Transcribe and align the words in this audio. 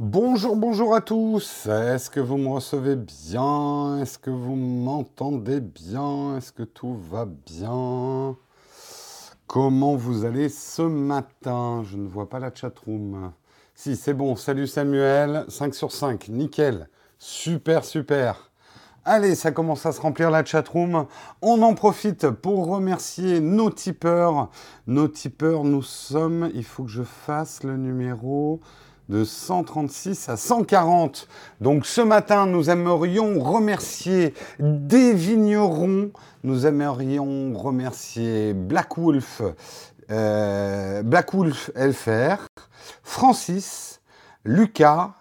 Bonjour, 0.00 0.56
bonjour 0.56 0.92
à 0.96 1.00
tous. 1.00 1.68
Est-ce 1.68 2.10
que 2.10 2.18
vous 2.18 2.36
me 2.36 2.48
recevez 2.48 2.96
bien? 2.96 4.00
Est-ce 4.02 4.18
que 4.18 4.30
vous 4.30 4.56
m'entendez 4.56 5.60
bien? 5.60 6.36
Est-ce 6.36 6.50
que 6.50 6.64
tout 6.64 6.96
va 6.96 7.26
bien? 7.26 8.36
Comment 9.46 9.94
vous 9.94 10.24
allez 10.24 10.48
ce 10.48 10.82
matin? 10.82 11.84
Je 11.84 11.96
ne 11.96 12.08
vois 12.08 12.28
pas 12.28 12.40
la 12.40 12.52
chatroom. 12.52 13.30
Si, 13.76 13.94
c'est 13.94 14.14
bon. 14.14 14.34
Salut 14.34 14.66
Samuel. 14.66 15.44
5 15.46 15.72
sur 15.72 15.92
5. 15.92 16.28
Nickel. 16.28 16.88
Super, 17.20 17.84
super. 17.84 18.50
Allez, 19.04 19.36
ça 19.36 19.52
commence 19.52 19.86
à 19.86 19.92
se 19.92 20.00
remplir 20.00 20.28
la 20.32 20.44
chatroom. 20.44 21.06
On 21.40 21.62
en 21.62 21.74
profite 21.74 22.30
pour 22.30 22.66
remercier 22.66 23.38
nos 23.38 23.70
tipeurs. 23.70 24.50
Nos 24.88 25.06
tipeurs, 25.06 25.62
nous 25.62 25.82
sommes, 25.82 26.50
il 26.52 26.64
faut 26.64 26.82
que 26.82 26.90
je 26.90 27.04
fasse 27.04 27.62
le 27.62 27.76
numéro 27.76 28.60
de 29.08 29.24
136 29.24 30.28
à 30.28 30.36
140. 30.36 31.28
Donc 31.60 31.86
ce 31.86 32.00
matin, 32.00 32.46
nous 32.46 32.70
aimerions 32.70 33.38
remercier 33.40 34.34
des 34.58 35.12
vignerons. 35.12 36.10
Nous 36.42 36.66
aimerions 36.66 37.52
remercier 37.54 38.54
Black 38.54 38.98
Wolf, 38.98 39.42
euh, 40.10 41.02
Black 41.02 41.34
Wolf 41.34 41.70
LFR, 41.74 42.46
Francis, 43.02 44.00
Lucas 44.44 45.14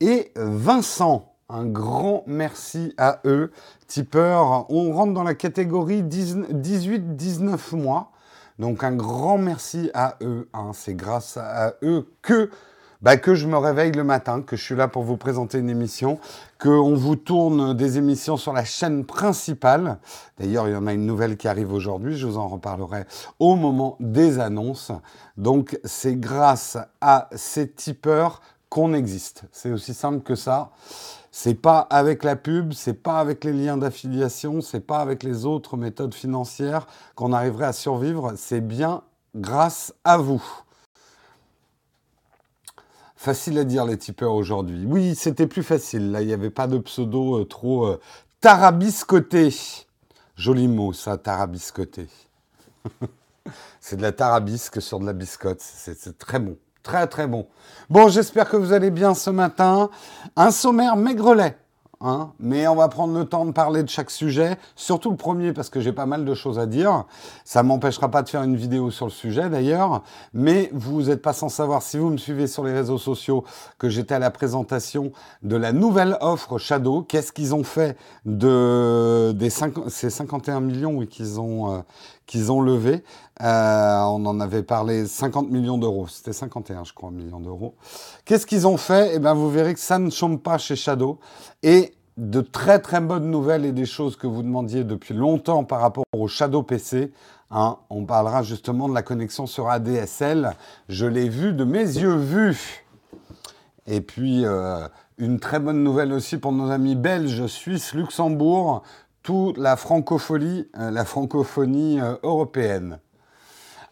et 0.00 0.32
Vincent. 0.36 1.26
Un 1.48 1.66
grand 1.66 2.22
merci 2.28 2.94
à 2.96 3.20
eux. 3.24 3.50
Tipeur, 3.88 4.70
on 4.70 4.92
rentre 4.92 5.12
dans 5.12 5.24
la 5.24 5.34
catégorie 5.34 6.02
18-19 6.02 7.76
mois. 7.76 8.12
Donc 8.60 8.84
un 8.84 8.92
grand 8.92 9.38
merci 9.38 9.90
à 9.94 10.16
eux. 10.22 10.48
Hein. 10.52 10.70
C'est 10.74 10.94
grâce 10.94 11.36
à 11.38 11.74
eux 11.82 12.06
que, 12.22 12.50
bah, 13.02 13.16
que 13.16 13.34
je 13.34 13.46
me 13.46 13.56
réveille 13.56 13.92
le 13.92 14.04
matin, 14.04 14.42
que 14.42 14.56
je 14.56 14.62
suis 14.62 14.76
là 14.76 14.88
pour 14.88 15.02
vous 15.02 15.16
présenter 15.16 15.58
une 15.58 15.70
émission, 15.70 16.18
qu'on 16.58 16.94
vous 16.94 17.16
tourne 17.16 17.74
des 17.74 17.96
émissions 17.96 18.36
sur 18.36 18.52
la 18.52 18.64
chaîne 18.64 19.04
principale. 19.04 19.98
D'ailleurs, 20.38 20.68
il 20.68 20.72
y 20.72 20.76
en 20.76 20.86
a 20.86 20.92
une 20.92 21.06
nouvelle 21.06 21.36
qui 21.36 21.48
arrive 21.48 21.72
aujourd'hui. 21.72 22.16
Je 22.16 22.26
vous 22.26 22.36
en 22.36 22.48
reparlerai 22.48 23.06
au 23.38 23.56
moment 23.56 23.96
des 24.00 24.38
annonces. 24.38 24.92
Donc 25.36 25.78
c'est 25.84 26.16
grâce 26.16 26.76
à 27.00 27.28
ces 27.34 27.70
tipeurs 27.70 28.42
qu'on 28.68 28.92
existe. 28.92 29.44
C'est 29.50 29.72
aussi 29.72 29.94
simple 29.94 30.20
que 30.20 30.34
ça. 30.34 30.70
C'est 31.32 31.54
pas 31.54 31.78
avec 31.78 32.24
la 32.24 32.36
pub, 32.36 32.72
c'est 32.72 33.02
pas 33.02 33.20
avec 33.20 33.44
les 33.44 33.52
liens 33.52 33.76
d'affiliation, 33.76 34.60
c'est 34.60 34.80
pas 34.80 34.98
avec 34.98 35.22
les 35.22 35.46
autres 35.46 35.76
méthodes 35.76 36.14
financières 36.14 36.86
qu'on 37.14 37.32
arriverait 37.32 37.66
à 37.66 37.72
survivre, 37.72 38.32
c'est 38.36 38.60
bien 38.60 39.02
grâce 39.34 39.94
à 40.04 40.16
vous. 40.16 40.42
Facile 43.22 43.58
à 43.58 43.64
dire 43.64 43.84
les 43.84 43.98
tipeurs 43.98 44.32
aujourd'hui. 44.32 44.86
Oui, 44.86 45.14
c'était 45.14 45.46
plus 45.46 45.62
facile. 45.62 46.10
Là, 46.10 46.22
il 46.22 46.26
n'y 46.26 46.32
avait 46.32 46.48
pas 46.48 46.66
de 46.66 46.78
pseudo 46.78 47.40
euh, 47.40 47.44
trop 47.44 47.84
euh, 47.84 48.00
tarabiscoté. 48.40 49.54
Joli 50.36 50.68
mot, 50.68 50.94
ça, 50.94 51.18
tarabiscoté. 51.18 52.06
c'est 53.80 53.96
de 53.96 54.02
la 54.02 54.12
tarabisque 54.12 54.80
sur 54.80 55.00
de 55.00 55.04
la 55.04 55.12
biscotte. 55.12 55.60
C'est 55.60 56.16
très 56.16 56.38
bon. 56.38 56.56
Très 56.82 57.06
très 57.08 57.26
bon. 57.26 57.46
Bon, 57.90 58.08
j'espère 58.08 58.48
que 58.48 58.56
vous 58.56 58.72
allez 58.72 58.90
bien 58.90 59.12
ce 59.12 59.28
matin. 59.28 59.90
Un 60.34 60.50
sommaire 60.50 60.96
maigrelet. 60.96 61.58
Hein, 62.02 62.32
mais 62.40 62.66
on 62.66 62.76
va 62.76 62.88
prendre 62.88 63.12
le 63.12 63.26
temps 63.26 63.44
de 63.44 63.50
parler 63.50 63.82
de 63.82 63.88
chaque 63.90 64.10
sujet, 64.10 64.56
surtout 64.74 65.10
le 65.10 65.18
premier 65.18 65.52
parce 65.52 65.68
que 65.68 65.80
j'ai 65.80 65.92
pas 65.92 66.06
mal 66.06 66.24
de 66.24 66.32
choses 66.32 66.58
à 66.58 66.64
dire. 66.64 67.04
Ça 67.44 67.62
m'empêchera 67.62 68.10
pas 68.10 68.22
de 68.22 68.30
faire 68.30 68.42
une 68.42 68.56
vidéo 68.56 68.90
sur 68.90 69.04
le 69.04 69.10
sujet 69.10 69.50
d'ailleurs, 69.50 70.02
mais 70.32 70.70
vous 70.72 71.02
n'êtes 71.02 71.20
pas 71.20 71.34
sans 71.34 71.50
savoir 71.50 71.82
si 71.82 71.98
vous 71.98 72.08
me 72.08 72.16
suivez 72.16 72.46
sur 72.46 72.64
les 72.64 72.72
réseaux 72.72 72.96
sociaux 72.96 73.44
que 73.76 73.90
j'étais 73.90 74.14
à 74.14 74.18
la 74.18 74.30
présentation 74.30 75.12
de 75.42 75.56
la 75.56 75.72
nouvelle 75.72 76.16
offre 76.22 76.56
Shadow. 76.56 77.02
Qu'est-ce 77.02 77.32
qu'ils 77.32 77.54
ont 77.54 77.64
fait 77.64 77.98
de 78.24 79.32
des 79.36 79.50
ces 79.50 80.08
51 80.08 80.60
millions 80.60 81.04
qu'ils 81.04 81.38
ont 81.38 81.74
euh, 81.74 81.80
qu'ils 82.24 82.50
ont 82.50 82.62
levé? 82.62 83.04
Euh, 83.42 84.00
on 84.02 84.26
en 84.26 84.38
avait 84.40 84.62
parlé 84.62 85.06
50 85.06 85.50
millions 85.50 85.78
d'euros. 85.78 86.06
C'était 86.08 86.32
51, 86.32 86.84
je 86.84 86.92
crois, 86.92 87.10
millions 87.10 87.40
d'euros. 87.40 87.74
Qu'est-ce 88.24 88.46
qu'ils 88.46 88.66
ont 88.66 88.76
fait? 88.76 89.12
Eh 89.14 89.18
bien, 89.18 89.34
vous 89.34 89.50
verrez 89.50 89.74
que 89.74 89.80
ça 89.80 89.98
ne 89.98 90.10
chôme 90.10 90.38
pas 90.38 90.58
chez 90.58 90.76
Shadow. 90.76 91.18
Et 91.62 91.94
de 92.16 92.42
très 92.42 92.80
très 92.80 93.00
bonnes 93.00 93.30
nouvelles 93.30 93.64
et 93.64 93.72
des 93.72 93.86
choses 93.86 94.16
que 94.16 94.26
vous 94.26 94.42
demandiez 94.42 94.84
depuis 94.84 95.14
longtemps 95.14 95.64
par 95.64 95.80
rapport 95.80 96.04
au 96.14 96.28
Shadow 96.28 96.62
PC. 96.62 97.12
Hein, 97.50 97.78
on 97.88 98.04
parlera 98.04 98.42
justement 98.42 98.88
de 98.88 98.94
la 98.94 99.02
connexion 99.02 99.46
sur 99.46 99.70
ADSL. 99.70 100.52
Je 100.88 101.06
l'ai 101.06 101.28
vu 101.28 101.52
de 101.52 101.64
mes 101.64 101.78
yeux 101.78 102.16
vus. 102.16 102.84
Et 103.86 104.02
puis, 104.02 104.44
euh, 104.44 104.86
une 105.16 105.40
très 105.40 105.58
bonne 105.60 105.82
nouvelle 105.82 106.12
aussi 106.12 106.36
pour 106.36 106.52
nos 106.52 106.70
amis 106.70 106.94
belges, 106.94 107.46
suisses, 107.46 107.94
Luxembourg 107.94 108.82
toute 109.22 109.58
la 109.58 109.76
francophonie, 109.76 110.66
euh, 110.78 110.90
la 110.90 111.04
francophonie 111.04 111.98
européenne. 112.22 113.00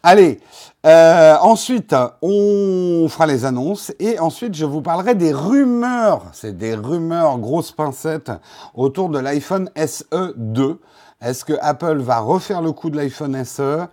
Allez, 0.01 0.39
euh, 0.85 1.35
ensuite, 1.41 1.93
on 2.21 3.07
fera 3.09 3.27
les 3.27 3.43
annonces 3.43 3.91
et 3.99 4.17
ensuite, 4.17 4.55
je 4.55 4.63
vous 4.63 4.81
parlerai 4.81 5.13
des 5.13 5.33
rumeurs. 5.33 6.27
C'est 6.31 6.57
des 6.57 6.73
rumeurs, 6.73 7.37
grosses 7.37 7.73
pincettes, 7.73 8.31
autour 8.73 9.09
de 9.09 9.19
l'iPhone 9.19 9.69
SE 9.75 10.33
2. 10.37 10.79
Est-ce 11.21 11.43
que 11.43 11.51
Apple 11.59 11.97
va 11.97 12.19
refaire 12.19 12.61
le 12.61 12.71
coup 12.71 12.89
de 12.89 12.95
l'iPhone 12.95 13.43
SE 13.43 13.87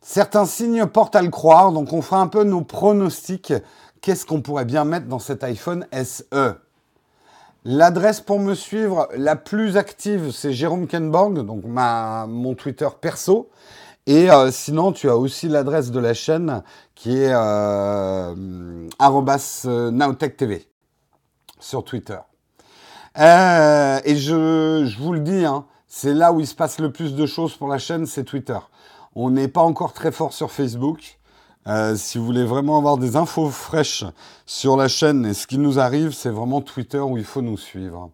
Certains 0.00 0.46
signes 0.46 0.86
portent 0.86 1.14
à 1.14 1.22
le 1.22 1.30
croire, 1.30 1.70
donc 1.70 1.92
on 1.92 2.02
fera 2.02 2.20
un 2.20 2.26
peu 2.26 2.42
nos 2.42 2.62
pronostics. 2.62 3.52
Qu'est-ce 4.00 4.26
qu'on 4.26 4.42
pourrait 4.42 4.64
bien 4.64 4.84
mettre 4.84 5.06
dans 5.06 5.20
cet 5.20 5.44
iPhone 5.44 5.86
SE 5.92 6.56
L'adresse 7.64 8.20
pour 8.20 8.40
me 8.40 8.54
suivre 8.54 9.08
la 9.16 9.36
plus 9.36 9.76
active, 9.76 10.32
c'est 10.32 10.52
Jérôme 10.52 10.88
Kenborg, 10.88 11.44
donc 11.44 11.62
mon 11.64 12.54
Twitter 12.54 12.88
perso. 13.00 13.48
Et 14.06 14.30
euh, 14.30 14.50
sinon, 14.52 14.92
tu 14.92 15.10
as 15.10 15.16
aussi 15.16 15.48
l'adresse 15.48 15.90
de 15.90 15.98
la 15.98 16.14
chaîne 16.14 16.62
qui 16.94 17.16
est 17.16 17.32
euh, 17.32 18.34
@nowtechtv 19.90 20.60
sur 21.58 21.84
Twitter. 21.84 22.18
Euh, 23.18 24.00
et 24.04 24.16
je, 24.16 24.84
je, 24.86 24.98
vous 24.98 25.12
le 25.12 25.20
dis, 25.20 25.44
hein, 25.44 25.64
c'est 25.88 26.14
là 26.14 26.32
où 26.32 26.40
il 26.40 26.46
se 26.46 26.54
passe 26.54 26.78
le 26.78 26.92
plus 26.92 27.14
de 27.14 27.26
choses 27.26 27.56
pour 27.56 27.68
la 27.68 27.78
chaîne, 27.78 28.06
c'est 28.06 28.24
Twitter. 28.24 28.58
On 29.14 29.30
n'est 29.30 29.48
pas 29.48 29.62
encore 29.62 29.92
très 29.92 30.12
fort 30.12 30.32
sur 30.32 30.52
Facebook. 30.52 31.18
Euh, 31.66 31.96
si 31.96 32.18
vous 32.18 32.26
voulez 32.26 32.44
vraiment 32.44 32.78
avoir 32.78 32.98
des 32.98 33.16
infos 33.16 33.50
fraîches 33.50 34.04
sur 34.44 34.76
la 34.76 34.86
chaîne 34.86 35.26
et 35.26 35.34
ce 35.34 35.48
qui 35.48 35.58
nous 35.58 35.80
arrive, 35.80 36.12
c'est 36.12 36.30
vraiment 36.30 36.60
Twitter 36.60 37.00
où 37.00 37.16
il 37.16 37.24
faut 37.24 37.42
nous 37.42 37.56
suivre. 37.56 38.10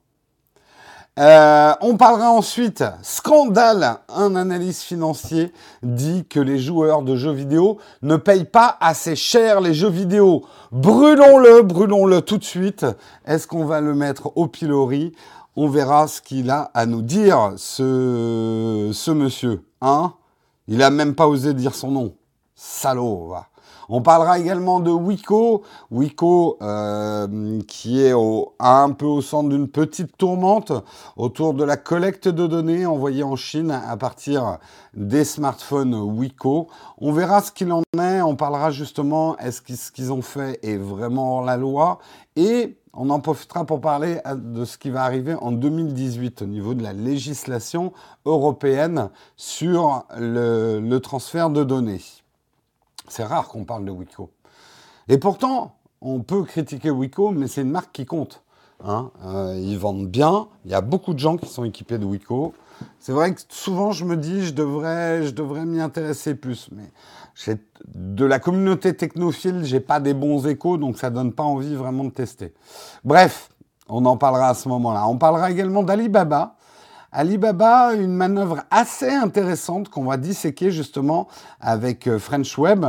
Euh, 1.19 1.75
on 1.83 1.99
parlera 1.99 2.31
ensuite 2.31 2.83
scandale. 3.03 3.99
Un 4.09 4.35
analyste 4.35 4.83
financier 4.83 5.53
dit 5.83 6.25
que 6.25 6.41
les 6.41 6.59
joueurs 6.59 7.03
de 7.03 7.17
jeux 7.17 7.33
vidéo 7.33 7.79
ne 8.01 8.17
payent 8.17 8.47
pas 8.47 8.79
assez 8.81 9.15
cher 9.15 9.61
les 9.61 9.75
jeux 9.75 9.91
vidéo. 9.91 10.45
Brûlons-le, 10.71 11.63
brûlons-le 11.63 12.23
tout 12.23 12.39
de 12.39 12.45
suite. 12.45 12.87
Est-ce 13.27 13.47
qu'on 13.47 13.67
va 13.67 13.83
le 13.83 13.95
mettre 13.95 14.33
au 14.37 14.47
pilori? 14.47 15.13
On 15.55 15.69
verra 15.69 16.09
ce 16.09 16.23
qu'il 16.23 16.49
a 16.49 16.71
à 16.73 16.87
nous 16.87 17.03
dire, 17.03 17.53
ce, 17.59 18.91
ce 18.95 19.11
monsieur. 19.11 19.63
Hein? 19.83 20.15
Il 20.67 20.83
a 20.83 20.89
même 20.89 21.15
pas 21.15 21.29
osé 21.29 21.53
dire 21.53 21.75
son 21.75 21.91
nom. 21.91 22.15
Salaud, 22.55 23.29
va. 23.29 23.52
On 23.89 24.03
parlera 24.03 24.39
également 24.39 24.81
de 24.81 24.91
Wiko, 24.91 25.63
Wiko 25.91 26.59
euh, 26.63 27.61
qui 27.67 28.03
est 28.03 28.15
un 28.59 28.91
peu 28.91 29.07
au 29.07 29.23
centre 29.23 29.49
d'une 29.49 29.69
petite 29.69 30.17
tourmente 30.17 30.73
autour 31.17 31.55
de 31.55 31.65
la 31.65 31.77
collecte 31.77 32.29
de 32.29 32.47
données 32.47 32.87
envoyées 32.87 33.23
en 33.23 33.37
Chine 33.37 33.71
à 33.71 33.97
partir 33.97 34.59
des 34.95 35.25
smartphones 35.25 35.95
Wiko. 35.95 36.69
On 36.99 37.13
verra 37.13 37.43
ce 37.43 37.53
qu'il 37.53 37.73
en 37.73 37.83
est, 37.99 38.23
on 38.23 38.37
parlera 38.37 38.71
justement 38.71 39.37
est-ce 39.39 39.63
que 39.63 39.75
ce 39.75 39.91
qu'ils 39.91 40.13
ont 40.13 40.23
fait 40.23 40.59
est 40.63 40.77
vraiment 40.77 41.41
la 41.41 41.57
loi 41.57 41.99
et 42.37 42.77
on 42.95 43.09
en 43.11 43.21
profitera 43.21 43.65
pour 43.65 43.81
parler 43.81 44.19
de 44.37 44.65
ce 44.65 44.77
qui 44.77 44.91
va 44.91 45.03
arriver 45.03 45.35
en 45.35 45.51
2018 45.51 46.43
au 46.43 46.47
niveau 46.47 46.75
de 46.75 46.83
la 46.83 46.93
législation 46.93 47.93
européenne 48.27 49.09
sur 49.37 50.05
le 50.19 50.99
transfert 50.99 51.49
de 51.49 51.65
données. 51.65 52.03
C'est 53.13 53.25
rare 53.25 53.47
qu'on 53.49 53.65
parle 53.65 53.85
de 53.85 53.91
Wiko. 53.91 54.31
Et 55.07 55.19
pourtant, 55.19 55.77
on 56.01 56.21
peut 56.21 56.45
critiquer 56.45 56.91
Wiko, 56.91 57.31
mais 57.31 57.47
c'est 57.47 57.61
une 57.61 57.71
marque 57.71 57.93
qui 57.93 58.07
compte. 58.07 58.43
Hein. 58.83 59.11
Euh, 59.27 59.55
ils 59.61 59.79
vendent 59.79 60.09
bien. 60.09 60.49
Il 60.65 60.71
y 60.71 60.75
a 60.75 60.81
beaucoup 60.81 61.13
de 61.13 61.19
gens 61.19 61.37
qui 61.37 61.47
sont 61.47 61.65
équipés 61.65 61.99
de 61.99 62.07
Wiko. 62.07 62.55
C'est 62.99 63.13
vrai 63.13 63.35
que 63.35 63.43
souvent, 63.51 63.93
je 63.93 64.07
me 64.07 64.17
dis, 64.17 64.47
je 64.47 64.55
devrais, 64.55 65.25
je 65.25 65.33
devrais 65.33 65.67
m'y 65.67 65.79
intéresser 65.79 66.35
plus. 66.35 66.71
Mais 66.73 67.59
de 67.95 68.25
la 68.25 68.39
communauté 68.39 68.97
technophile, 68.97 69.63
j'ai 69.63 69.81
pas 69.81 70.01
des 70.01 70.15
bons 70.15 70.47
échos, 70.47 70.79
donc 70.79 70.97
ça 70.97 71.11
donne 71.11 71.35
pas 71.35 71.43
envie 71.43 71.75
vraiment 71.75 72.05
de 72.05 72.13
tester. 72.13 72.55
Bref, 73.05 73.51
on 73.91 74.07
en 74.07 74.17
parlera 74.17 74.49
à 74.49 74.55
ce 74.55 74.71
moment-là. 74.71 75.07
On 75.07 75.19
parlera 75.19 75.51
également 75.51 75.83
d'Alibaba, 75.83 76.57
Alibaba, 77.15 77.93
une 77.93 78.15
manœuvre 78.15 78.63
assez 78.71 79.11
intéressante 79.11 79.91
qu'on 79.91 80.05
va 80.05 80.17
disséquer 80.17 80.71
justement 80.71 81.29
avec 81.61 82.07
euh, 82.09 82.19
French 82.19 82.57
Web. 82.57 82.87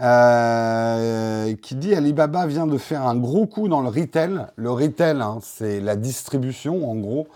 euh, 0.00 1.54
qui 1.56 1.74
dit 1.76 1.94
Alibaba 1.94 2.46
vient 2.46 2.66
de 2.66 2.78
faire 2.78 3.02
un 3.02 3.16
gros 3.16 3.46
coup 3.46 3.68
dans 3.68 3.80
le 3.80 3.88
retail. 3.88 4.46
Le 4.56 4.70
retail, 4.70 5.20
hein, 5.20 5.38
c'est 5.42 5.80
la 5.80 5.96
distribution 5.96 6.88
en 6.88 6.94
gros. 6.96 7.26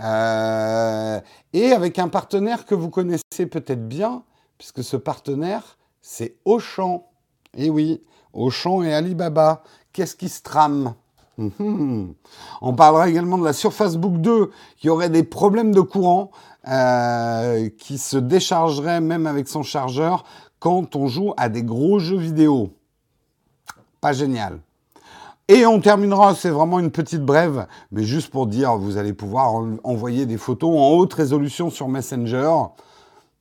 Euh, 0.00 1.20
et 1.52 1.72
avec 1.72 1.98
un 1.98 2.08
partenaire 2.08 2.64
que 2.64 2.74
vous 2.76 2.90
connaissez 2.90 3.46
peut-être 3.50 3.86
bien, 3.88 4.22
puisque 4.56 4.84
ce 4.84 4.96
partenaire, 4.96 5.78
c'est 6.00 6.36
Auchan. 6.44 7.08
Eh 7.56 7.70
oui, 7.70 8.02
Auchan 8.32 8.82
et 8.82 8.94
Alibaba. 8.94 9.62
Qu'est-ce 9.92 10.14
qui 10.14 10.28
se 10.28 10.42
trame? 10.42 10.94
Mhm. 11.38 12.14
On 12.60 12.74
parlera 12.74 13.08
également 13.08 13.38
de 13.38 13.44
la 13.44 13.52
Surface 13.52 13.96
Book 13.96 14.20
2 14.20 14.50
qui 14.76 14.88
aurait 14.90 15.10
des 15.10 15.22
problèmes 15.22 15.72
de 15.72 15.80
courant, 15.80 16.30
euh, 16.68 17.68
qui 17.78 17.96
se 17.96 18.18
déchargerait 18.18 19.00
même 19.00 19.26
avec 19.26 19.48
son 19.48 19.62
chargeur 19.62 20.24
quand 20.58 20.96
on 20.96 21.06
joue 21.06 21.32
à 21.36 21.48
des 21.48 21.62
gros 21.62 21.98
jeux 21.98 22.18
vidéo. 22.18 22.70
Pas 24.00 24.12
génial. 24.12 24.58
Et 25.50 25.64
on 25.64 25.80
terminera, 25.80 26.34
c'est 26.34 26.50
vraiment 26.50 26.78
une 26.78 26.90
petite 26.90 27.24
brève, 27.24 27.66
mais 27.90 28.02
juste 28.02 28.30
pour 28.30 28.46
dire, 28.46 28.76
vous 28.76 28.98
allez 28.98 29.14
pouvoir 29.14 29.64
envoyer 29.82 30.26
des 30.26 30.36
photos 30.36 30.70
en 30.70 30.90
haute 30.90 31.14
résolution 31.14 31.70
sur 31.70 31.88
Messenger. 31.88 32.52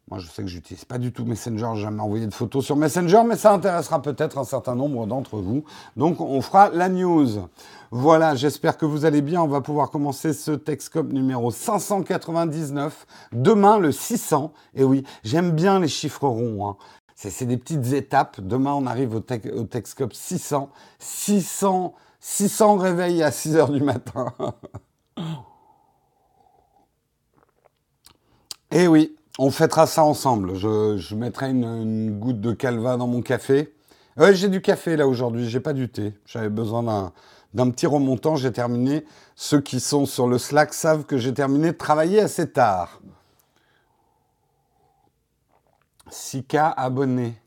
Moi, 0.09 0.19
je 0.19 0.27
sais 0.27 0.41
que 0.41 0.47
j'utilise 0.47 0.85
pas 0.85 0.99
du 0.99 1.11
tout 1.11 1.25
Messenger, 1.25 1.71
j'ai 1.75 1.81
jamais 1.81 2.01
envoyé 2.01 2.25
de 2.25 2.33
photos 2.33 2.63
sur 2.63 2.77
Messenger, 2.77 3.23
mais 3.27 3.35
ça 3.35 3.51
intéressera 3.51 4.01
peut-être 4.01 4.37
un 4.37 4.45
certain 4.45 4.73
nombre 4.73 5.05
d'entre 5.05 5.39
vous. 5.39 5.65
Donc, 5.97 6.21
on 6.21 6.41
fera 6.41 6.69
la 6.69 6.87
news. 6.87 7.49
Voilà, 7.91 8.33
j'espère 8.33 8.77
que 8.77 8.85
vous 8.85 9.03
allez 9.03 9.21
bien. 9.21 9.41
On 9.41 9.47
va 9.47 9.59
pouvoir 9.59 9.89
commencer 9.89 10.31
ce 10.31 10.51
Texcop 10.51 11.11
numéro 11.11 11.51
599. 11.51 13.05
Demain, 13.33 13.79
le 13.79 13.91
600. 13.91 14.53
Et 14.75 14.85
oui, 14.85 15.03
j'aime 15.25 15.51
bien 15.51 15.81
les 15.81 15.89
chiffres 15.89 16.25
ronds. 16.25 16.69
Hein. 16.69 16.77
C'est 17.15 17.45
des 17.45 17.57
petites 17.57 17.91
étapes. 17.91 18.39
Demain, 18.39 18.71
on 18.75 18.85
arrive 18.85 19.13
au, 19.13 19.19
au 19.19 19.63
Texcop 19.63 20.13
600. 20.13 20.69
600, 20.99 21.93
600 22.21 22.77
réveils 22.77 23.23
à 23.23 23.31
6 23.31 23.57
heures 23.57 23.71
du 23.71 23.81
matin. 23.81 24.33
Et 28.71 28.87
oui, 28.87 29.16
on 29.37 29.51
fêtera 29.51 29.87
ça 29.87 30.03
ensemble. 30.03 30.55
Je, 30.55 31.15
mettrai 31.15 31.49
une, 31.51 32.19
goutte 32.19 32.41
de 32.41 32.51
calva 32.51 32.97
dans 32.97 33.07
mon 33.07 33.21
café. 33.21 33.73
J'ai 34.31 34.49
du 34.49 34.61
café 34.61 34.95
là 34.95 35.07
aujourd'hui, 35.07 35.47
j'ai 35.47 35.59
pas 35.59 35.73
du 35.73 35.89
thé. 35.89 36.13
J'avais 36.25 36.49
besoin 36.49 37.11
d'un 37.53 37.69
petit 37.69 37.85
remontant. 37.85 38.35
J'ai 38.35 38.51
terminé. 38.51 39.05
Ceux 39.35 39.61
qui 39.61 39.79
sont 39.79 40.05
sur 40.05 40.27
le 40.27 40.37
Slack 40.37 40.73
savent 40.73 41.05
que 41.05 41.17
j'ai 41.17 41.33
terminé 41.33 41.71
de 41.71 41.77
travailler 41.77 42.19
assez 42.19 42.49
tard. 42.49 42.99
6K 46.09 46.73
abonnés. 46.75 47.39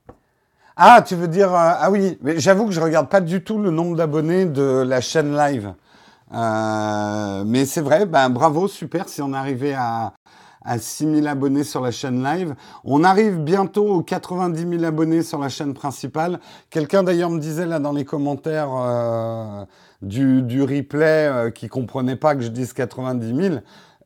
Ah, 0.77 1.03
tu 1.03 1.15
veux 1.15 1.29
dire... 1.29 1.53
Euh, 1.53 1.73
ah 1.79 1.91
oui, 1.91 2.19
mais 2.23 2.39
j'avoue 2.39 2.67
que 2.67 2.73
je 2.73 2.81
regarde 2.81 3.09
pas 3.09 3.21
du 3.21 3.43
tout 3.43 3.59
le 3.59 3.71
nombre 3.71 3.97
d'abonnés 3.97 4.47
de 4.47 4.63
la 4.63 5.01
chaîne 5.01 5.37
live. 5.37 5.75
Euh, 6.33 7.43
mais 7.45 7.67
c'est 7.67 7.81
vrai, 7.81 8.07
ben, 8.07 8.31
bravo, 8.31 8.69
super 8.69 9.09
si 9.09 9.21
on 9.21 9.33
arrivait 9.33 9.75
à, 9.75 10.13
à 10.63 10.79
6000 10.79 11.27
abonnés 11.27 11.65
sur 11.65 11.81
la 11.81 11.91
chaîne 11.91 12.23
live. 12.23 12.55
On 12.85 13.05
arrive 13.05 13.39
bientôt 13.39 13.87
aux 13.87 14.03
90 14.03 14.69
000 14.79 14.85
abonnés 14.85 15.23
sur 15.23 15.39
la 15.39 15.49
chaîne 15.49 15.75
principale. 15.75 16.41
Quelqu'un 16.71 17.03
d'ailleurs 17.03 17.31
me 17.31 17.39
disait 17.39 17.67
là 17.67 17.79
dans 17.79 17.93
les 17.93 18.05
commentaires 18.05 18.71
euh, 18.73 19.65
du, 20.03 20.43
du, 20.43 20.63
replay 20.63 21.29
euh, 21.29 21.51
qui 21.51 21.69
comprenait 21.69 22.17
pas 22.17 22.35
que 22.35 22.43
je 22.43 22.49
dise 22.49 22.73
90 22.73 23.43
000. 23.43 23.57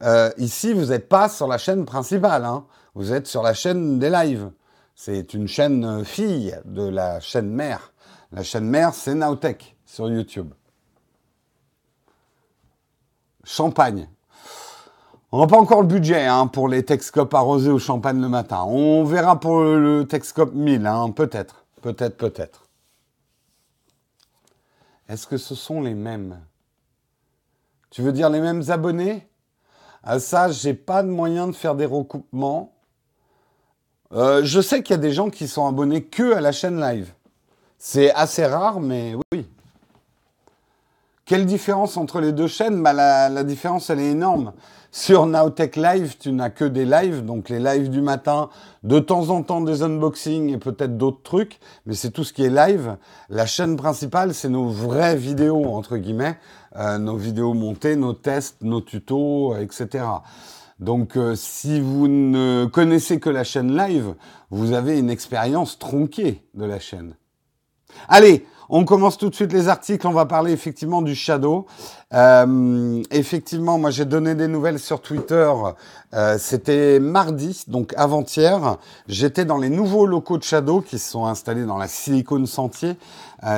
Euh, 0.02 0.30
ici, 0.38 0.72
vous 0.72 0.86
n'êtes 0.86 1.08
pas 1.08 1.28
sur 1.28 1.46
la 1.46 1.58
chaîne 1.58 1.84
principale. 1.84 2.44
Hein. 2.44 2.66
Vous 2.94 3.12
êtes 3.12 3.26
sur 3.26 3.42
la 3.42 3.54
chaîne 3.54 3.98
des 3.98 4.10
lives. 4.10 4.50
C'est 4.94 5.34
une 5.34 5.48
chaîne 5.48 5.84
euh, 5.84 6.04
fille 6.04 6.56
de 6.64 6.86
la 6.86 7.20
chaîne 7.20 7.50
mère. 7.50 7.92
La 8.32 8.42
chaîne 8.42 8.68
mère, 8.68 8.94
c'est 8.94 9.14
Nowtech 9.14 9.76
sur 9.84 10.08
YouTube. 10.08 10.52
Champagne. 13.44 14.08
On 15.36 15.40
n'a 15.40 15.48
pas 15.48 15.58
encore 15.58 15.80
le 15.80 15.88
budget 15.88 16.26
hein, 16.26 16.46
pour 16.46 16.68
les 16.68 16.84
Texcop 16.84 17.34
arrosés 17.34 17.72
au 17.72 17.80
champagne 17.80 18.20
le 18.20 18.28
matin. 18.28 18.62
On 18.68 19.02
verra 19.02 19.40
pour 19.40 19.64
le 19.64 20.04
Texcop 20.04 20.54
1000, 20.54 20.86
hein, 20.86 21.10
peut-être. 21.10 21.64
Peut-être, 21.82 22.16
peut-être. 22.16 22.68
Est-ce 25.08 25.26
que 25.26 25.36
ce 25.36 25.56
sont 25.56 25.80
les 25.80 25.94
mêmes? 25.94 26.38
Tu 27.90 28.00
veux 28.00 28.12
dire 28.12 28.30
les 28.30 28.40
mêmes 28.40 28.62
abonnés? 28.68 29.26
À 30.04 30.20
ça, 30.20 30.52
j'ai 30.52 30.72
pas 30.72 31.02
de 31.02 31.08
moyen 31.08 31.48
de 31.48 31.52
faire 31.52 31.74
des 31.74 31.86
recoupements. 31.86 32.72
Euh, 34.12 34.44
je 34.44 34.60
sais 34.60 34.84
qu'il 34.84 34.94
y 34.94 34.98
a 35.00 35.02
des 35.02 35.10
gens 35.10 35.30
qui 35.30 35.48
sont 35.48 35.66
abonnés 35.66 36.04
que 36.04 36.32
à 36.32 36.40
la 36.40 36.52
chaîne 36.52 36.80
live. 36.80 37.12
C'est 37.76 38.14
assez 38.14 38.46
rare, 38.46 38.78
mais 38.78 39.16
oui. 39.32 39.48
Quelle 41.26 41.46
différence 41.46 41.96
entre 41.96 42.20
les 42.20 42.32
deux 42.32 42.48
chaînes? 42.48 42.82
Bah, 42.82 42.92
la, 42.92 43.44
différence, 43.44 43.88
elle 43.88 44.00
est 44.00 44.10
énorme. 44.10 44.52
Sur 44.90 45.24
Nowtech 45.26 45.74
Live, 45.76 46.16
tu 46.20 46.30
n'as 46.32 46.50
que 46.50 46.66
des 46.66 46.84
lives, 46.84 47.24
donc 47.24 47.48
les 47.48 47.58
lives 47.58 47.88
du 47.88 48.02
matin, 48.02 48.50
de 48.82 48.98
temps 48.98 49.30
en 49.30 49.42
temps 49.42 49.62
des 49.62 49.82
unboxings 49.82 50.50
et 50.50 50.58
peut-être 50.58 50.98
d'autres 50.98 51.22
trucs, 51.22 51.58
mais 51.86 51.94
c'est 51.94 52.10
tout 52.10 52.24
ce 52.24 52.32
qui 52.32 52.44
est 52.44 52.50
live. 52.50 52.96
La 53.30 53.46
chaîne 53.46 53.76
principale, 53.76 54.34
c'est 54.34 54.50
nos 54.50 54.68
vraies 54.68 55.16
vidéos, 55.16 55.64
entre 55.64 55.96
guillemets, 55.96 56.38
euh, 56.76 56.98
nos 56.98 57.16
vidéos 57.16 57.54
montées, 57.54 57.96
nos 57.96 58.12
tests, 58.12 58.58
nos 58.60 58.82
tutos, 58.82 59.56
etc. 59.56 60.04
Donc 60.78 61.16
euh, 61.16 61.34
si 61.34 61.80
vous 61.80 62.06
ne 62.06 62.66
connaissez 62.66 63.18
que 63.18 63.30
la 63.30 63.44
chaîne 63.44 63.74
live, 63.74 64.14
vous 64.50 64.74
avez 64.74 64.98
une 64.98 65.10
expérience 65.10 65.78
tronquée 65.78 66.44
de 66.52 66.66
la 66.66 66.78
chaîne. 66.78 67.16
Allez, 68.08 68.46
on 68.68 68.84
commence 68.84 69.18
tout 69.18 69.30
de 69.30 69.34
suite 69.34 69.52
les 69.52 69.68
articles. 69.68 70.06
On 70.06 70.12
va 70.12 70.26
parler 70.26 70.52
effectivement 70.52 71.02
du 71.02 71.14
Shadow. 71.14 71.66
Euh, 72.12 73.02
effectivement, 73.10 73.78
moi 73.78 73.90
j'ai 73.90 74.04
donné 74.04 74.34
des 74.34 74.48
nouvelles 74.48 74.78
sur 74.78 75.00
Twitter. 75.00 75.52
Euh, 76.14 76.36
c'était 76.38 77.00
mardi, 77.00 77.64
donc 77.68 77.92
avant-hier. 77.96 78.76
J'étais 79.08 79.44
dans 79.44 79.58
les 79.58 79.70
nouveaux 79.70 80.06
locaux 80.06 80.38
de 80.38 80.44
Shadow 80.44 80.80
qui 80.80 80.98
se 80.98 81.10
sont 81.10 81.26
installés 81.26 81.64
dans 81.64 81.78
la 81.78 81.88
Silicon 81.88 82.44
Sentier. 82.46 82.96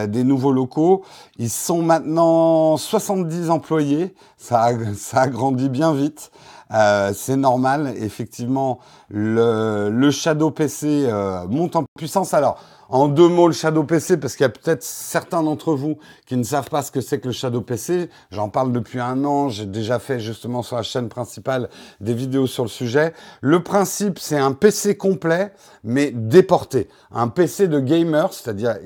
des 0.08 0.24
nouveaux 0.24 0.52
locaux. 0.52 1.04
Ils 1.38 1.50
sont 1.50 1.82
maintenant 1.82 2.76
70 2.76 3.50
employés. 3.50 4.14
Ça 4.36 4.70
ça 4.96 5.22
a 5.22 5.28
grandi 5.28 5.68
bien 5.68 5.92
vite. 5.92 6.30
Euh, 6.72 7.12
c'est 7.14 7.36
normal, 7.36 7.94
effectivement, 7.98 8.80
le, 9.08 10.10
Shadow 10.10 10.50
PC 10.50 11.06
euh, 11.06 11.46
monte 11.48 11.76
en 11.76 11.84
puissance. 11.96 12.34
Alors, 12.34 12.58
en 12.88 13.08
deux 13.08 13.28
mots, 13.28 13.48
le 13.48 13.52
Shadow 13.52 13.84
PC, 13.84 14.16
parce 14.16 14.36
qu'il 14.36 14.44
y 14.44 14.46
a 14.46 14.50
peut-être 14.50 14.82
certains 14.82 15.42
d'entre 15.42 15.75
vous 15.75 15.99
qui 16.26 16.37
ne 16.37 16.42
savent 16.44 16.68
pas 16.68 16.82
ce 16.82 16.92
que 16.92 17.00
c'est 17.00 17.18
que 17.18 17.26
le 17.26 17.32
Shadow 17.32 17.61
PC. 17.61 18.08
J'en 18.30 18.49
parle 18.49 18.72
depuis 18.72 19.00
un 19.00 19.25
an, 19.25 19.49
j'ai 19.49 19.66
déjà 19.66 19.99
fait 19.99 20.20
justement 20.20 20.62
sur 20.62 20.76
la 20.76 20.82
chaîne 20.82 21.08
principale 21.08 21.68
des 22.00 22.14
vidéos 22.14 22.46
sur 22.46 22.62
le 22.62 22.68
sujet. 22.68 23.12
Le 23.40 23.62
principe, 23.62 24.18
c'est 24.18 24.38
un 24.38 24.52
PC 24.52 24.96
complet, 24.96 25.52
mais 25.82 26.12
déporté. 26.12 26.88
Un 27.11 27.28
PC 27.28 27.68
de 27.68 27.80
gamer, 27.80 28.32
c'est-à-dire 28.32 28.76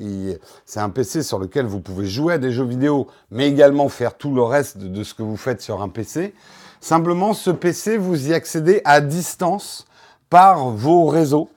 c'est 0.64 0.80
un 0.80 0.90
PC 0.90 1.22
sur 1.22 1.38
lequel 1.38 1.66
vous 1.66 1.80
pouvez 1.80 2.06
jouer 2.06 2.34
à 2.34 2.38
des 2.38 2.52
jeux 2.52 2.64
vidéo, 2.64 3.06
mais 3.30 3.48
également 3.48 3.88
faire 3.88 4.16
tout 4.16 4.34
le 4.34 4.42
reste 4.42 4.78
de 4.78 5.04
ce 5.04 5.14
que 5.14 5.22
vous 5.22 5.36
faites 5.36 5.60
sur 5.60 5.82
un 5.82 5.88
PC. 5.88 6.34
Simplement, 6.80 7.34
ce 7.34 7.50
PC, 7.50 7.98
vous 7.98 8.30
y 8.30 8.34
accédez 8.34 8.80
à 8.84 9.02
distance 9.02 9.86
par 10.30 10.70
vos 10.70 11.06
réseaux, 11.06 11.50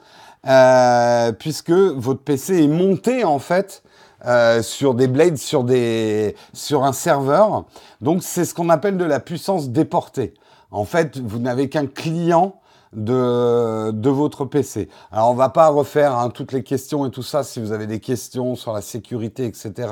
euh, 0.48 1.32
puisque 1.32 1.72
votre 1.72 2.22
PC 2.22 2.64
est 2.64 2.68
monté 2.68 3.24
en 3.24 3.40
fait 3.40 3.84
euh, 4.26 4.62
sur 4.62 4.94
des 4.94 5.08
blades, 5.08 5.38
sur, 5.38 5.64
des, 5.64 6.36
sur 6.54 6.84
un 6.84 6.94
serveur. 6.94 7.66
Donc 8.02 8.24
c'est 8.24 8.46
ce 8.46 8.54
qu'on 8.54 8.70
appelle 8.70 8.98
de 8.98 9.06
la 9.06 9.20
puissance 9.20 9.70
déportée. 9.70 10.34
En 10.72 10.86
fait, 10.86 11.18
vous 11.20 11.40
n'avez 11.40 11.70
qu'un 11.70 11.86
client 11.86 12.60
de, 12.94 13.92
de 13.92 14.10
votre 14.10 14.46
PC. 14.46 14.90
Alors 15.12 15.32
on 15.32 15.34
va 15.34 15.50
pas 15.50 15.68
refaire 15.70 16.18
hein, 16.18 16.30
toutes 16.30 16.52
les 16.52 16.64
questions 16.64 17.06
et 17.06 17.12
tout 17.12 17.24
ça. 17.24 17.44
Si 17.44 17.60
vous 17.60 17.72
avez 17.72 17.88
des 17.88 18.00
questions 18.00 18.56
sur 18.56 18.74
la 18.74 18.82
sécurité, 18.82 19.46
etc. 19.46 19.90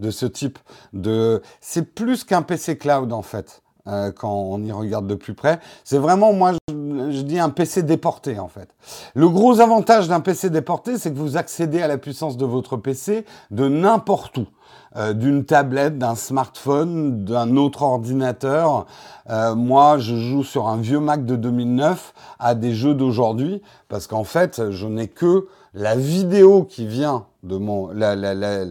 de 0.00 0.10
ce 0.10 0.26
type 0.26 0.58
de, 0.92 1.42
c'est 1.60 1.94
plus 1.94 2.24
qu'un 2.24 2.42
PC 2.42 2.78
cloud 2.78 3.12
en 3.12 3.22
fait. 3.22 3.61
Euh, 3.88 4.12
quand 4.12 4.32
on 4.32 4.62
y 4.62 4.70
regarde 4.70 5.08
de 5.08 5.16
plus 5.16 5.34
près. 5.34 5.58
C'est 5.82 5.98
vraiment, 5.98 6.32
moi, 6.32 6.52
je, 6.68 7.22
dis 7.22 7.40
un 7.40 7.48
PC 7.48 7.82
déporté, 7.82 8.38
en 8.38 8.46
fait. 8.46 8.68
Le 9.16 9.28
gros 9.28 9.58
avantage 9.58 10.06
d'un 10.06 10.20
PC 10.20 10.50
déporté, 10.50 10.98
c'est 10.98 11.10
que 11.10 11.18
vous 11.18 11.36
accédez 11.36 11.82
à 11.82 11.88
la 11.88 11.98
puissance 11.98 12.36
de 12.36 12.44
votre 12.44 12.76
PC 12.76 13.24
de 13.50 13.66
n'importe 13.68 14.38
où. 14.38 14.46
Euh, 14.94 15.14
d'une 15.14 15.44
tablette, 15.44 15.98
d'un 15.98 16.14
smartphone, 16.14 17.24
d'un 17.24 17.56
autre 17.56 17.82
ordinateur. 17.82 18.86
Euh, 19.30 19.56
moi, 19.56 19.98
je 19.98 20.14
joue 20.14 20.44
sur 20.44 20.68
un 20.68 20.76
vieux 20.76 21.00
Mac 21.00 21.24
de 21.24 21.34
2009 21.34 22.14
à 22.38 22.54
des 22.54 22.74
jeux 22.74 22.94
d'aujourd'hui 22.94 23.62
parce 23.88 24.06
qu'en 24.06 24.24
fait, 24.24 24.70
je 24.70 24.86
n'ai 24.86 25.08
que 25.08 25.48
la 25.74 25.96
vidéo 25.96 26.64
qui 26.64 26.86
vient 26.86 27.24
de 27.42 27.56
mon, 27.56 27.88
la, 27.88 28.14
la, 28.14 28.34
la, 28.34 28.66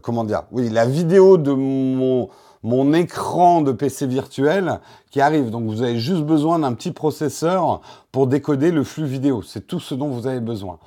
comment 0.00 0.22
dire, 0.24 0.44
oui, 0.52 0.70
la 0.70 0.86
vidéo 0.86 1.36
de 1.38 1.52
mon 1.52 2.28
mon 2.64 2.94
écran 2.94 3.60
de 3.60 3.70
PC 3.70 4.06
virtuel 4.06 4.80
qui 5.10 5.20
arrive. 5.20 5.50
Donc 5.50 5.66
vous 5.66 5.82
avez 5.82 5.98
juste 5.98 6.22
besoin 6.22 6.58
d'un 6.58 6.72
petit 6.72 6.90
processeur 6.90 7.80
pour 8.10 8.26
décoder 8.26 8.72
le 8.72 8.82
flux 8.82 9.06
vidéo. 9.06 9.42
C'est 9.42 9.66
tout 9.66 9.80
ce 9.80 9.94
dont 9.94 10.08
vous 10.08 10.26
avez 10.26 10.40
besoin. 10.40 10.78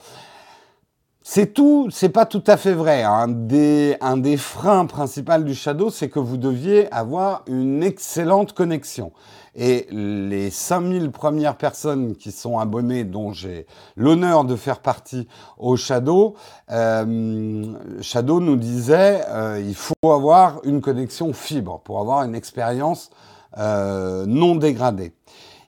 C'est 1.29 1.53
tout, 1.53 1.89
c'est 1.91 2.07
pas 2.07 2.25
tout 2.25 2.43
à 2.48 2.55
fait 2.55 2.72
vrai. 2.72 3.03
Un 3.03 3.27
des, 3.27 3.98
un 4.00 4.15
des 4.15 4.38
freins 4.38 4.86
principaux 4.86 5.38
du 5.39 5.53
Shadow, 5.53 5.89
c'est 5.89 6.07
que 6.07 6.19
vous 6.19 6.38
deviez 6.38 6.89
avoir 6.93 7.43
une 7.48 7.84
excellente 7.84 8.53
connexion. 8.53 9.12
Et 9.53 9.88
les 9.91 10.50
5000 10.50 11.12
premières 11.12 11.57
personnes 11.57 12.15
qui 12.15 12.31
sont 12.31 12.60
abonnées, 12.60 13.03
dont 13.03 13.34
j'ai 13.34 13.65
l'honneur 13.98 14.46
de 14.46 14.55
faire 14.55 14.79
partie 14.79 15.27
au 15.57 15.75
Shadow, 15.75 16.36
euh, 16.72 17.74
Shadow 18.00 18.39
nous 18.39 18.55
disait 18.55 19.22
euh, 19.27 19.62
il 19.62 19.75
faut 19.75 20.13
avoir 20.13 20.62
une 20.63 20.79
connexion 20.79 21.34
fibre 21.34 21.81
pour 21.84 22.00
avoir 22.00 22.24
une 22.24 22.36
expérience 22.36 23.10
euh, 23.57 24.25
non 24.25 24.55
dégradée. 24.55 25.12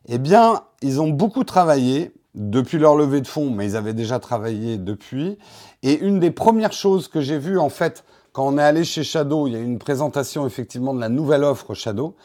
Eh 0.07 0.19
bien, 0.19 0.61
ils 0.81 1.01
ont 1.01 1.09
beaucoup 1.09 1.43
travaillé 1.43 2.13
depuis 2.35 2.77
leur 2.77 2.95
levée 2.95 3.21
de 3.21 3.27
fonds, 3.27 3.49
mais 3.49 3.65
ils 3.65 3.75
avaient 3.75 3.93
déjà 3.93 4.19
travaillé 4.19 4.77
depuis. 4.77 5.37
Et 5.83 5.97
une 5.99 6.19
des 6.19 6.31
premières 6.31 6.73
choses 6.73 7.07
que 7.07 7.21
j'ai 7.21 7.37
vues, 7.37 7.59
en 7.59 7.69
fait, 7.69 8.03
quand 8.31 8.47
on 8.47 8.57
est 8.57 8.63
allé 8.63 8.83
chez 8.83 9.03
Shadow, 9.03 9.47
il 9.47 9.53
y 9.53 9.55
a 9.55 9.59
eu 9.59 9.63
une 9.63 9.79
présentation 9.79 10.45
effectivement 10.45 10.93
de 10.93 10.99
la 10.99 11.09
nouvelle 11.09 11.43
offre 11.43 11.73
Shadow, 11.73 12.15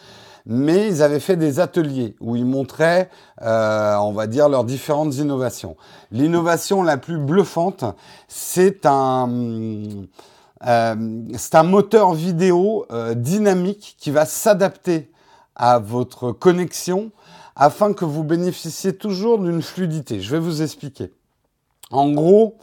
mais 0.47 0.89
ils 0.89 1.03
avaient 1.03 1.21
fait 1.21 1.37
des 1.37 1.59
ateliers 1.59 2.17
où 2.21 2.37
ils 2.37 2.45
montraient, 2.45 3.09
euh, 3.43 3.97
on 3.97 4.13
va 4.13 4.27
dire, 4.27 4.49
leurs 4.49 4.65
différentes 4.65 5.17
innovations. 5.17 5.77
L'innovation 6.11 6.83
la 6.83 6.99
plus 6.99 7.19
bluffante, 7.19 7.85
c'est 8.29 8.85
un, 8.85 9.31
euh, 10.67 11.27
un 11.53 11.63
moteur 11.63 12.13
vidéo 12.13 12.85
euh, 12.91 13.15
dynamique 13.15 13.97
qui 13.99 14.11
va 14.11 14.27
s'adapter 14.27 15.11
à 15.57 15.79
votre 15.79 16.33
connexion 16.33 17.11
afin 17.57 17.93
que 17.93 18.05
vous 18.05 18.25
bénéficiez 18.25 18.95
toujours 18.97 19.39
d'une 19.39 19.63
fluidité. 19.63 20.21
Je 20.21 20.31
vais 20.31 20.39
vous 20.39 20.63
expliquer. 20.63 21.13
En 21.91 22.11
gros, 22.11 22.57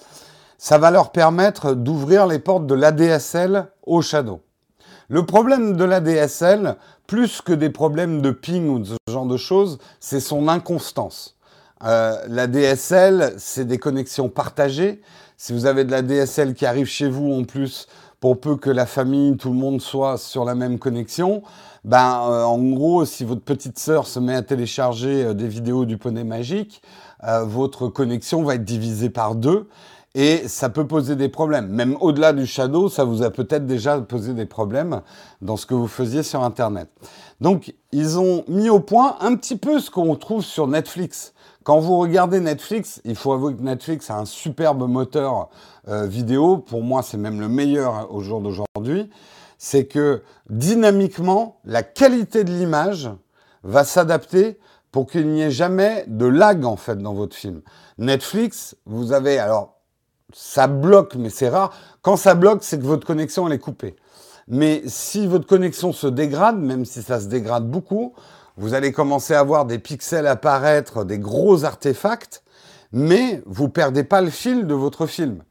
ça 0.58 0.78
va 0.78 0.92
leur 0.92 1.12
permettre 1.12 1.74
d'ouvrir 1.74 2.28
les 2.28 2.40
portes 2.40 2.68
de 2.68 2.76
l'ADSL 2.76 3.68
au 3.84 4.02
Shadow. 4.02 4.42
Le 5.08 5.26
problème 5.26 5.76
de 5.76 5.84
l'ADSL, 5.84 6.78
plus 7.06 7.42
que 7.42 7.52
des 7.52 7.70
problèmes 7.70 8.22
de 8.22 8.32
ping 8.32 8.70
ou 8.70 8.80
de 8.80 8.86
ce 8.86 9.12
genre 9.12 9.26
de 9.26 9.38
choses, 9.38 9.78
c'est 10.00 10.22
son 10.22 10.48
inconstance. 10.48 11.36
Euh, 11.84 12.16
la 12.28 12.48
DSL, 12.48 13.34
c'est 13.38 13.66
des 13.66 13.78
connexions 13.78 14.30
partagées. 14.30 15.02
Si 15.36 15.52
vous 15.52 15.66
avez 15.66 15.84
de 15.84 15.92
la 15.92 16.02
DSL 16.04 16.54
qui 16.54 16.66
arrive 16.66 16.86
chez 16.86 17.10
vous 17.10 17.34
en 17.34 17.44
plus, 17.44 17.88
pour 18.20 18.40
peu 18.40 18.56
que 18.56 18.70
la 18.70 18.86
famille, 18.86 19.36
tout 19.36 19.50
le 19.50 19.56
monde 19.56 19.82
soit 19.82 20.18
sur 20.18 20.46
la 20.46 20.54
même 20.54 20.78
connexion, 20.78 21.42
ben, 21.84 22.22
euh, 22.30 22.44
en 22.44 22.60
gros, 22.60 23.06
si 23.06 23.24
votre 23.24 23.42
petite 23.42 23.80
sœur 23.80 24.06
se 24.06 24.20
met 24.20 24.36
à 24.36 24.44
télécharger 24.44 25.24
euh, 25.26 25.34
des 25.34 25.48
vidéos 25.48 25.86
du 25.86 25.98
poney 25.98 26.24
magique, 26.24 26.82
euh, 27.24 27.44
votre 27.44 27.88
connexion 27.88 28.44
va 28.44 28.56
être 28.56 28.64
divisée 28.64 29.10
par 29.10 29.34
deux 29.34 29.68
et 30.14 30.48
ça 30.48 30.70
peut 30.70 30.86
poser 30.86 31.16
des 31.16 31.30
problèmes. 31.30 31.70
Même 31.70 31.98
au-delà 32.00 32.34
du 32.34 32.46
shadow, 32.46 32.88
ça 32.88 33.04
vous 33.04 33.24
a 33.24 33.32
peut-être 33.32 33.66
déjà 33.66 34.00
posé 34.00 34.36
des 34.36 34.46
problèmes 34.46 35.02
dans 35.42 35.58
ce 35.58 35.66
que 35.66 35.74
vous 35.74 35.88
faisiez 35.88 36.22
sur 36.22 36.44
Internet. 36.44 36.88
Donc, 37.40 37.74
ils 37.92 38.20
ont 38.20 38.44
mis 38.48 38.70
au 38.70 38.80
point 38.80 39.16
un 39.20 39.36
petit 39.36 39.56
peu 39.56 39.80
ce 39.80 39.90
qu'on 39.90 40.16
trouve 40.16 40.44
sur 40.44 40.68
Netflix. 40.68 41.34
Quand 41.64 41.80
vous 41.80 41.98
regardez 41.98 42.42
Netflix, 42.42 43.02
il 43.06 43.16
faut 43.16 43.34
avouer 43.34 43.56
que 43.56 43.62
Netflix 43.62 44.12
a 44.12 44.18
un 44.18 44.26
superbe 44.26 44.88
moteur 44.88 45.50
vidéo. 45.88 46.58
Pour 46.58 46.84
moi, 46.84 47.02
c'est 47.04 47.18
même 47.18 47.40
le 47.40 47.48
meilleur 47.48 48.14
au 48.14 48.20
jour 48.20 48.42
d'aujourd'hui 48.42 49.10
c'est 49.64 49.86
que 49.86 50.24
dynamiquement, 50.50 51.60
la 51.66 51.84
qualité 51.84 52.44
de 52.44 52.50
l'image 52.52 53.12
va 53.62 53.84
s'adapter 53.84 54.58
pour 54.92 55.06
qu'il 55.06 55.28
n'y 55.28 55.44
ait 55.44 55.52
jamais 55.52 56.04
de 56.08 56.26
lag 56.26 56.66
en 56.66 56.78
fait 56.78 56.98
dans 56.98 57.14
votre 57.14 57.36
film. 57.36 57.62
Netflix, 58.00 58.76
vous 58.88 59.14
avez 59.14 59.38
alors 59.38 59.76
ça 60.34 60.66
bloque, 60.66 61.14
mais 61.14 61.30
c'est 61.30 61.50
rare. 61.50 61.72
Quand 62.02 62.18
ça 62.18 62.34
bloque, 62.34 62.64
c'est 62.64 62.80
que 62.80 62.86
votre 62.86 63.06
connexion 63.06 63.46
elle 63.46 63.54
est 63.54 63.60
coupée. 63.60 63.96
Mais 64.48 64.82
si 64.88 65.28
votre 65.28 65.46
connexion 65.46 65.94
se 65.94 66.08
dégrade, 66.08 66.58
même 66.58 66.84
si 66.84 67.04
ça 67.04 67.20
se 67.20 67.28
dégrade 67.28 67.70
beaucoup, 67.70 68.16
vous 68.58 68.74
allez 68.74 68.92
commencer 68.92 69.36
à 69.36 69.44
voir 69.44 69.66
des 69.66 69.78
pixels 69.78 70.26
apparaître, 70.26 71.04
des 71.04 71.20
gros 71.20 71.66
artefacts, 71.66 72.42
mais 72.92 73.44
vous 73.46 73.70
perdez 73.70 74.04
pas 74.04 74.22
le 74.22 74.32
fil 74.32 74.66
de 74.66 74.74
votre 74.74 75.06
film. 75.06 75.44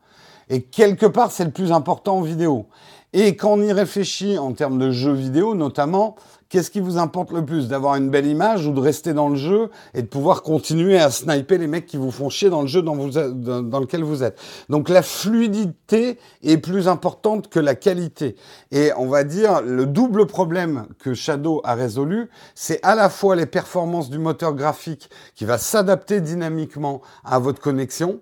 Et 0.49 0.63
quelque 0.63 1.07
part, 1.07 1.31
c'est 1.31 1.45
le 1.45 1.53
plus 1.53 1.71
important 1.71 2.17
en 2.17 2.23
vidéo. 2.23 2.67
Et 3.13 3.35
quand 3.35 3.55
on 3.55 3.63
y 3.63 3.73
réfléchit 3.73 4.39
en 4.39 4.53
termes 4.53 4.79
de 4.79 4.93
jeux 4.93 5.13
vidéo 5.13 5.57
notamment, 5.57 6.15
qu'est-ce 6.49 6.71
qui 6.71 6.79
vous 6.79 6.97
importe 6.97 7.33
le 7.33 7.45
plus 7.45 7.67
D'avoir 7.67 7.97
une 7.97 8.09
belle 8.09 8.27
image 8.27 8.69
ou 8.69 8.73
de 8.73 8.79
rester 8.79 9.15
dans 9.15 9.29
le 9.29 9.35
jeu 9.35 9.71
et 9.95 10.03
de 10.03 10.07
pouvoir 10.07 10.43
continuer 10.43 10.97
à 10.97 11.11
sniper 11.11 11.59
les 11.59 11.67
mecs 11.67 11.87
qui 11.87 11.97
vous 11.97 12.13
font 12.13 12.29
chier 12.29 12.51
dans 12.51 12.63
le 12.63 12.69
jeu 12.69 12.83
dans, 12.83 12.95
lequel 12.95 14.05
vous 14.05 14.23
êtes? 14.23 14.39
Donc 14.69 14.89
la 14.89 15.03
fluidité 15.03 16.19
est 16.45 16.59
plus 16.59 16.87
importante 16.87 17.49
que 17.49 17.59
la 17.59 17.75
qualité. 17.75 18.37
Et 18.71 18.93
on 18.97 19.09
va 19.09 19.25
dire, 19.25 19.61
le 19.61 19.87
double 19.87 20.27
problème 20.27 20.87
que 21.01 21.13
Shadow 21.13 21.61
a 21.65 21.75
résolu, 21.75 22.31
c'est 22.55 22.79
à 22.85 22.95
la 22.95 23.11
fois 23.11 23.35
les 23.35 23.47
performances 23.47 24.09
du 24.09 24.19
moteur 24.19 24.55
graphique 24.55 25.11
qui 25.35 25.45
va 25.45 25.59
s'adapter 25.59 26.21
dynamiquement 26.21 27.01
à 27.25 27.41
votre 27.41 27.61
connexion, 27.61 28.21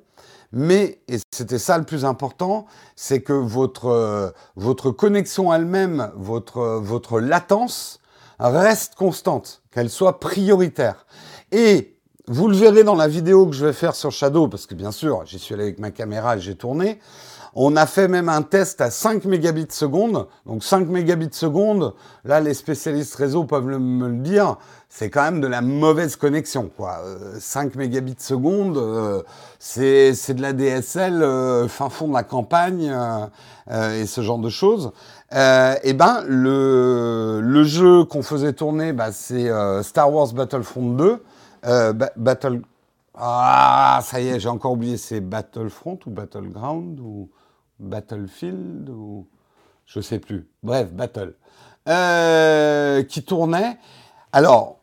mais, 0.53 1.01
et 1.09 1.19
c'était 1.31 1.59
ça 1.59 1.79
le 1.79 1.85
plus 1.85 2.05
important, 2.05 2.67
c'est 2.97 3.21
que 3.21 3.33
votre, 3.33 3.87
euh, 3.87 4.31
votre 4.57 4.91
connexion 4.91 5.53
elle-même, 5.53 6.11
votre, 6.17 6.81
votre 6.81 7.21
latence 7.21 8.01
reste 8.39 8.95
constante, 8.95 9.63
qu'elle 9.71 9.91
soit 9.91 10.21
prioritaire. 10.21 11.07
Et 11.53 11.97
vous 12.27 12.49
le 12.49 12.57
verrez 12.57 12.85
dans 12.85 12.95
la 12.95 13.09
vidéo 13.09 13.47
que 13.47 13.55
je 13.55 13.65
vais 13.67 13.73
faire 13.73 13.95
sur 13.95 14.11
Shadow, 14.11 14.49
parce 14.49 14.67
que 14.67 14.75
bien 14.75 14.93
sûr, 14.93 15.25
j'y 15.27 15.39
suis 15.39 15.55
allé 15.55 15.65
avec 15.65 15.79
ma 15.79 15.91
caméra 15.91 16.37
et 16.37 16.41
j'ai 16.41 16.55
tourné. 16.55 17.01
On 17.55 17.77
a 17.77 17.87
fait 17.87 18.09
même 18.09 18.29
un 18.29 18.43
test 18.43 18.81
à 18.81 18.91
5 18.91 19.25
mégabits 19.25 19.67
seconde. 19.71 20.27
Donc 20.47 20.63
5 20.63 20.89
mégabits 20.89 21.29
seconde, 21.33 21.95
là 22.25 22.41
les 22.41 22.55
spécialistes 22.55 23.15
réseau 23.15 23.45
peuvent 23.45 23.67
me 23.67 24.09
le 24.09 24.19
dire, 24.19 24.57
c'est 24.89 25.11
quand 25.11 25.23
même 25.23 25.41
de 25.41 25.47
la 25.47 25.61
mauvaise 25.61 26.17
connexion. 26.17 26.71
Quoi. 26.75 27.01
5 27.39 27.75
euh, 27.75 27.79
mégabits 27.79 28.17
seconde, 28.19 28.79
euh, 28.79 29.23
c'est, 29.59 30.13
de 30.35 30.43
la 30.43 30.53
DSL 30.53 31.23
euh, 31.23 31.69
fin 31.69 31.91
fond 31.91 32.09
de 32.09 32.15
la 32.15 32.23
campagne 32.23 32.95
et 33.71 34.07
ce 34.07 34.23
genre 34.23 34.39
de 34.39 34.49
choses. 34.49 34.93
et 35.31 35.93
ben 35.93 36.25
le, 36.27 37.41
le 37.43 37.65
jeu 37.65 38.05
qu'on 38.05 38.23
faisait 38.23 38.55
tourner, 38.55 38.93
bah, 38.93 39.13
c'est 39.13 39.51
Star 39.83 40.13
Wars 40.13 40.33
Battlefront 40.33 40.91
2. 40.93 41.23
Battle... 42.17 42.63
Ah, 43.15 44.01
ça 44.05 44.21
y 44.21 44.29
est, 44.29 44.41
j'ai 44.41 44.49
encore 44.49 44.73
oublié, 44.73 44.97
c'est 44.97 45.21
Battlefront 45.21 45.99
ou 46.07 46.11
Battleground 46.11 47.01
ou 47.01 47.29
Battlefield 47.79 48.89
ou 48.89 49.27
je 49.87 50.01
sais 50.01 50.19
plus. 50.19 50.49
Bref, 50.63 50.93
Battle. 50.93 51.35
qui 53.07 53.23
tournait. 53.25 53.79
Alors, 54.33 54.79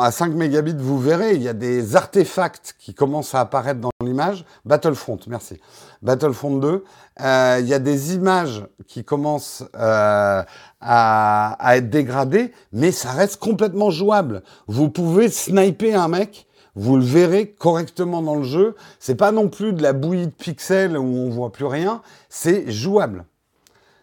à 0.00 0.10
5 0.10 0.32
mégabits, 0.34 0.74
vous 0.78 0.98
verrez, 0.98 1.34
il 1.34 1.42
y 1.42 1.48
a 1.48 1.52
des 1.52 1.96
artefacts 1.96 2.76
qui 2.78 2.94
commencent 2.94 3.34
à 3.34 3.40
apparaître 3.40 3.80
dans 3.80 3.90
l'image. 4.00 4.44
Battlefront, 4.64 5.18
merci. 5.26 5.60
Battlefront 6.02 6.58
2. 6.58 6.84
Euh, 7.20 7.56
il 7.60 7.66
y 7.66 7.74
a 7.74 7.78
des 7.78 8.14
images 8.14 8.64
qui 8.86 9.02
commencent 9.02 9.64
euh, 9.74 10.42
à, 10.80 11.76
être 11.76 11.90
dégradées, 11.90 12.52
mais 12.72 12.92
ça 12.92 13.10
reste 13.10 13.38
complètement 13.38 13.90
jouable. 13.90 14.42
Vous 14.68 14.88
pouvez 14.88 15.28
sniper 15.30 16.00
un 16.00 16.08
mec, 16.08 16.45
vous 16.76 16.96
le 16.96 17.02
verrez 17.02 17.48
correctement 17.48 18.22
dans 18.22 18.36
le 18.36 18.44
jeu. 18.44 18.76
C'est 19.00 19.16
pas 19.16 19.32
non 19.32 19.48
plus 19.48 19.72
de 19.72 19.82
la 19.82 19.92
bouillie 19.92 20.28
de 20.28 20.32
pixels 20.32 20.96
où 20.96 21.04
on 21.04 21.30
voit 21.30 21.50
plus 21.50 21.66
rien. 21.66 22.02
C'est 22.28 22.70
jouable 22.70 23.24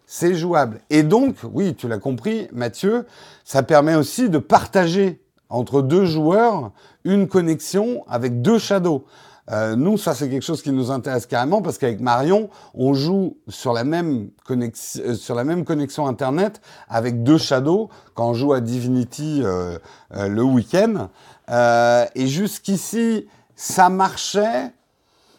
c'est 0.06 0.34
jouable. 0.34 0.80
Et 0.90 1.02
donc, 1.02 1.36
oui, 1.52 1.74
tu 1.74 1.88
l'as 1.88 1.98
compris, 1.98 2.46
Mathieu, 2.52 3.06
ça 3.44 3.62
permet 3.62 3.94
aussi 3.94 4.28
de 4.28 4.38
partager 4.38 5.20
entre 5.48 5.82
deux 5.82 6.04
joueurs 6.04 6.72
une 7.04 7.26
connexion 7.26 8.04
avec 8.08 8.42
deux 8.42 8.58
shadows. 8.58 9.04
Euh, 9.50 9.76
nous, 9.76 9.98
ça 9.98 10.14
c'est 10.14 10.30
quelque 10.30 10.44
chose 10.44 10.62
qui 10.62 10.72
nous 10.72 10.90
intéresse 10.90 11.26
carrément 11.26 11.60
parce 11.60 11.76
qu'avec 11.76 12.00
Marion, 12.00 12.48
on 12.72 12.94
joue 12.94 13.36
sur 13.48 13.74
la 13.74 13.84
même 13.84 14.30
connexion, 14.46 15.02
euh, 15.04 15.62
connexion 15.64 16.06
internet 16.06 16.62
avec 16.88 17.22
deux 17.22 17.36
shadows 17.36 17.90
quand 18.14 18.30
on 18.30 18.34
joue 18.34 18.54
à 18.54 18.60
Divinity 18.60 19.42
euh, 19.44 19.78
le 20.10 20.42
week-end. 20.42 21.10
Et 21.48 22.26
jusqu'ici, 22.26 23.26
ça 23.56 23.88
marchait, 23.88 24.72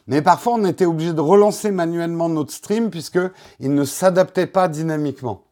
mais 0.07 0.21
parfois 0.21 0.53
on 0.53 0.65
était 0.65 0.85
obligé 0.85 1.13
de 1.13 1.21
relancer 1.21 1.71
manuellement 1.71 2.29
notre 2.29 2.53
stream 2.53 2.89
puisqu'il 2.89 3.73
ne 3.73 3.83
s'adaptait 3.83 4.47
pas 4.47 4.67
dynamiquement. 4.67 5.45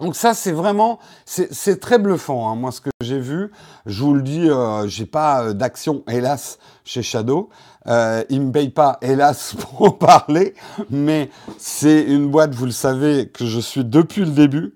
Donc 0.00 0.16
ça, 0.16 0.32
c'est 0.32 0.52
vraiment, 0.52 0.98
c'est 1.26 1.78
très 1.78 1.98
bluffant. 1.98 2.50
Hein. 2.50 2.56
Moi, 2.56 2.72
ce 2.72 2.80
que 2.80 2.88
j'ai 3.02 3.18
vu, 3.18 3.50
je 3.84 4.02
vous 4.02 4.14
le 4.14 4.22
dis, 4.22 4.48
euh, 4.48 4.88
j'ai 4.88 5.04
pas 5.04 5.42
euh, 5.42 5.52
d'action, 5.52 6.02
hélas, 6.08 6.58
chez 6.84 7.02
Shadow. 7.02 7.50
Euh, 7.86 8.24
ils 8.30 8.40
me 8.40 8.50
payent 8.50 8.70
pas, 8.70 8.98
hélas, 9.02 9.54
pour 9.58 9.82
en 9.82 9.90
parler, 9.90 10.54
mais 10.88 11.30
c'est 11.58 12.00
une 12.02 12.30
boîte, 12.30 12.54
vous 12.54 12.64
le 12.64 12.72
savez, 12.72 13.28
que 13.28 13.44
je 13.44 13.60
suis 13.60 13.84
depuis 13.84 14.22
le 14.24 14.30
début 14.30 14.74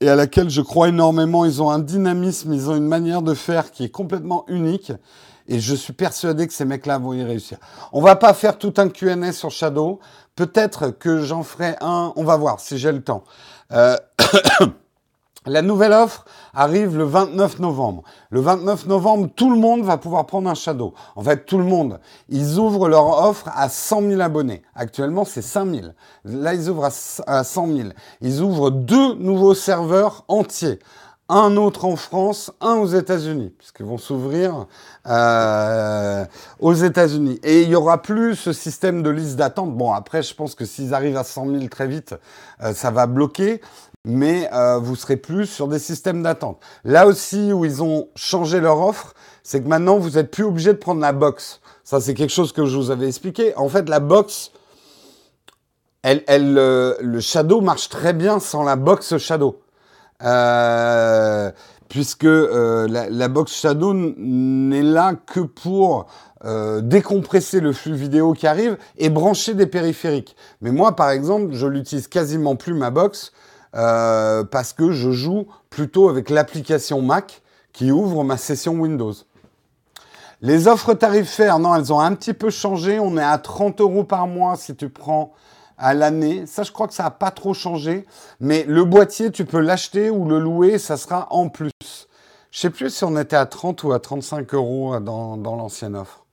et 0.00 0.08
à 0.08 0.16
laquelle 0.16 0.50
je 0.50 0.60
crois 0.60 0.88
énormément. 0.88 1.44
Ils 1.44 1.62
ont 1.62 1.70
un 1.70 1.78
dynamisme, 1.78 2.52
ils 2.52 2.70
ont 2.70 2.76
une 2.76 2.86
manière 2.86 3.22
de 3.22 3.34
faire 3.34 3.70
qui 3.70 3.84
est 3.84 3.90
complètement 3.90 4.44
unique. 4.48 4.92
Et 5.48 5.60
je 5.60 5.74
suis 5.74 5.94
persuadé 5.94 6.46
que 6.46 6.52
ces 6.52 6.66
mecs-là 6.66 6.98
vont 6.98 7.14
y 7.14 7.22
réussir. 7.22 7.58
On 7.92 8.02
va 8.02 8.16
pas 8.16 8.34
faire 8.34 8.58
tout 8.58 8.74
un 8.76 8.88
Q&A 8.88 9.32
sur 9.32 9.50
Shadow. 9.50 9.98
Peut-être 10.36 10.90
que 10.90 11.22
j'en 11.22 11.42
ferai 11.42 11.76
un. 11.80 12.12
On 12.16 12.24
va 12.24 12.36
voir 12.36 12.60
si 12.60 12.76
j'ai 12.76 12.92
le 12.92 13.02
temps. 13.02 13.24
Euh, 13.72 13.96
La 15.46 15.62
nouvelle 15.62 15.92
offre 15.92 16.24
arrive 16.52 16.96
le 16.96 17.04
29 17.04 17.60
novembre. 17.60 18.02
Le 18.30 18.40
29 18.40 18.86
novembre, 18.86 19.28
tout 19.34 19.50
le 19.50 19.56
monde 19.56 19.82
va 19.82 19.96
pouvoir 19.96 20.26
prendre 20.26 20.50
un 20.50 20.54
Shadow. 20.54 20.94
En 21.16 21.22
fait, 21.22 21.46
tout 21.46 21.58
le 21.58 21.64
monde. 21.64 22.00
Ils 22.28 22.58
ouvrent 22.58 22.88
leur 22.88 23.24
offre 23.24 23.48
à 23.54 23.68
100 23.68 24.02
000 24.08 24.20
abonnés. 24.20 24.62
Actuellement, 24.74 25.24
c'est 25.24 25.42
5 25.42 25.70
000. 25.70 25.86
Là, 26.24 26.54
ils 26.54 26.68
ouvrent 26.68 26.90
à 27.26 27.44
100 27.44 27.66
000. 27.68 27.88
Ils 28.20 28.40
ouvrent 28.40 28.70
deux 28.70 29.14
nouveaux 29.14 29.54
serveurs 29.54 30.24
entiers 30.28 30.80
un 31.28 31.56
autre 31.58 31.84
en 31.84 31.96
France, 31.96 32.50
un 32.60 32.76
aux 32.76 32.86
États-Unis, 32.86 33.52
puisqu'ils 33.58 33.84
vont 33.84 33.98
s'ouvrir 33.98 34.66
euh, 35.06 36.24
aux 36.58 36.72
États-Unis. 36.72 37.38
Et 37.42 37.62
il 37.62 37.68
y 37.68 37.74
aura 37.74 38.00
plus 38.00 38.34
ce 38.34 38.54
système 38.54 39.02
de 39.02 39.10
liste 39.10 39.36
d'attente. 39.36 39.76
Bon, 39.76 39.92
après, 39.92 40.22
je 40.22 40.34
pense 40.34 40.54
que 40.54 40.64
s'ils 40.64 40.94
arrivent 40.94 41.18
à 41.18 41.24
100 41.24 41.50
000 41.50 41.68
très 41.68 41.86
vite, 41.86 42.14
euh, 42.62 42.72
ça 42.72 42.90
va 42.90 43.06
bloquer 43.06 43.60
mais 44.08 44.48
euh, 44.54 44.78
vous 44.78 44.96
serez 44.96 45.18
plus 45.18 45.44
sur 45.44 45.68
des 45.68 45.78
systèmes 45.78 46.22
d'attente. 46.22 46.58
Là 46.84 47.06
aussi 47.06 47.52
où 47.52 47.66
ils 47.66 47.82
ont 47.82 48.08
changé 48.16 48.58
leur 48.58 48.80
offre, 48.80 49.12
c'est 49.42 49.62
que 49.62 49.68
maintenant 49.68 49.98
vous 49.98 50.12
n'êtes 50.12 50.30
plus 50.30 50.44
obligé 50.44 50.72
de 50.72 50.78
prendre 50.78 51.02
la 51.02 51.12
box. 51.12 51.60
Ça 51.84 52.00
c'est 52.00 52.14
quelque 52.14 52.32
chose 52.32 52.52
que 52.52 52.64
je 52.64 52.74
vous 52.76 52.90
avais 52.90 53.06
expliqué. 53.06 53.54
En 53.56 53.68
fait, 53.68 53.86
la 53.86 54.00
box, 54.00 54.52
elle, 56.02 56.24
euh, 56.26 56.94
le 57.02 57.20
Shadow 57.20 57.60
marche 57.60 57.90
très 57.90 58.14
bien 58.14 58.40
sans 58.40 58.64
la 58.64 58.76
box 58.76 59.18
Shadow. 59.18 59.60
Euh, 60.24 61.50
puisque 61.90 62.24
la, 62.24 62.86
la, 62.86 63.28
box 63.28 63.52
Shadow 63.52 63.92
n'est 63.94 64.82
là 64.82 65.14
que 65.14 65.40
pour 65.40 66.06
décompresser 66.82 67.60
le 67.60 67.72
flux 67.72 67.94
vidéo 67.94 68.32
qui 68.32 68.46
arrive 68.46 68.76
et 68.98 69.08
brancher 69.10 69.54
des 69.54 69.66
périphériques. 69.66 70.36
Mais 70.60 70.70
moi, 70.70 70.96
par 70.96 71.10
exemple, 71.10 71.52
je 71.52 71.66
l'utilise 71.66 72.08
quasiment 72.08 72.56
plus 72.56 72.74
ma 72.74 72.90
box 72.90 73.32
euh, 73.74 74.44
parce 74.44 74.72
que 74.72 74.92
je 74.92 75.10
joue 75.10 75.46
plutôt 75.70 76.08
avec 76.08 76.30
l'application 76.30 77.02
Mac 77.02 77.42
qui 77.72 77.92
ouvre 77.92 78.24
ma 78.24 78.36
session 78.36 78.72
Windows. 78.74 79.14
Les 80.40 80.68
offres 80.68 80.94
tarifaires, 80.94 81.58
non, 81.58 81.74
elles 81.74 81.92
ont 81.92 82.00
un 82.00 82.14
petit 82.14 82.32
peu 82.32 82.50
changé. 82.50 83.00
On 83.00 83.16
est 83.16 83.22
à 83.22 83.38
30 83.38 83.80
euros 83.80 84.04
par 84.04 84.26
mois 84.26 84.56
si 84.56 84.76
tu 84.76 84.88
prends 84.88 85.32
à 85.76 85.94
l'année. 85.94 86.46
Ça, 86.46 86.62
je 86.62 86.70
crois 86.70 86.86
que 86.86 86.94
ça 86.94 87.04
n'a 87.04 87.10
pas 87.10 87.30
trop 87.30 87.54
changé. 87.54 88.06
Mais 88.40 88.64
le 88.64 88.84
boîtier, 88.84 89.32
tu 89.32 89.44
peux 89.44 89.60
l'acheter 89.60 90.10
ou 90.10 90.28
le 90.28 90.38
louer, 90.38 90.78
ça 90.78 90.96
sera 90.96 91.26
en 91.30 91.48
plus. 91.48 91.72
Je 92.50 92.60
sais 92.60 92.70
plus 92.70 92.94
si 92.94 93.04
on 93.04 93.16
était 93.16 93.36
à 93.36 93.46
30 93.46 93.82
ou 93.82 93.92
à 93.92 93.98
35 93.98 94.54
euros 94.54 95.00
dans, 95.00 95.36
dans 95.36 95.56
l'ancienne 95.56 95.96
offre. 95.96 96.24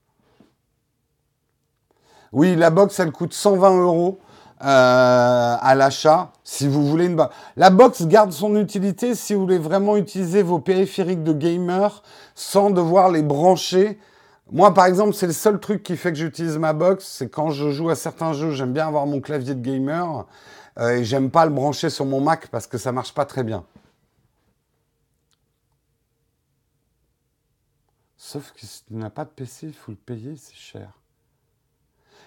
Oui, 2.32 2.54
la 2.54 2.70
box, 2.70 2.98
elle 3.00 3.12
coûte 3.12 3.34
120 3.34 3.82
euros. 3.82 4.20
Euh, 4.62 5.56
à 5.60 5.74
l'achat 5.74 6.32
si 6.42 6.66
vous 6.66 6.86
voulez 6.86 7.06
une 7.06 7.16
box. 7.16 7.34
La 7.56 7.68
box 7.68 8.06
garde 8.06 8.32
son 8.32 8.56
utilité 8.56 9.14
si 9.14 9.34
vous 9.34 9.42
voulez 9.42 9.58
vraiment 9.58 9.98
utiliser 9.98 10.42
vos 10.42 10.58
périphériques 10.58 11.22
de 11.22 11.34
gamer 11.34 12.02
sans 12.34 12.70
devoir 12.70 13.10
les 13.10 13.20
brancher. 13.20 13.98
Moi, 14.50 14.72
par 14.72 14.86
exemple, 14.86 15.12
c'est 15.12 15.26
le 15.26 15.34
seul 15.34 15.60
truc 15.60 15.82
qui 15.82 15.98
fait 15.98 16.10
que 16.10 16.18
j'utilise 16.18 16.56
ma 16.56 16.72
box, 16.72 17.04
c'est 17.06 17.28
quand 17.28 17.50
je 17.50 17.70
joue 17.70 17.90
à 17.90 17.96
certains 17.96 18.32
jeux, 18.32 18.52
j'aime 18.52 18.72
bien 18.72 18.86
avoir 18.86 19.04
mon 19.06 19.20
clavier 19.20 19.54
de 19.54 19.60
gamer 19.60 20.26
euh, 20.78 20.96
et 20.96 21.04
j'aime 21.04 21.30
pas 21.30 21.44
le 21.44 21.52
brancher 21.52 21.90
sur 21.90 22.06
mon 22.06 22.22
Mac 22.22 22.48
parce 22.48 22.66
que 22.66 22.78
ça 22.78 22.92
marche 22.92 23.12
pas 23.12 23.26
très 23.26 23.44
bien. 23.44 23.62
Sauf 28.16 28.52
que 28.52 28.64
si 28.64 28.84
tu 28.84 28.94
pas 29.10 29.24
de 29.24 29.30
PC, 29.30 29.66
il 29.66 29.74
faut 29.74 29.92
le 29.92 29.98
payer, 29.98 30.34
c'est 30.36 30.54
cher. 30.54 30.88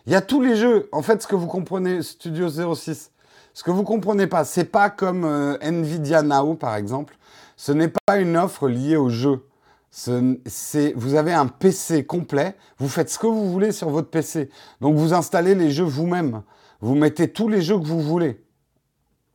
Il 0.10 0.13
y 0.13 0.16
a 0.16 0.22
tous 0.22 0.42
les 0.42 0.56
jeux. 0.56 0.89
En 0.92 1.04
fait, 1.04 1.22
ce 1.22 1.28
que 1.28 1.36
vous 1.36 1.46
comprenez, 1.46 2.01
Studio 2.01 2.50
06, 2.50 3.12
ce 3.54 3.63
que 3.63 3.70
vous 3.70 3.84
comprenez 3.84 4.25
pas, 4.25 4.44
c'est 4.44 4.66
pas 4.66 4.89
comme 4.89 5.24
euh, 5.24 5.56
Nvidia 5.62 6.24
Now, 6.24 6.56
par 6.56 6.75
exemple. 6.78 7.16
Ce 7.55 7.72
n'est 7.72 7.94
pas 8.07 8.18
une 8.18 8.36
offre 8.36 8.68
liée 8.68 8.98
au 8.98 9.10
jeu. 9.10 9.46
C'est, 9.92 10.94
vous 10.96 11.14
avez 11.14 11.31
un 11.31 11.46
PC 11.46 12.07
complet, 12.07 12.55
vous 12.79 12.90
faites 12.90 13.12
ce 13.12 13.20
que 13.20 13.27
vous 13.27 13.51
voulez 13.51 13.72
sur 13.72 13.92
votre 13.92 14.10
PC. 14.10 14.50
Donc 14.81 14.96
vous 14.96 15.14
installez 15.14 15.53
les 15.53 15.70
jeux 15.70 15.86
vous-même. 15.86 16.42
Vous 16.81 16.96
mettez 16.96 17.31
tous 17.31 17.48
les 17.48 17.62
jeux 17.62 17.77
que 17.77 17.86
vous 17.86 18.01
voulez. 18.01 18.44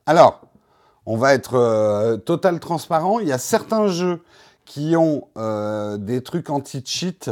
Alors, 0.05 0.41
on 1.05 1.15
va 1.15 1.33
être 1.33 1.53
euh, 1.53 2.17
total 2.17 2.59
transparent. 2.59 3.19
Il 3.19 3.29
y 3.29 3.31
a 3.31 3.37
certains 3.37 3.87
jeux 3.87 4.21
qui 4.65 4.97
ont 4.97 5.29
euh, 5.37 5.95
des 5.95 6.21
trucs 6.21 6.49
anti-cheat, 6.49 7.31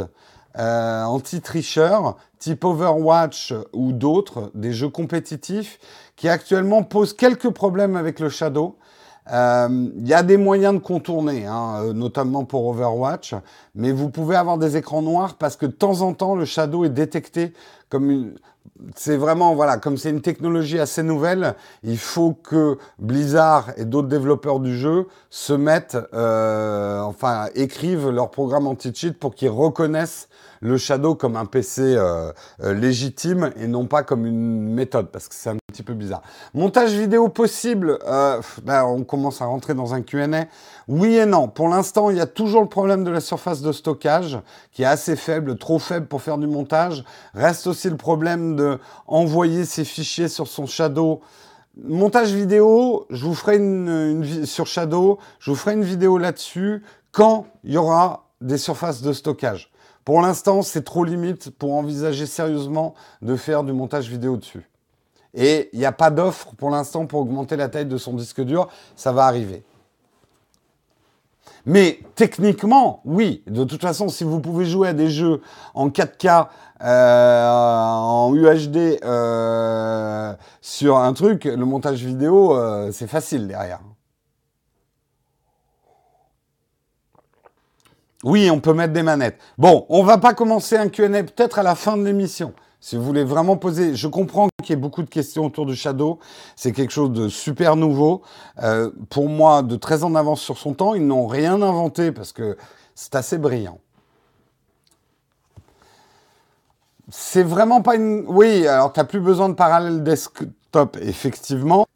anti-tricheur, 0.56 2.16
type 2.38 2.64
Overwatch 2.64 3.54
ou 3.72 3.92
d'autres, 3.92 4.50
des 4.54 4.72
jeux 4.72 4.88
compétitifs, 4.88 5.78
qui 6.16 6.28
actuellement 6.28 6.82
posent 6.82 7.14
quelques 7.14 7.50
problèmes 7.50 7.96
avec 7.96 8.20
le 8.20 8.28
Shadow. 8.28 8.76
Euh, 9.32 9.88
il 9.96 10.06
y 10.06 10.12
a 10.12 10.22
des 10.22 10.36
moyens 10.36 10.74
de 10.74 10.80
contourner, 10.80 11.46
hein, 11.46 11.80
euh, 11.82 11.92
notamment 11.94 12.44
pour 12.44 12.66
Overwatch, 12.66 13.34
mais 13.74 13.90
vous 13.90 14.10
pouvez 14.10 14.36
avoir 14.36 14.58
des 14.58 14.76
écrans 14.76 15.00
noirs 15.00 15.34
parce 15.34 15.56
que 15.56 15.64
de 15.64 15.72
temps 15.72 16.02
en 16.02 16.12
temps, 16.12 16.34
le 16.34 16.44
Shadow 16.44 16.84
est 16.84 16.90
détecté 16.90 17.54
comme 17.88 18.10
une... 18.10 18.34
C'est 18.96 19.16
vraiment, 19.16 19.54
voilà, 19.54 19.76
comme 19.76 19.96
c'est 19.96 20.10
une 20.10 20.20
technologie 20.20 20.78
assez 20.78 21.02
nouvelle, 21.02 21.54
il 21.82 21.98
faut 21.98 22.32
que 22.32 22.78
Blizzard 22.98 23.70
et 23.76 23.84
d'autres 23.84 24.08
développeurs 24.08 24.60
du 24.60 24.76
jeu 24.76 25.06
se 25.30 25.52
mettent, 25.52 25.96
euh, 26.12 27.00
enfin, 27.00 27.46
écrivent 27.54 28.10
leur 28.10 28.30
programme 28.30 28.66
anti-cheat 28.66 29.18
pour 29.18 29.34
qu'ils 29.34 29.50
reconnaissent 29.50 30.28
le 30.64 30.78
Shadow 30.78 31.14
comme 31.14 31.36
un 31.36 31.44
PC 31.44 31.82
euh, 31.82 32.32
euh, 32.62 32.72
légitime 32.72 33.52
et 33.56 33.66
non 33.66 33.84
pas 33.84 34.02
comme 34.02 34.24
une 34.24 34.72
méthode, 34.72 35.10
parce 35.10 35.28
que 35.28 35.34
c'est 35.34 35.50
un 35.50 35.58
petit 35.66 35.82
peu 35.82 35.92
bizarre. 35.92 36.22
Montage 36.54 36.94
vidéo 36.94 37.28
possible, 37.28 37.98
euh, 38.06 38.40
là 38.64 38.86
on 38.86 39.04
commence 39.04 39.42
à 39.42 39.44
rentrer 39.44 39.74
dans 39.74 39.92
un 39.92 40.00
Q&A. 40.00 40.46
Oui 40.88 41.16
et 41.16 41.26
non. 41.26 41.48
Pour 41.48 41.68
l'instant, 41.68 42.08
il 42.08 42.16
y 42.16 42.20
a 42.20 42.26
toujours 42.26 42.62
le 42.62 42.68
problème 42.68 43.04
de 43.04 43.10
la 43.10 43.20
surface 43.20 43.60
de 43.60 43.72
stockage, 43.72 44.38
qui 44.72 44.84
est 44.84 44.86
assez 44.86 45.16
faible, 45.16 45.58
trop 45.58 45.78
faible 45.78 46.06
pour 46.06 46.22
faire 46.22 46.38
du 46.38 46.46
montage. 46.46 47.04
Reste 47.34 47.66
aussi 47.66 47.90
le 47.90 47.98
problème 47.98 48.56
de 48.56 48.78
envoyer 49.06 49.66
ses 49.66 49.84
fichiers 49.84 50.28
sur 50.28 50.48
son 50.48 50.66
Shadow 50.66 51.20
montage 51.76 52.32
vidéo, 52.32 53.04
je 53.10 53.26
vous 53.26 53.34
ferai 53.34 53.56
une, 53.56 53.88
une, 53.88 54.46
sur 54.46 54.66
Shadow, 54.66 55.18
je 55.40 55.50
vous 55.50 55.56
ferai 55.56 55.74
une 55.74 55.82
vidéo 55.82 56.18
là-dessus 56.18 56.84
quand 57.10 57.46
il 57.64 57.72
y 57.72 57.76
aura 57.76 58.28
des 58.40 58.58
surfaces 58.58 59.02
de 59.02 59.12
stockage. 59.12 59.73
Pour 60.04 60.20
l'instant, 60.20 60.62
c'est 60.62 60.82
trop 60.82 61.04
limite 61.04 61.50
pour 61.50 61.74
envisager 61.74 62.26
sérieusement 62.26 62.94
de 63.22 63.36
faire 63.36 63.64
du 63.64 63.72
montage 63.72 64.08
vidéo 64.08 64.36
dessus. 64.36 64.68
Et 65.32 65.70
il 65.72 65.78
n'y 65.78 65.86
a 65.86 65.92
pas 65.92 66.10
d'offre 66.10 66.54
pour 66.56 66.70
l'instant 66.70 67.06
pour 67.06 67.20
augmenter 67.20 67.56
la 67.56 67.68
taille 67.68 67.86
de 67.86 67.96
son 67.96 68.12
disque 68.12 68.42
dur. 68.42 68.68
Ça 68.96 69.12
va 69.12 69.24
arriver. 69.24 69.64
Mais 71.66 72.00
techniquement, 72.14 73.00
oui. 73.04 73.42
De 73.46 73.64
toute 73.64 73.80
façon, 73.80 74.08
si 74.08 74.22
vous 74.22 74.40
pouvez 74.40 74.66
jouer 74.66 74.88
à 74.88 74.92
des 74.92 75.08
jeux 75.08 75.40
en 75.72 75.88
4K, 75.88 76.48
euh, 76.82 77.48
en 77.48 78.34
UHD 78.34 78.98
sur 80.60 80.98
un 80.98 81.12
truc, 81.14 81.44
le 81.44 81.64
montage 81.64 82.04
vidéo, 82.04 82.54
euh, 82.56 82.90
c'est 82.92 83.06
facile 83.06 83.48
derrière. 83.48 83.80
Oui, 88.24 88.50
on 88.50 88.58
peut 88.58 88.72
mettre 88.72 88.94
des 88.94 89.02
manettes. 89.02 89.38
Bon, 89.58 89.84
on 89.90 90.02
va 90.02 90.16
pas 90.16 90.32
commencer 90.32 90.78
un 90.78 90.88
Q&A 90.88 91.22
peut-être 91.22 91.58
à 91.58 91.62
la 91.62 91.74
fin 91.74 91.98
de 91.98 92.04
l'émission. 92.04 92.54
Si 92.80 92.96
vous 92.96 93.02
voulez 93.02 93.22
vraiment 93.22 93.58
poser, 93.58 93.94
je 93.94 94.08
comprends 94.08 94.48
qu'il 94.62 94.70
y 94.70 94.72
ait 94.72 94.80
beaucoup 94.80 95.02
de 95.02 95.10
questions 95.10 95.44
autour 95.44 95.66
du 95.66 95.76
Shadow. 95.76 96.18
C'est 96.56 96.72
quelque 96.72 96.90
chose 96.90 97.12
de 97.12 97.28
super 97.28 97.76
nouveau. 97.76 98.22
Euh, 98.62 98.90
pour 99.10 99.28
moi, 99.28 99.62
de 99.62 99.76
très 99.76 100.04
en 100.04 100.14
avance 100.14 100.40
sur 100.40 100.56
son 100.56 100.72
temps. 100.72 100.94
Ils 100.94 101.06
n'ont 101.06 101.26
rien 101.26 101.60
inventé 101.60 102.12
parce 102.12 102.32
que 102.32 102.56
c'est 102.94 103.14
assez 103.14 103.36
brillant. 103.36 103.78
C'est 107.10 107.42
vraiment 107.42 107.82
pas 107.82 107.96
une. 107.96 108.24
Oui, 108.26 108.66
alors 108.66 108.92
tu 108.92 109.00
n'as 109.00 109.04
plus 109.04 109.20
besoin 109.20 109.50
de 109.50 109.54
parallèle 109.54 110.02
desktop, 110.02 110.96
effectivement. 111.02 111.86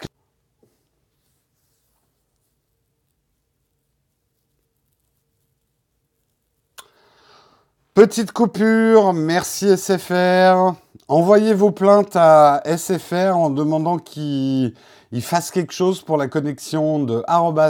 Petite 7.98 8.30
coupure, 8.30 9.12
merci 9.12 9.76
SFR. 9.76 10.72
Envoyez 11.08 11.52
vos 11.52 11.72
plaintes 11.72 12.14
à 12.14 12.62
SFR 12.64 13.34
en 13.34 13.50
demandant 13.50 13.98
qu'il 13.98 14.72
fasse 15.20 15.50
quelque 15.50 15.72
chose 15.72 16.00
pour 16.02 16.16
la 16.16 16.28
connexion 16.28 17.02
de 17.02 17.24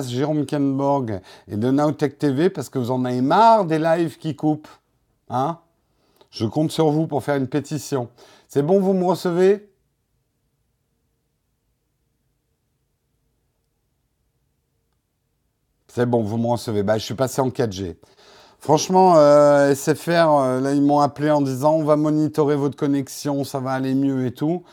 Jérôme 0.07 0.45
Kenborg 0.45 1.23
et 1.51 1.57
de 1.57 1.71
Nowtech 1.71 2.19
TV 2.19 2.51
parce 2.51 2.69
que 2.69 2.79
vous 2.79 2.91
en 2.91 3.07
avez 3.07 3.23
marre 3.23 3.65
des 3.65 3.79
lives 3.79 4.19
qui 4.19 4.37
coupent. 4.37 4.69
Hein? 5.31 5.61
Je 6.31 6.45
compte 6.45 6.73
sur 6.73 6.91
vous 6.91 7.07
pour 7.07 7.25
faire 7.25 7.37
une 7.37 7.49
pétition. 7.49 8.11
C'est 8.49 8.63
bon, 8.63 8.81
vous 8.81 8.93
me 8.93 9.07
recevez? 9.07 9.67
C'est 15.89 16.05
bon, 16.05 16.23
vous 16.23 16.37
me 16.37 16.49
recevez. 16.49 16.83
Bah, 16.83 16.99
je 16.99 17.05
suis 17.05 17.15
passé 17.15 17.41
en 17.41 17.49
4G. 17.49 17.97
Franchement, 18.61 19.15
euh, 19.17 19.73
SFR, 19.75 20.11
euh, 20.11 20.61
là, 20.61 20.73
ils 20.73 20.83
m'ont 20.83 21.01
appelé 21.01 21.31
en 21.31 21.41
disant 21.41 21.75
on 21.75 21.85
va 21.85 21.97
monitorer 21.97 22.57
votre 22.57 22.77
connexion, 22.77 23.45
ça 23.45 23.61
va 23.61 23.73
aller 23.73 23.95
mieux 23.95 24.27
et 24.27 24.33
tout. 24.33 24.65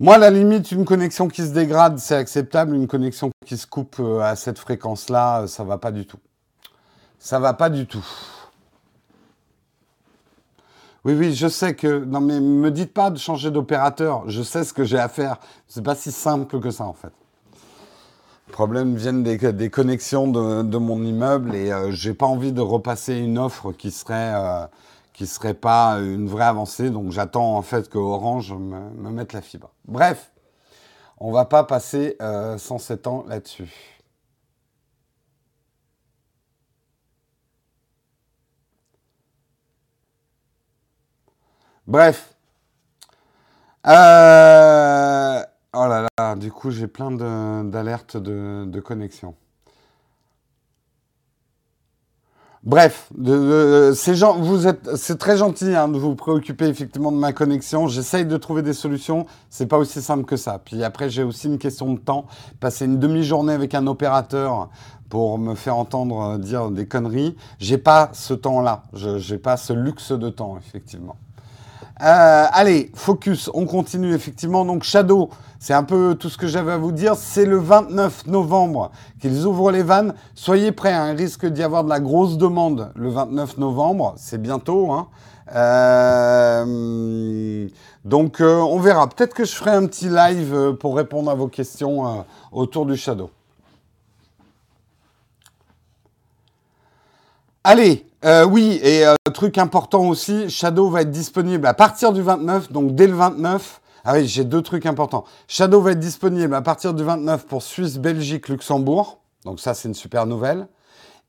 Moi, 0.00 0.16
à 0.16 0.18
la 0.18 0.30
limite, 0.30 0.72
une 0.72 0.84
connexion 0.84 1.28
qui 1.28 1.42
se 1.42 1.52
dégrade, 1.52 1.98
c'est 1.98 2.16
acceptable. 2.16 2.74
Une 2.74 2.88
connexion 2.88 3.30
qui 3.46 3.56
se 3.56 3.66
coupe 3.66 3.96
euh, 4.00 4.20
à 4.20 4.34
cette 4.34 4.58
fréquence-là, 4.58 5.46
ça 5.46 5.62
va 5.62 5.78
pas 5.78 5.92
du 5.92 6.06
tout. 6.06 6.18
Ça 7.18 7.38
va 7.38 7.54
pas 7.54 7.70
du 7.70 7.86
tout. 7.86 8.04
Oui, 11.04 11.14
oui, 11.14 11.34
je 11.34 11.48
sais 11.48 11.74
que. 11.74 12.04
Non, 12.04 12.20
mais 12.20 12.40
me 12.40 12.70
dites 12.70 12.92
pas 12.94 13.10
de 13.10 13.18
changer 13.18 13.50
d'opérateur. 13.50 14.28
Je 14.28 14.42
sais 14.42 14.64
ce 14.64 14.72
que 14.72 14.84
j'ai 14.84 14.98
à 14.98 15.08
faire. 15.08 15.38
C'est 15.68 15.84
pas 15.84 15.94
si 15.94 16.10
simple 16.10 16.58
que 16.60 16.70
ça, 16.70 16.84
en 16.84 16.94
fait. 16.94 17.12
Les 18.48 18.52
problèmes 18.52 18.94
viennent 18.96 19.22
des, 19.22 19.70
connexions 19.70 20.28
de, 20.28 20.78
mon 20.78 21.02
immeuble 21.02 21.54
et 21.54 21.72
euh, 21.72 21.90
j'ai 21.90 22.14
pas 22.14 22.26
envie 22.26 22.52
de 22.52 22.60
repasser 22.60 23.16
une 23.16 23.38
offre 23.38 23.72
qui 23.72 23.90
serait 23.90 24.34
euh, 24.34 24.66
qui 25.14 25.26
serait 25.26 25.54
pas 25.54 25.98
une 26.00 26.28
vraie 26.28 26.44
avancée. 26.44 26.90
Donc 26.90 27.10
j'attends 27.12 27.56
en 27.56 27.62
fait 27.62 27.88
que 27.88 27.98
Orange 27.98 28.52
me, 28.52 29.10
mette 29.10 29.32
la 29.32 29.40
fibre. 29.40 29.72
Bref, 29.86 30.32
on 31.18 31.32
va 31.32 31.46
pas 31.46 31.64
passer 31.64 32.16
107 32.58 33.06
euh, 33.06 33.10
ans 33.10 33.24
là-dessus. 33.28 33.72
Bref. 41.86 42.34
Euh, 43.86 45.44
oh 45.74 45.86
là 45.86 46.06
là, 46.18 46.34
du 46.36 46.50
coup, 46.50 46.70
j'ai 46.70 46.86
plein 46.86 47.10
d'alertes 47.64 48.16
de, 48.16 48.80
connexion. 48.80 49.34
Bref, 52.62 53.10
vous 53.14 54.66
êtes, 54.66 54.96
c'est 54.96 55.18
très 55.18 55.36
gentil 55.36 55.74
hein, 55.74 55.86
de 55.88 55.98
vous 55.98 56.14
préoccuper 56.14 56.66
effectivement 56.66 57.12
de 57.12 57.18
ma 57.18 57.34
connexion. 57.34 57.88
J'essaye 57.88 58.24
de 58.24 58.36
trouver 58.38 58.62
des 58.62 58.72
solutions. 58.72 59.26
C'est 59.50 59.66
pas 59.66 59.76
aussi 59.76 60.00
simple 60.00 60.24
que 60.24 60.36
ça. 60.36 60.58
Puis 60.64 60.82
après, 60.82 61.10
j'ai 61.10 61.22
aussi 61.22 61.48
une 61.48 61.58
question 61.58 61.92
de 61.92 61.98
temps. 61.98 62.24
Passer 62.60 62.86
une 62.86 62.98
demi-journée 62.98 63.52
avec 63.52 63.74
un 63.74 63.86
opérateur 63.86 64.70
pour 65.10 65.38
me 65.38 65.54
faire 65.54 65.76
entendre 65.76 66.20
euh, 66.20 66.38
dire 66.38 66.70
des 66.70 66.88
conneries, 66.88 67.36
j'ai 67.58 67.78
pas 67.78 68.08
ce 68.14 68.32
temps-là. 68.32 68.84
Je 68.94 69.18
j'ai 69.18 69.38
pas 69.38 69.56
ce 69.58 69.72
luxe 69.72 70.12
de 70.12 70.30
temps, 70.30 70.56
effectivement. 70.56 71.16
Euh, 72.02 72.46
allez, 72.50 72.90
focus, 72.94 73.50
on 73.54 73.66
continue 73.66 74.14
effectivement. 74.14 74.64
Donc 74.64 74.82
Shadow, 74.82 75.30
c'est 75.60 75.74
un 75.74 75.84
peu 75.84 76.16
tout 76.18 76.28
ce 76.28 76.36
que 76.36 76.48
j'avais 76.48 76.72
à 76.72 76.76
vous 76.76 76.92
dire. 76.92 77.14
C'est 77.14 77.44
le 77.44 77.58
29 77.58 78.26
novembre 78.26 78.90
qu'ils 79.20 79.46
ouvrent 79.46 79.70
les 79.70 79.82
vannes. 79.82 80.14
Soyez 80.34 80.72
prêts, 80.72 80.92
hein, 80.92 81.12
il 81.12 81.16
risque 81.16 81.46
d'y 81.46 81.62
avoir 81.62 81.84
de 81.84 81.88
la 81.88 82.00
grosse 82.00 82.36
demande 82.36 82.90
le 82.96 83.10
29 83.10 83.58
novembre. 83.58 84.14
C'est 84.16 84.42
bientôt. 84.42 84.92
Hein. 84.92 85.08
Euh, 85.54 87.68
donc 88.04 88.40
euh, 88.40 88.58
on 88.58 88.80
verra. 88.80 89.08
Peut-être 89.08 89.34
que 89.34 89.44
je 89.44 89.52
ferai 89.52 89.70
un 89.70 89.86
petit 89.86 90.08
live 90.08 90.74
pour 90.80 90.96
répondre 90.96 91.30
à 91.30 91.34
vos 91.34 91.48
questions 91.48 92.24
autour 92.50 92.86
du 92.86 92.96
Shadow. 92.96 93.30
Allez, 97.62 98.04
euh, 98.24 98.44
oui, 98.44 98.80
et 98.82 99.06
euh, 99.06 99.14
truc 99.34 99.58
important 99.58 100.08
aussi, 100.08 100.48
Shadow 100.48 100.88
va 100.88 101.02
être 101.02 101.10
disponible 101.10 101.66
à 101.66 101.74
partir 101.74 102.12
du 102.12 102.22
29, 102.22 102.72
donc 102.72 102.94
dès 102.94 103.06
le 103.06 103.14
29. 103.14 103.80
Ah 104.04 104.14
oui, 104.14 104.26
j'ai 104.26 104.44
deux 104.44 104.62
trucs 104.62 104.86
importants. 104.86 105.24
Shadow 105.46 105.80
va 105.82 105.92
être 105.92 106.00
disponible 106.00 106.54
à 106.54 106.62
partir 106.62 106.94
du 106.94 107.04
29 107.04 107.46
pour 107.46 107.62
Suisse, 107.62 107.98
Belgique, 107.98 108.48
Luxembourg. 108.48 109.18
Donc 109.44 109.60
ça, 109.60 109.74
c'est 109.74 109.88
une 109.88 109.94
super 109.94 110.24
nouvelle. 110.26 110.68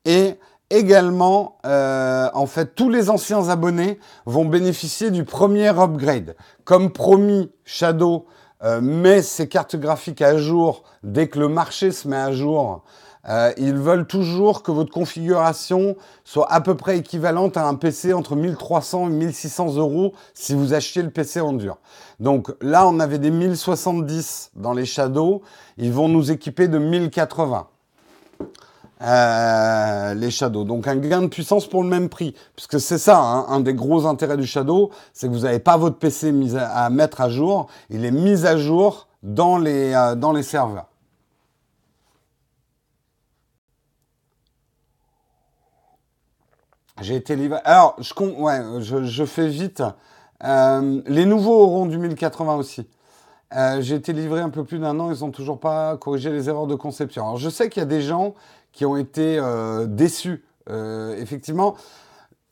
Et 0.06 0.36
également, 0.70 1.58
euh, 1.66 2.28
en 2.32 2.46
fait, 2.46 2.74
tous 2.74 2.88
les 2.88 3.10
anciens 3.10 3.48
abonnés 3.50 3.98
vont 4.24 4.46
bénéficier 4.46 5.10
du 5.10 5.24
premier 5.24 5.68
upgrade. 5.68 6.34
Comme 6.64 6.90
promis, 6.90 7.50
Shadow 7.64 8.26
met 8.80 9.20
ses 9.22 9.48
cartes 9.48 9.76
graphiques 9.76 10.22
à 10.22 10.38
jour 10.38 10.82
dès 11.02 11.28
que 11.28 11.38
le 11.38 11.48
marché 11.48 11.92
se 11.92 12.08
met 12.08 12.16
à 12.16 12.32
jour 12.32 12.82
euh, 13.28 13.52
ils 13.56 13.74
veulent 13.74 14.06
toujours 14.06 14.62
que 14.62 14.70
votre 14.70 14.92
configuration 14.92 15.96
soit 16.24 16.50
à 16.52 16.60
peu 16.60 16.76
près 16.76 16.98
équivalente 16.98 17.56
à 17.56 17.66
un 17.66 17.74
PC 17.74 18.12
entre 18.12 18.36
1300 18.36 19.08
et 19.08 19.10
1600 19.10 19.76
euros 19.76 20.12
si 20.34 20.54
vous 20.54 20.74
achetiez 20.74 21.02
le 21.02 21.10
PC 21.10 21.40
en 21.40 21.52
dur. 21.52 21.78
Donc 22.20 22.54
là, 22.60 22.86
on 22.86 23.00
avait 23.00 23.18
des 23.18 23.30
1070 23.30 24.52
dans 24.54 24.72
les 24.72 24.86
Shadows. 24.86 25.42
Ils 25.76 25.92
vont 25.92 26.08
nous 26.08 26.30
équiper 26.30 26.68
de 26.68 26.78
1080. 26.78 27.66
Euh, 29.02 30.14
les 30.14 30.30
Shadows. 30.30 30.64
Donc 30.64 30.88
un 30.88 30.96
gain 30.96 31.22
de 31.22 31.26
puissance 31.26 31.66
pour 31.66 31.82
le 31.82 31.88
même 31.88 32.08
prix. 32.08 32.34
Puisque 32.54 32.80
c'est 32.80 32.98
ça, 32.98 33.18
hein, 33.18 33.46
un 33.48 33.60
des 33.60 33.74
gros 33.74 34.06
intérêts 34.06 34.38
du 34.38 34.46
Shadow, 34.46 34.90
c'est 35.12 35.28
que 35.28 35.32
vous 35.32 35.40
n'avez 35.40 35.58
pas 35.58 35.76
votre 35.76 35.98
PC 35.98 36.32
mis 36.32 36.56
à, 36.56 36.88
mettre 36.88 37.20
à 37.20 37.28
jour. 37.28 37.66
Il 37.90 38.04
est 38.04 38.10
mis 38.10 38.46
à 38.46 38.56
jour 38.56 39.08
dans 39.22 39.58
les, 39.58 39.92
euh, 39.92 40.14
dans 40.14 40.32
les 40.32 40.42
serveurs. 40.42 40.86
J'ai 47.02 47.16
été 47.16 47.36
livré. 47.36 47.60
Alors, 47.64 47.96
je, 47.98 48.14
ouais, 48.14 48.60
je, 48.80 49.24
fais 49.26 49.48
vite. 49.48 49.82
Euh, 50.44 51.02
les 51.06 51.26
nouveaux 51.26 51.62
auront 51.62 51.86
du 51.86 51.98
1080 51.98 52.56
aussi. 52.56 52.88
Euh, 53.54 53.80
j'ai 53.80 53.96
été 53.96 54.12
livré 54.12 54.40
un 54.40 54.48
peu 54.48 54.64
plus 54.64 54.78
d'un 54.78 54.98
an, 54.98 55.12
ils 55.12 55.20
n'ont 55.20 55.30
toujours 55.30 55.60
pas 55.60 55.96
corrigé 55.98 56.30
les 56.30 56.48
erreurs 56.48 56.66
de 56.66 56.74
conception. 56.74 57.24
Alors, 57.24 57.36
je 57.36 57.48
sais 57.50 57.68
qu'il 57.68 57.80
y 57.80 57.82
a 57.82 57.88
des 57.88 58.00
gens 58.00 58.34
qui 58.72 58.86
ont 58.86 58.96
été 58.96 59.38
euh, 59.38 59.86
déçus. 59.86 60.44
effectivement, 60.68 61.76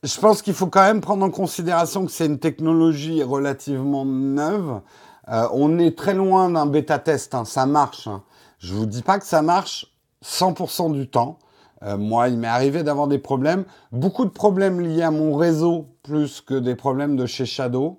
je 0.03 0.21
pense 0.21 0.43
qu'il 0.43 0.55
faut 0.55 0.67
quand 0.67 0.83
même 0.83 1.01
prendre 1.01 1.25
en 1.25 1.31
considération 1.31 2.05
que 2.05 2.13
c'est 2.13 2.27
une 2.27 2.39
technologie 2.39 3.23
relativement 3.23 4.05
neuve. 4.05 4.83
on 5.27 5.79
est 5.79 5.97
très 5.97 6.15
loin 6.15 6.51
d'un 6.51 6.67
bêta 6.67 6.99
test, 6.99 7.35
hein, 7.35 7.45
ça 7.47 7.65
marche. 7.65 8.07
Hein. 8.07 8.23
Je 8.59 8.75
vous 8.75 8.87
dis 8.87 9.03
pas 9.03 9.19
que 9.19 9.27
ça 9.27 9.43
marche 9.43 9.87
100% 10.23 10.93
du 10.93 11.09
temps. 11.09 11.39
Euh, 11.85 11.99
moi, 11.99 12.29
il 12.29 12.39
m'est 12.39 12.49
arrivé 12.49 12.83
d'avoir 12.83 13.09
des 13.09 13.19
problèmes, 13.19 13.65
beaucoup 13.93 14.25
de 14.25 14.31
problèmes 14.31 14.81
liés 14.81 15.03
à 15.03 15.11
mon 15.11 15.37
réseau 15.37 15.87
plus 16.03 16.41
que 16.41 16.55
des 16.55 16.75
problèmes 16.75 17.17
de 17.17 17.27
chez 17.27 17.47
Shadow. 17.47 17.99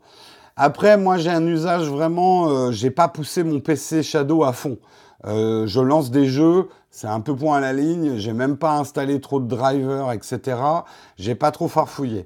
Après, 0.56 0.98
moi, 0.98 1.18
j'ai 1.18 1.30
un 1.30 1.46
usage 1.46 1.88
vraiment, 1.88 2.50
euh, 2.50 2.72
j'ai 2.72 2.90
pas 2.90 3.08
poussé 3.08 3.44
mon 3.44 3.60
PC 3.60 4.02
Shadow 4.04 4.44
à 4.44 4.54
fond. 4.54 4.78
Euh, 5.26 5.68
je 5.68 5.80
lance 5.80 6.12
des 6.12 6.26
jeux, 6.26 6.70
c'est 6.90 7.08
un 7.08 7.20
peu 7.20 7.36
point 7.36 7.58
à 7.58 7.62
la 7.62 7.74
ligne, 7.74 8.18
j'ai 8.18 8.34
même 8.34 8.58
pas 8.58 8.78
installé 8.78 9.20
trop 9.22 9.40
de 9.40 9.48
drivers, 9.48 10.12
etc. 10.12 10.58
J'ai 11.18 11.36
pas 11.36 11.52
trop 11.52 11.68
farfouillé. 11.68 12.26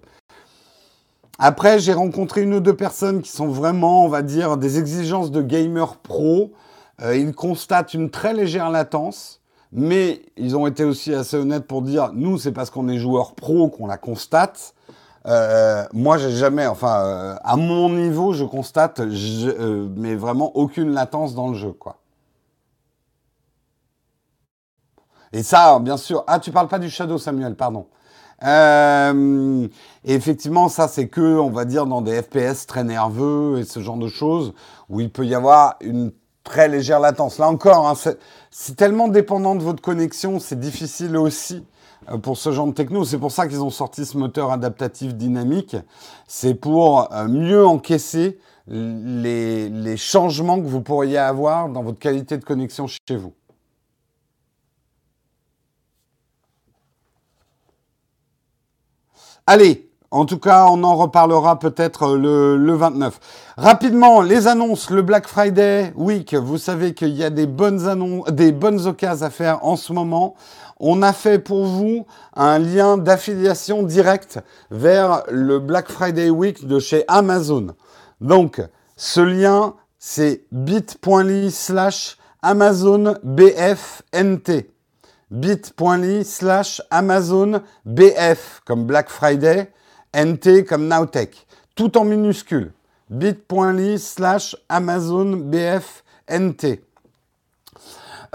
Après, 1.39 1.79
j'ai 1.79 1.93
rencontré 1.93 2.41
une 2.41 2.53
ou 2.53 2.59
deux 2.59 2.75
personnes 2.75 3.21
qui 3.21 3.31
sont 3.31 3.47
vraiment, 3.47 4.05
on 4.05 4.09
va 4.09 4.21
dire, 4.21 4.57
des 4.57 4.77
exigences 4.77 5.31
de 5.31 5.41
gamer 5.41 5.95
pro. 5.97 6.51
ils 7.01 7.33
constatent 7.33 7.93
une 7.93 8.09
très 8.09 8.33
légère 8.33 8.69
latence. 8.69 9.38
Mais 9.71 10.21
ils 10.35 10.55
ont 10.55 10.65
été 10.65 10.83
aussi 10.83 11.13
assez 11.13 11.37
honnêtes 11.37 11.67
pour 11.67 11.81
dire, 11.81 12.11
nous, 12.13 12.37
c'est 12.39 12.51
parce 12.51 12.69
qu'on 12.69 12.87
est 12.87 12.97
joueur 12.97 13.35
pro 13.35 13.69
qu'on 13.69 13.85
la 13.85 13.97
constate. 13.97 14.73
Euh, 15.25 15.85
moi, 15.93 16.17
j'ai 16.17 16.31
jamais, 16.31 16.65
enfin, 16.65 17.01
euh, 17.05 17.35
à 17.43 17.55
mon 17.55 17.89
niveau, 17.89 18.33
je 18.33 18.45
constate, 18.45 18.99
euh, 18.99 19.87
mais 19.95 20.15
vraiment 20.15 20.55
aucune 20.55 20.91
latence 20.91 21.35
dans 21.35 21.49
le 21.49 21.55
jeu, 21.55 21.71
quoi. 21.71 21.97
Et 25.31 25.43
ça, 25.43 25.77
bien 25.79 25.97
sûr. 25.97 26.23
Ah, 26.25 26.39
tu 26.39 26.51
parles 26.51 26.67
pas 26.67 26.79
du 26.79 26.89
Shadow, 26.89 27.19
Samuel, 27.19 27.55
pardon. 27.55 27.85
et 28.41 29.69
effectivement, 30.05 30.69
ça, 30.69 30.87
c'est 30.87 31.07
que, 31.09 31.37
on 31.37 31.51
va 31.51 31.65
dire, 31.65 31.85
dans 31.85 32.01
des 32.01 32.21
FPS 32.23 32.65
très 32.65 32.83
nerveux 32.83 33.59
et 33.59 33.65
ce 33.65 33.79
genre 33.81 33.97
de 33.97 34.07
choses, 34.07 34.53
où 34.89 35.01
il 35.01 35.11
peut 35.11 35.25
y 35.25 35.35
avoir 35.35 35.75
une 35.81 36.11
très 36.43 36.67
légère 36.67 36.99
latence. 36.99 37.37
Là 37.37 37.47
encore, 37.47 37.87
hein, 37.87 37.93
c'est 38.51 38.75
tellement 38.75 39.07
dépendant 39.07 39.55
de 39.55 39.63
votre 39.63 39.81
connexion, 39.81 40.39
c'est 40.39 40.59
difficile 40.59 41.17
aussi 41.17 41.65
euh, 42.09 42.17
pour 42.17 42.37
ce 42.37 42.51
genre 42.51 42.67
de 42.67 42.73
techno. 42.73 43.05
C'est 43.05 43.17
pour 43.17 43.31
ça 43.31 43.47
qu'ils 43.47 43.61
ont 43.61 43.69
sorti 43.69 44.05
ce 44.05 44.17
moteur 44.17 44.51
adaptatif 44.51 45.15
dynamique. 45.15 45.75
C'est 46.27 46.55
pour 46.55 47.13
euh, 47.13 47.27
mieux 47.27 47.65
encaisser 47.65 48.39
les, 48.67 49.69
les, 49.69 49.97
changements 49.97 50.61
que 50.61 50.67
vous 50.67 50.81
pourriez 50.81 51.17
avoir 51.17 51.69
dans 51.69 51.81
votre 51.81 51.97
qualité 51.97 52.37
de 52.37 52.45
connexion 52.45 52.85
chez 52.85 53.15
vous. 53.15 53.33
Allez, 59.47 59.88
en 60.11 60.25
tout 60.25 60.39
cas, 60.39 60.65
on 60.69 60.83
en 60.83 60.95
reparlera 60.95 61.59
peut-être 61.59 62.15
le, 62.15 62.57
le, 62.57 62.73
29. 62.73 63.19
Rapidement, 63.57 64.21
les 64.21 64.47
annonces, 64.47 64.89
le 64.89 65.01
Black 65.03 65.27
Friday 65.27 65.93
Week. 65.95 66.33
Vous 66.33 66.57
savez 66.57 66.93
qu'il 66.93 67.09
y 67.09 67.23
a 67.23 67.29
des 67.29 67.45
bonnes 67.45 67.87
annonces, 67.87 68.27
des 68.29 68.51
bonnes 68.51 68.87
occasions 68.87 69.25
à 69.25 69.29
faire 69.29 69.65
en 69.65 69.75
ce 69.75 69.93
moment. 69.93 70.35
On 70.79 71.01
a 71.01 71.13
fait 71.13 71.39
pour 71.39 71.65
vous 71.65 72.05
un 72.35 72.57
lien 72.57 72.97
d'affiliation 72.97 73.83
directe 73.83 74.39
vers 74.71 75.23
le 75.29 75.59
Black 75.59 75.91
Friday 75.91 76.29
Week 76.29 76.65
de 76.65 76.79
chez 76.79 77.03
Amazon. 77.07 77.75
Donc, 78.21 78.61
ce 78.95 79.19
lien, 79.21 79.75
c'est 79.99 80.45
bit.ly 80.51 81.51
slash 81.51 82.17
Amazon 82.41 83.15
BFNT. 83.23 84.71
bit.ly 85.29 86.23
slash 86.23 86.81
Amazon 86.89 87.61
BF 87.85 88.61
comme 88.65 88.85
Black 88.85 89.09
Friday, 89.09 89.69
NT 90.15 90.65
comme 90.65 90.87
Nowtech, 90.87 91.45
tout 91.75 91.97
en 91.97 92.03
minuscule. 92.03 92.73
bit.ly 93.09 93.99
slash 93.99 94.55
Amazon 94.69 95.37
BF 95.37 96.03
NT. 96.29 96.81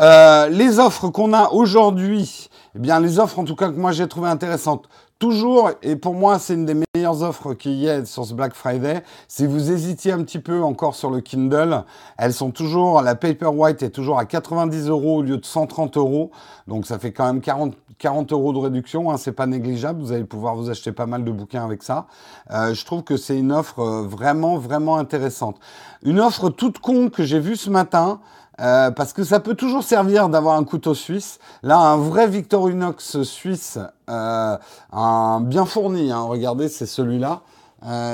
Euh, 0.01 0.49
les 0.49 0.79
offres 0.79 1.09
qu'on 1.09 1.33
a 1.33 1.51
aujourd'hui, 1.51 2.49
eh 2.75 2.79
bien 2.81 2.99
les 2.99 3.19
offres 3.21 3.39
en 3.39 3.45
tout 3.45 3.55
cas 3.55 3.69
que 3.69 3.77
moi 3.77 3.93
j'ai 3.93 4.09
trouvé 4.09 4.29
intéressantes. 4.29 4.89
Toujours, 5.21 5.71
et 5.83 5.95
pour 5.95 6.15
moi 6.15 6.41
c'est 6.41 6.55
une 6.55 6.67
des 6.67 6.75
meilleures 6.95 7.23
offres 7.23 7.55
qu'il 7.55 7.75
y 7.75 7.87
ait 7.87 8.05
sur 8.05 8.25
ce 8.25 8.35
Black 8.35 8.55
Friday, 8.55 9.05
si 9.29 9.47
vous 9.47 9.71
hésitiez 9.71 10.11
un 10.11 10.25
petit 10.25 10.41
peu 10.41 10.63
encore 10.63 10.97
sur 10.97 11.11
le 11.11 11.21
Kindle, 11.21 11.85
elles 12.19 12.33
sont 12.33 12.51
toujours, 12.51 13.01
la 13.01 13.15
Paperwhite 13.15 13.83
est 13.85 13.91
toujours 13.91 14.19
à 14.19 14.25
90 14.25 14.89
euros 14.89 15.19
au 15.19 15.23
lieu 15.23 15.39
de 15.39 15.45
130 15.45 15.97
euros, 15.97 16.33
donc 16.67 16.87
ça 16.87 16.99
fait 16.99 17.13
quand 17.13 17.27
même 17.27 17.41
40, 17.41 17.75
40 18.05 18.33
euros 18.33 18.53
de 18.53 18.59
réduction, 18.59 19.11
hein, 19.11 19.17
c'est 19.17 19.33
pas 19.33 19.47
négligeable, 19.47 19.99
vous 19.99 20.13
allez 20.13 20.25
pouvoir 20.25 20.57
vous 20.57 20.69
acheter 20.69 20.93
pas 20.93 21.07
mal 21.07 21.25
de 21.25 21.31
bouquins 21.31 21.65
avec 21.65 21.83
ça. 21.83 22.05
Euh, 22.51 22.75
je 22.75 22.85
trouve 22.85 23.03
que 23.03 23.17
c'est 23.17 23.39
une 23.39 23.51
offre 23.51 23.79
euh, 23.79 24.03
vraiment, 24.03 24.59
vraiment 24.59 24.99
intéressante. 24.99 25.57
Une 26.03 26.21
offre 26.21 26.51
toute 26.51 26.81
con 26.81 27.09
que 27.09 27.23
j'ai 27.23 27.41
vue 27.41 27.57
ce 27.57 27.71
matin, 27.71 28.21
euh, 28.61 28.91
parce 28.91 29.15
que 29.15 29.25
ça 29.25 29.41
peut 29.41 29.55
toujours 29.55 29.85
servir 29.85 30.29
d'avoir 30.29 30.59
un 30.59 30.65
couteau 30.65 30.93
suisse. 30.93 31.39
Là, 31.63 31.79
un 31.79 31.97
vrai 31.97 32.29
Victorinox 32.29 33.23
suisse, 33.23 33.79
un 34.07 35.41
bien 35.41 35.65
fourni. 35.65 36.13
Hein. 36.13 36.25
regardez, 36.25 36.69
c'est 36.69 36.85
celui-là. 36.85 37.41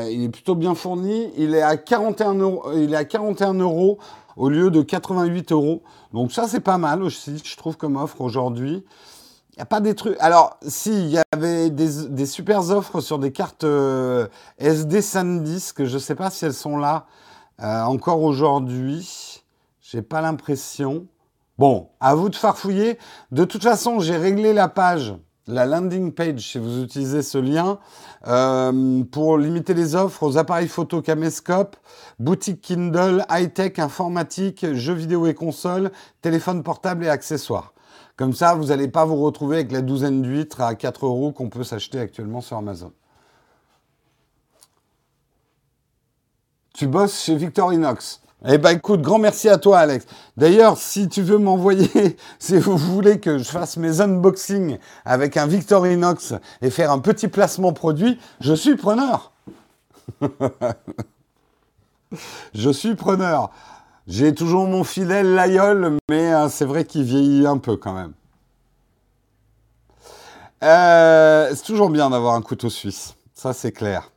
Il 0.09 0.23
est 0.23 0.29
plutôt 0.29 0.55
bien 0.55 0.77
fourni. 0.77 1.33
Il 1.37 1.57
est 1.57 1.63
à 1.63 1.77
41 1.77 2.35
euros. 2.35 2.63
Il 2.77 2.95
est 2.95 2.97
à 2.97 3.05
41 3.05 3.55
euros 3.55 3.99
au 4.37 4.49
lieu 4.49 4.71
de 4.71 4.83
88 4.83 5.51
euros. 5.51 5.83
Donc 6.15 6.31
ça, 6.31 6.47
c'est 6.47 6.61
pas 6.61 6.79
mal 6.79 7.03
aussi, 7.03 7.43
je 7.45 7.57
trouve 7.57 7.77
comme 7.77 7.97
offre 7.97 8.21
aujourd'hui. 8.21 8.85
Il 9.53 9.57
n'y 9.57 9.63
a 9.63 9.67
pas 9.67 9.81
des 9.81 9.95
trucs. 9.95 10.17
Alors, 10.21 10.59
si, 10.67 10.93
il 10.93 11.11
y 11.11 11.19
avait 11.33 11.71
des, 11.71 12.27
super 12.27 12.71
offres 12.71 13.01
sur 13.01 13.19
des 13.19 13.33
cartes 13.33 13.67
SD 14.59 15.03
SanDisk. 15.03 15.85
Je 15.85 15.95
ne 15.95 15.99
sais 15.99 16.15
pas 16.15 16.31
si 16.31 16.45
elles 16.45 16.55
sont 16.55 16.77
là 16.77 17.07
encore 17.59 18.23
aujourd'hui. 18.23 19.43
J'ai 19.81 20.03
pas 20.03 20.21
l'impression. 20.21 21.07
Bon, 21.59 21.91
à 22.01 22.15
vous 22.15 22.29
de 22.29 22.37
farfouiller. 22.37 22.97
De 23.33 23.45
toute 23.45 23.63
façon, 23.63 24.01
j'ai 24.01 24.17
réglé 24.17 24.55
la 24.55 24.69
page, 24.69 25.15
la 25.47 25.67
landing 25.67 26.13
page, 26.13 26.53
si 26.53 26.59
vous 26.59 26.83
utilisez 26.83 27.23
ce 27.23 27.37
lien, 27.39 27.79
euh, 28.27 29.03
pour 29.05 29.37
limiter 29.37 29.75
les 29.75 29.95
offres 29.95 30.23
aux 30.23 30.39
appareils 30.39 30.69
photo 30.69 31.03
caméscope, 31.03 31.77
boutique 32.19 32.63
Kindle, 32.63 33.27
high-tech, 33.31 33.79
informatique, 33.79 34.65
jeux 34.73 34.95
vidéo 34.95 35.27
et 35.27 35.35
consoles, 35.35 35.91
téléphone 36.23 36.63
portable 36.63 37.05
et 37.05 37.09
accessoires. 37.09 37.75
Comme 38.21 38.35
ça, 38.35 38.55
vous 38.55 38.67
n'allez 38.67 38.89
pas 38.89 39.07
vous 39.07 39.17
retrouver 39.17 39.57
avec 39.57 39.73
la 39.73 39.81
douzaine 39.81 40.21
d'huîtres 40.21 40.61
à 40.61 40.75
4 40.75 41.07
euros 41.07 41.33
qu'on 41.33 41.49
peut 41.49 41.65
s'acheter 41.65 41.99
actuellement 41.99 42.43
sur 42.43 42.59
Amazon. 42.59 42.93
Tu 46.75 46.87
bosses 46.87 47.19
chez 47.19 47.35
Victorinox. 47.35 48.21
Eh 48.47 48.59
ben 48.59 48.77
écoute, 48.77 49.01
grand 49.01 49.19
merci 49.19 49.49
à 49.49 49.57
toi 49.57 49.79
Alex. 49.79 50.05
D'ailleurs, 50.37 50.77
si 50.77 51.09
tu 51.09 51.23
veux 51.23 51.39
m'envoyer, 51.39 52.19
si 52.39 52.59
vous 52.59 52.77
voulez 52.77 53.21
que 53.21 53.39
je 53.39 53.45
fasse 53.45 53.79
mes 53.79 54.03
unboxings 54.03 54.77
avec 55.07 55.39
un 55.39 55.47
Victorinox 55.47 56.35
et 56.61 56.69
faire 56.69 56.93
un 56.93 56.99
petit 56.99 57.29
placement 57.29 57.73
produit, 57.73 58.21
je 58.41 58.53
suis 58.53 58.77
preneur. 58.77 59.33
je 62.55 62.69
suis 62.69 62.97
preneur. 62.97 63.51
J'ai 64.07 64.35
toujours 64.35 64.67
mon 64.67 64.85
fidèle 64.85 65.35
Layol, 65.35 65.99
mais 66.09 66.33
euh, 66.33 66.49
c'est 66.49 66.65
vrai 66.65 66.85
qu'il 66.85 67.05
vieillit 67.05 67.47
un 67.47 67.59
peu 67.59 67.77
quand 67.77 67.93
même. 67.93 68.13
Euh, 70.63 71.51
c'est 71.55 71.65
toujours 71.65 71.91
bien 71.91 72.11
d'avoir 72.11 72.35
un 72.35 72.43
couteau 72.43 72.69
suisse, 72.69 73.15
ça 73.35 73.53
c'est 73.53 73.73
clair. 73.73 74.11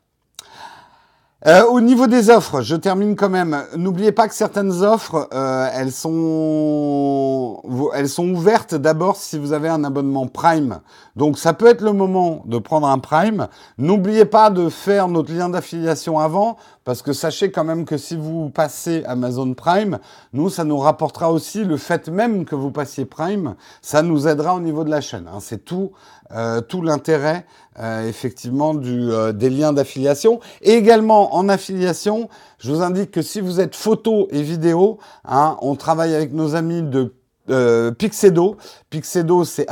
Euh, 1.46 1.66
au 1.66 1.82
niveau 1.82 2.08
des 2.08 2.30
offres, 2.30 2.62
je 2.62 2.74
termine 2.74 3.18
quand 3.18 3.28
même. 3.28 3.66
N'oubliez 3.76 4.14
pas 4.14 4.30
que 4.30 4.34
certaines 4.34 4.82
offres, 4.82 5.28
euh, 5.34 5.68
elles 5.74 5.92
sont, 5.92 7.62
elles 7.94 8.08
sont 8.08 8.30
ouvertes 8.30 8.76
d'abord 8.76 9.18
si 9.18 9.38
vous 9.38 9.52
avez 9.52 9.68
un 9.68 9.84
abonnement 9.84 10.26
Prime. 10.28 10.80
Donc 11.18 11.38
ça 11.38 11.52
peut 11.52 11.68
être 11.68 11.82
le 11.82 11.92
moment 11.92 12.44
de 12.46 12.58
prendre 12.60 12.88
un 12.88 12.98
Prime. 12.98 13.50
N'oubliez 13.78 14.24
pas 14.24 14.52
de 14.52 14.70
faire 14.70 15.10
notre 15.10 15.34
lien 15.34 15.50
d'affiliation 15.50 16.18
avant, 16.18 16.56
parce 16.86 17.02
que 17.02 17.12
sachez 17.12 17.52
quand 17.52 17.66
même 17.66 17.84
que 17.84 17.98
si 17.98 18.16
vous 18.16 18.50
passez 18.50 19.04
Amazon 19.06 19.54
Prime, 19.54 20.00
nous 20.32 20.50
ça 20.50 20.64
nous 20.64 20.78
rapportera 20.78 21.30
aussi 21.30 21.66
le 21.66 21.76
fait 21.76 22.08
même 22.08 22.46
que 22.46 22.56
vous 22.56 22.72
passiez 22.72 23.04
Prime, 23.04 23.56
ça 23.82 24.02
nous 24.02 24.30
aidera 24.30 24.56
au 24.56 24.62
niveau 24.62 24.86
de 24.86 24.90
la 24.90 25.02
chaîne. 25.02 25.28
Hein. 25.28 25.40
C'est 25.42 25.66
tout, 25.66 25.92
euh, 26.32 26.62
tout 26.62 26.82
l'intérêt 26.82 27.46
euh, 27.80 28.08
effectivement 28.08 28.74
du, 28.74 29.12
euh, 29.12 29.32
des 29.32 29.50
liens 29.50 29.74
d'affiliation. 29.74 30.40
Et 30.62 30.74
également 30.74 31.36
en 31.36 31.50
affiliation, 31.50 32.30
je 32.60 32.72
vous 32.72 32.82
indique 32.82 33.12
que 33.12 33.22
si 33.22 33.42
vous 33.42 33.60
êtes 33.60 33.76
photo 33.76 34.28
et 34.32 34.42
vidéo, 34.42 35.00
hein, 35.26 35.58
on 35.62 35.76
travaille 35.76 36.14
avec 36.14 36.34
nos 36.34 36.56
amis 36.56 36.84
de 36.84 37.14
euh, 37.50 37.92
Pixedo. 37.92 38.58
Pixedo, 38.90 39.44
c'est 39.44 39.68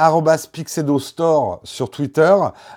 Pixedo 0.52 1.00
Store 1.00 1.62
sur 1.64 1.90
Twitter. 1.90 2.36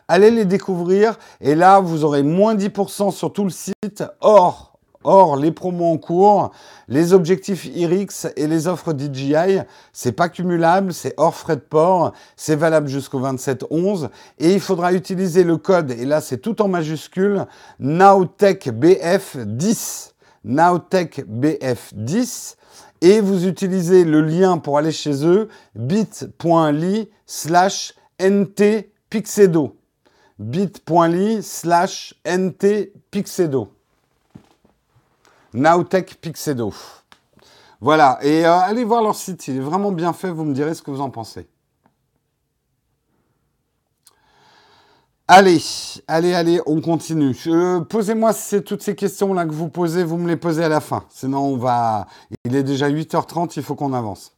Allez 0.08 0.30
les 0.30 0.44
découvrir 0.44 1.18
et 1.40 1.54
là, 1.54 1.80
vous 1.80 2.04
aurez 2.04 2.22
moins 2.22 2.54
10% 2.54 3.10
sur 3.10 3.32
tout 3.32 3.44
le 3.44 3.50
site 3.50 4.04
hors 4.20 4.73
Or, 5.04 5.36
les 5.36 5.52
promos 5.52 5.92
en 5.92 5.98
cours, 5.98 6.50
les 6.88 7.12
objectifs 7.12 7.66
IRIX 7.66 8.26
et 8.36 8.46
les 8.46 8.66
offres 8.66 8.92
DJI, 8.92 9.60
c'est 9.92 10.12
pas 10.12 10.28
cumulable, 10.28 10.92
c'est 10.92 11.14
hors 11.18 11.34
frais 11.34 11.56
de 11.56 11.60
port, 11.60 12.12
c'est 12.36 12.56
valable 12.56 12.88
jusqu'au 12.88 13.20
27-11 13.20 14.08
et 14.38 14.54
il 14.54 14.60
faudra 14.60 14.92
utiliser 14.92 15.44
le 15.44 15.58
code, 15.58 15.90
et 15.90 16.06
là 16.06 16.20
c'est 16.20 16.38
tout 16.38 16.62
en 16.62 16.68
majuscule, 16.68 17.46
NowTechBF10. 17.80 20.12
NowTechBF10 20.44 22.56
et 23.00 23.20
vous 23.20 23.46
utilisez 23.46 24.04
le 24.04 24.20
lien 24.20 24.58
pour 24.58 24.78
aller 24.78 24.92
chez 24.92 25.26
eux, 25.26 25.48
bit.ly 25.74 27.10
slash 27.26 27.94
ntpixedo. 28.20 29.76
bit.ly 30.38 31.42
slash 31.42 32.14
ntpixedo. 32.26 33.73
Nowtech 35.54 36.16
Pixedo. 36.20 36.74
Voilà, 37.80 38.18
et 38.22 38.44
euh, 38.44 38.58
allez 38.58 38.84
voir 38.84 39.02
leur 39.02 39.14
site, 39.14 39.46
il 39.48 39.56
est 39.56 39.60
vraiment 39.60 39.92
bien 39.92 40.12
fait, 40.12 40.30
vous 40.30 40.44
me 40.44 40.52
direz 40.52 40.74
ce 40.74 40.82
que 40.82 40.90
vous 40.90 41.00
en 41.00 41.10
pensez. 41.10 41.46
Allez, 45.28 45.62
allez, 46.06 46.34
allez, 46.34 46.60
on 46.66 46.82
continue. 46.82 47.34
Posez-moi 47.88 48.32
toutes 48.66 48.82
ces 48.82 48.94
questions-là 48.94 49.46
que 49.46 49.52
vous 49.52 49.68
posez, 49.68 50.04
vous 50.04 50.18
me 50.18 50.28
les 50.28 50.36
posez 50.36 50.62
à 50.62 50.68
la 50.68 50.80
fin. 50.80 51.04
Sinon, 51.08 51.38
on 51.38 51.56
va. 51.56 52.08
Il 52.44 52.54
est 52.54 52.62
déjà 52.62 52.90
8h30, 52.90 53.54
il 53.56 53.62
faut 53.62 53.74
qu'on 53.74 53.94
avance. 53.94 54.33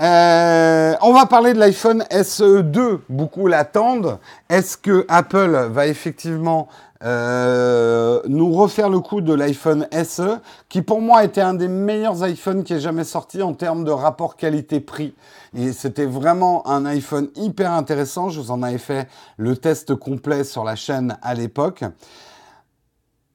Euh, 0.00 0.94
on 1.02 1.12
va 1.12 1.26
parler 1.26 1.52
de 1.52 1.58
l'iPhone 1.58 2.02
SE2. 2.10 3.00
Beaucoup 3.08 3.46
l'attendent. 3.46 4.18
Est-ce 4.48 4.76
que 4.76 5.04
Apple 5.08 5.68
va 5.70 5.86
effectivement 5.86 6.68
euh, 7.04 8.20
nous 8.28 8.52
refaire 8.52 8.88
le 8.88 9.00
coup 9.00 9.20
de 9.20 9.34
l'iPhone 9.34 9.88
SE, 10.04 10.38
qui 10.68 10.82
pour 10.82 11.00
moi 11.00 11.24
était 11.24 11.40
un 11.40 11.54
des 11.54 11.66
meilleurs 11.68 12.26
iPhones 12.26 12.62
qui 12.62 12.74
ait 12.74 12.80
jamais 12.80 13.04
sorti 13.04 13.42
en 13.42 13.54
termes 13.54 13.84
de 13.84 13.90
rapport 13.90 14.36
qualité-prix. 14.36 15.14
Et 15.56 15.72
c'était 15.72 16.06
vraiment 16.06 16.66
un 16.66 16.86
iPhone 16.86 17.28
hyper 17.34 17.72
intéressant. 17.72 18.30
Je 18.30 18.40
vous 18.40 18.50
en 18.50 18.62
avais 18.62 18.78
fait 18.78 19.08
le 19.36 19.56
test 19.56 19.94
complet 19.94 20.44
sur 20.44 20.64
la 20.64 20.76
chaîne 20.76 21.18
à 21.22 21.34
l'époque. 21.34 21.84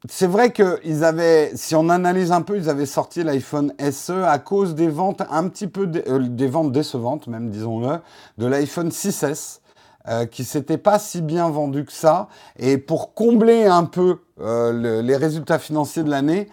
C'est 0.09 0.27
vrai 0.27 0.53
qu'ils 0.53 1.03
avaient, 1.03 1.51
si 1.55 1.75
on 1.75 1.89
analyse 1.89 2.31
un 2.31 2.41
peu, 2.41 2.57
ils 2.57 2.69
avaient 2.69 2.85
sorti 2.85 3.23
l'iPhone 3.23 3.73
SE 3.91 4.11
à 4.11 4.37
cause 4.37 4.75
des 4.75 4.89
ventes 4.89 5.23
un 5.29 5.49
petit 5.49 5.67
peu, 5.67 5.89
euh, 6.07 6.19
des 6.19 6.47
ventes 6.47 6.71
décevantes, 6.71 7.27
même 7.27 7.49
disons-le, 7.49 7.99
de 8.37 8.45
l'iPhone 8.45 8.89
6S. 8.89 9.59
Euh, 10.09 10.25
qui 10.25 10.45
s'était 10.45 10.77
pas 10.77 10.99
si 10.99 11.21
bien 11.21 11.49
vendu 11.49 11.83
que 11.83 11.91
ça. 11.91 12.29
Et 12.57 12.77
pour 12.77 13.13
combler 13.13 13.65
un 13.65 13.83
peu 13.83 14.19
euh, 14.39 15.01
les 15.01 15.17
résultats 15.17 15.59
financiers 15.59 16.03
de 16.03 16.09
l'année, 16.09 16.47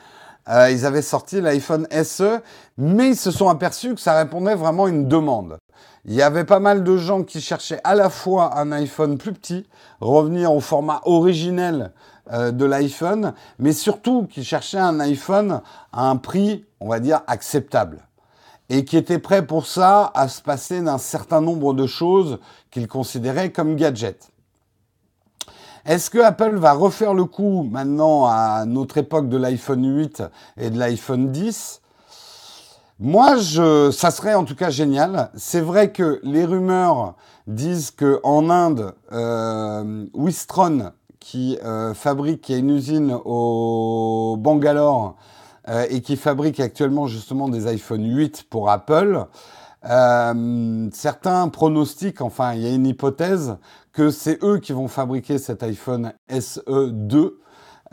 euh, 0.49 0.73
ils 0.73 0.85
avaient 0.85 1.03
sorti 1.03 1.41
l'iPhone 1.41 1.87
SE, 2.03 2.41
mais 2.79 3.11
ils 3.11 3.17
se 3.17 3.31
sont 3.31 3.49
aperçus 3.49 3.95
que 3.95 4.01
ça 4.01 4.19
répondait 4.19 4.57
vraiment 4.57 4.87
à 4.87 4.89
une 4.89 5.07
demande. 5.07 5.59
Il 6.05 6.15
y 6.15 6.23
avait 6.23 6.45
pas 6.45 6.59
mal 6.59 6.83
de 6.83 6.97
gens 6.97 7.23
qui 7.23 7.41
cherchaient 7.41 7.81
à 7.85 7.95
la 7.95 8.11
fois 8.11 8.59
un 8.59 8.73
iPhone 8.73 9.19
plus 9.19 9.33
petit, 9.33 9.69
revenir 10.01 10.53
au 10.53 10.61
format 10.61 11.01
originel 11.05 11.93
de 12.33 12.65
l'iPhone, 12.65 13.35
mais 13.59 13.73
surtout 13.73 14.27
qui 14.27 14.45
cherchaient 14.45 14.79
un 14.79 14.99
iPhone 15.01 15.61
à 15.93 16.09
un 16.09 16.17
prix, 16.17 16.65
on 16.81 16.89
va 16.89 17.01
dire, 17.01 17.21
acceptable 17.27 17.99
et 18.69 18.85
qui 18.85 18.97
était 18.97 19.19
prêt 19.19 19.47
pour 19.47 19.67
ça 19.67 20.11
à 20.15 20.29
se 20.29 20.41
passer 20.41 20.81
d'un 20.81 20.99
certain 20.99 21.41
nombre 21.41 21.75
de 21.75 21.87
choses 21.87 22.39
qu'il 22.71 22.89
considérait 22.89 23.53
comme 23.53 23.77
gadgets. 23.77 24.31
Est-ce 25.85 26.09
que 26.09 26.19
Apple 26.19 26.57
va 26.57 26.73
refaire 26.73 27.13
le 27.13 27.27
coup 27.27 27.63
maintenant 27.71 28.25
à 28.27 28.65
notre 28.67 28.97
époque 28.97 29.29
de 29.29 29.37
l'iPhone 29.37 29.85
8 29.85 30.23
et 30.57 30.71
de 30.71 30.79
l'iPhone 30.79 31.31
10 31.31 31.83
Moi, 33.01 33.37
je, 33.37 33.91
ça 33.91 34.11
serait 34.11 34.35
en 34.35 34.45
tout 34.45 34.57
cas 34.57 34.71
génial. 34.71 35.31
C'est 35.35 35.61
vrai 35.61 35.93
que 35.93 36.21
les 36.23 36.47
rumeurs 36.47 37.17
disent 37.47 37.91
que 37.91 38.19
Inde, 38.25 38.95
euh, 39.13 40.07
qui 41.25 41.59
euh, 41.65 41.95
fabrique, 41.95 42.43
qui 42.43 42.53
a 42.53 42.59
une 42.59 42.69
usine 42.69 43.17
au 43.25 44.37
Bangalore 44.39 45.17
euh, 45.71 45.87
et 45.89 46.03
qui 46.03 46.17
fabrique 46.17 46.61
actuellement 46.61 47.07
justement 47.07 47.49
des 47.49 47.67
iPhone 47.67 48.05
8 48.05 48.45
pour 48.51 48.69
Apple, 48.69 49.25
euh, 49.87 50.89
certains 50.93 51.49
pronostiquent, 51.49 52.21
enfin, 52.21 52.53
il 52.53 52.61
y 52.61 52.67
a 52.67 52.75
une 52.75 52.87
hypothèse 52.87 53.57
que 53.95 54.11
c'est 54.11 54.45
eux 54.45 54.59
qui 54.59 54.75
vont 54.75 54.87
fabriquer 54.87 55.39
cet 55.39 55.63
iPhone 55.63 56.13
SE 56.29 56.91
2 56.91 57.41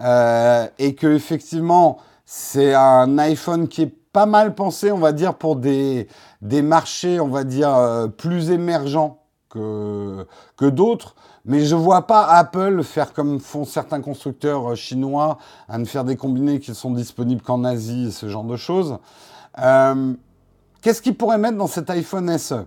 euh, 0.02 0.68
et 0.78 0.96
que 0.96 1.08
effectivement 1.08 2.00
c'est 2.26 2.74
un 2.74 3.18
iPhone 3.18 3.70
qui 3.70 3.84
est 3.84 3.96
pas 4.12 4.26
mal 4.26 4.56
pensé, 4.56 4.92
on 4.92 4.98
va 4.98 5.14
dire, 5.14 5.36
pour 5.36 5.56
des, 5.56 6.10
des 6.42 6.62
marchés, 6.62 7.22
on 7.22 7.30
va 7.30 7.46
dire, 7.46 8.10
plus 8.18 8.52
émergents 8.52 9.24
que, 9.50 10.28
que 10.58 10.66
d'autres. 10.66 11.16
Mais 11.46 11.66
je 11.66 11.76
vois 11.76 12.06
pas 12.08 12.26
Apple 12.26 12.84
faire 12.84 13.14
comme 13.14 13.40
font 13.40 13.66
certains 13.66 14.02
constructeurs 14.02 14.76
chinois, 14.76 15.38
à 15.68 15.78
ne 15.78 15.86
faire 15.86 16.04
des 16.04 16.16
combinés 16.16 16.60
qui 16.60 16.76
sont 16.76 16.92
disponibles 16.92 17.42
qu'en 17.42 17.64
Asie 17.64 18.12
ce 18.12 18.30
genre 18.30 18.44
de 18.44 18.58
choses. 18.58 18.98
Euh, 19.60 20.14
Qu'est-ce 20.82 21.02
qu'ils 21.04 21.16
pourraient 21.16 21.38
mettre 21.38 21.58
dans 21.58 21.68
cet 21.68 21.92
iPhone 21.92 22.36
SE 22.40 22.66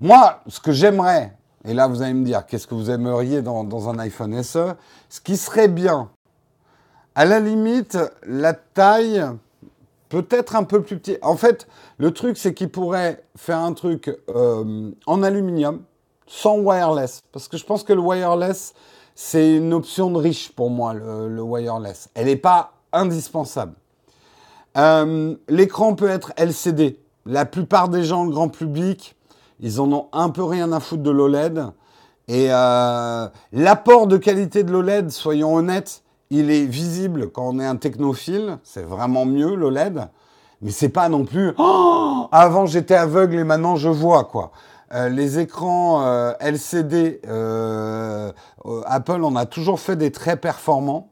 Moi, 0.00 0.40
ce 0.46 0.60
que 0.60 0.70
j'aimerais, 0.70 1.36
et 1.64 1.74
là 1.74 1.88
vous 1.88 2.00
allez 2.00 2.14
me 2.14 2.24
dire, 2.24 2.46
qu'est-ce 2.46 2.68
que 2.68 2.76
vous 2.76 2.90
aimeriez 2.90 3.42
dans, 3.42 3.64
dans, 3.64 3.88
un 3.88 3.98
iPhone 3.98 4.40
SE 4.42 4.74
Ce 5.08 5.20
qui 5.20 5.36
serait 5.36 5.66
bien, 5.66 6.10
à 7.16 7.24
la 7.24 7.40
limite, 7.40 7.98
la 8.24 8.54
taille 8.54 9.24
peut-être 10.10 10.54
un 10.54 10.62
peu 10.62 10.80
plus 10.82 10.96
petit. 10.96 11.18
En 11.22 11.36
fait, 11.36 11.66
le 11.98 12.12
truc, 12.12 12.36
c'est 12.36 12.54
qu'il 12.54 12.70
pourrait 12.70 13.24
faire 13.36 13.58
un 13.58 13.72
truc 13.72 14.16
euh, 14.28 14.92
en 15.06 15.22
aluminium, 15.24 15.82
sans 16.26 16.58
wireless. 16.58 17.22
Parce 17.32 17.48
que 17.48 17.56
je 17.56 17.64
pense 17.64 17.82
que 17.82 17.92
le 17.92 18.00
wireless, 18.00 18.74
c'est 19.14 19.56
une 19.56 19.72
option 19.72 20.10
de 20.10 20.18
riche 20.18 20.52
pour 20.52 20.70
moi, 20.70 20.94
le, 20.94 21.28
le 21.28 21.42
wireless. 21.42 22.08
Elle 22.14 22.26
n'est 22.26 22.36
pas 22.36 22.72
indispensable. 22.92 23.74
Euh, 24.76 25.34
L'écran 25.48 25.94
peut 25.94 26.08
être 26.08 26.32
LCD. 26.36 26.98
La 27.26 27.44
plupart 27.44 27.88
des 27.88 28.04
gens, 28.04 28.24
le 28.24 28.30
grand 28.30 28.48
public, 28.48 29.14
ils 29.60 29.80
en 29.80 29.92
ont 29.92 30.08
un 30.12 30.30
peu 30.30 30.42
rien 30.42 30.72
à 30.72 30.80
foutre 30.80 31.02
de 31.02 31.10
l'OLED. 31.10 31.64
Et 32.28 32.48
euh, 32.50 33.28
l'apport 33.52 34.06
de 34.06 34.16
qualité 34.16 34.64
de 34.64 34.72
l'OLED, 34.72 35.10
soyons 35.10 35.54
honnêtes, 35.54 36.02
il 36.30 36.50
est 36.50 36.64
visible 36.64 37.30
quand 37.30 37.48
on 37.48 37.60
est 37.60 37.66
un 37.66 37.76
technophile. 37.76 38.58
C'est 38.64 38.82
vraiment 38.82 39.24
mieux 39.24 39.54
l'OLED. 39.54 40.08
Mais 40.62 40.70
c'est 40.70 40.88
pas 40.88 41.08
non 41.08 41.24
plus. 41.24 41.52
Oh 41.58 42.28
avant 42.32 42.66
j'étais 42.66 42.94
aveugle 42.94 43.38
et 43.38 43.44
maintenant 43.44 43.76
je 43.76 43.88
vois 43.88 44.24
quoi. 44.24 44.52
Euh, 44.92 45.08
les 45.08 45.38
écrans 45.38 46.04
euh, 46.04 46.32
LCD, 46.40 47.20
euh, 47.26 48.30
Apple 48.84 49.24
en 49.24 49.36
a 49.36 49.46
toujours 49.46 49.80
fait 49.80 49.96
des 49.96 50.12
très 50.12 50.36
performants. 50.36 51.08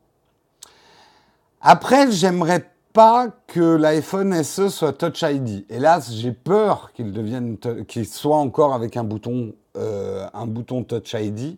Après, 1.62 2.10
j'aimerais 2.10 2.70
pas 2.92 3.28
que 3.46 3.76
l'iPhone 3.76 4.42
SE 4.42 4.68
soit 4.68 4.92
Touch 4.92 5.22
ID. 5.22 5.64
Hélas, 5.70 6.12
j'ai 6.12 6.32
peur 6.32 6.92
qu'il 6.94 7.12
devienne, 7.12 7.56
qu'il 7.86 8.06
soit 8.06 8.36
encore 8.36 8.74
avec 8.74 8.96
un 8.96 9.04
bouton, 9.04 9.52
un 9.76 10.46
bouton 10.46 10.82
Touch 10.82 11.14
ID. 11.14 11.56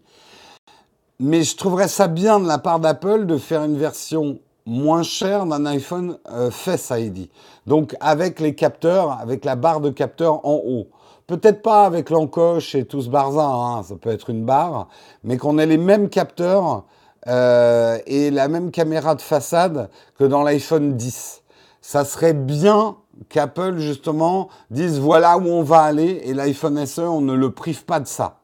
Mais 1.21 1.45
je 1.45 1.57
trouverais 1.57 1.89
ça 1.89 2.09
bien 2.09 2.41
de 2.41 2.47
la 2.47 2.59
part 2.59 2.81
d'Apple 2.81 3.27
de 3.27 3.39
faire 3.39 3.63
une 3.63 3.79
version 3.79 4.41
moins 4.67 5.03
chère 5.03 5.47
d'un 5.47 5.67
iPhone 5.67 6.19
euh, 6.31 6.51
Face 6.51 6.93
ID. 6.95 7.29
Donc 7.67 7.97
avec 8.01 8.41
les 8.41 8.55
capteurs, 8.55 9.13
avec 9.13 9.45
la 9.45 9.57
barre 9.57 9.81
de 9.81 9.91
capteurs 9.91 10.45
en 10.47 10.61
haut. 10.65 10.89
Peut-être 11.33 11.63
pas 11.63 11.87
avec 11.87 12.11
l'encoche 12.11 12.75
et 12.75 12.85
tout 12.85 13.01
ce 13.01 13.09
barzin, 13.09 13.49
hein, 13.49 13.83
ça 13.83 13.95
peut 13.97 14.11
être 14.11 14.29
une 14.29 14.45
barre, 14.45 14.89
mais 15.25 15.39
qu'on 15.39 15.57
ait 15.57 15.65
les 15.65 15.79
mêmes 15.79 16.11
capteurs 16.11 16.85
euh, 17.27 17.97
et 18.05 18.31
la 18.31 18.49
même 18.49 18.71
caméra 18.71 19.15
de 19.15 19.23
façade 19.23 19.89
que 20.19 20.25
dans 20.25 20.43
l'iPhone 20.43 20.95
10. 20.95 21.43
Ça 21.81 22.05
serait 22.05 22.35
bien 22.35 22.97
qu'Apple, 23.31 23.79
justement, 23.79 24.51
dise 24.71 25.01
voilà 25.01 25.39
où 25.39 25.47
on 25.47 25.63
va 25.63 25.81
aller 25.81 26.21
et 26.25 26.35
l'iPhone 26.35 26.85
SE, 26.85 27.01
on 27.01 27.23
ne 27.23 27.33
le 27.33 27.51
prive 27.51 27.87
pas 27.87 27.99
de 27.99 28.07
ça. 28.07 28.41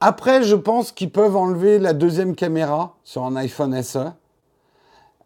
Après, 0.00 0.42
je 0.42 0.56
pense 0.56 0.92
qu'ils 0.92 1.12
peuvent 1.12 1.36
enlever 1.36 1.78
la 1.78 1.92
deuxième 1.92 2.34
caméra 2.34 2.94
sur 3.04 3.26
un 3.26 3.36
iPhone 3.36 3.82
SE. 3.82 3.98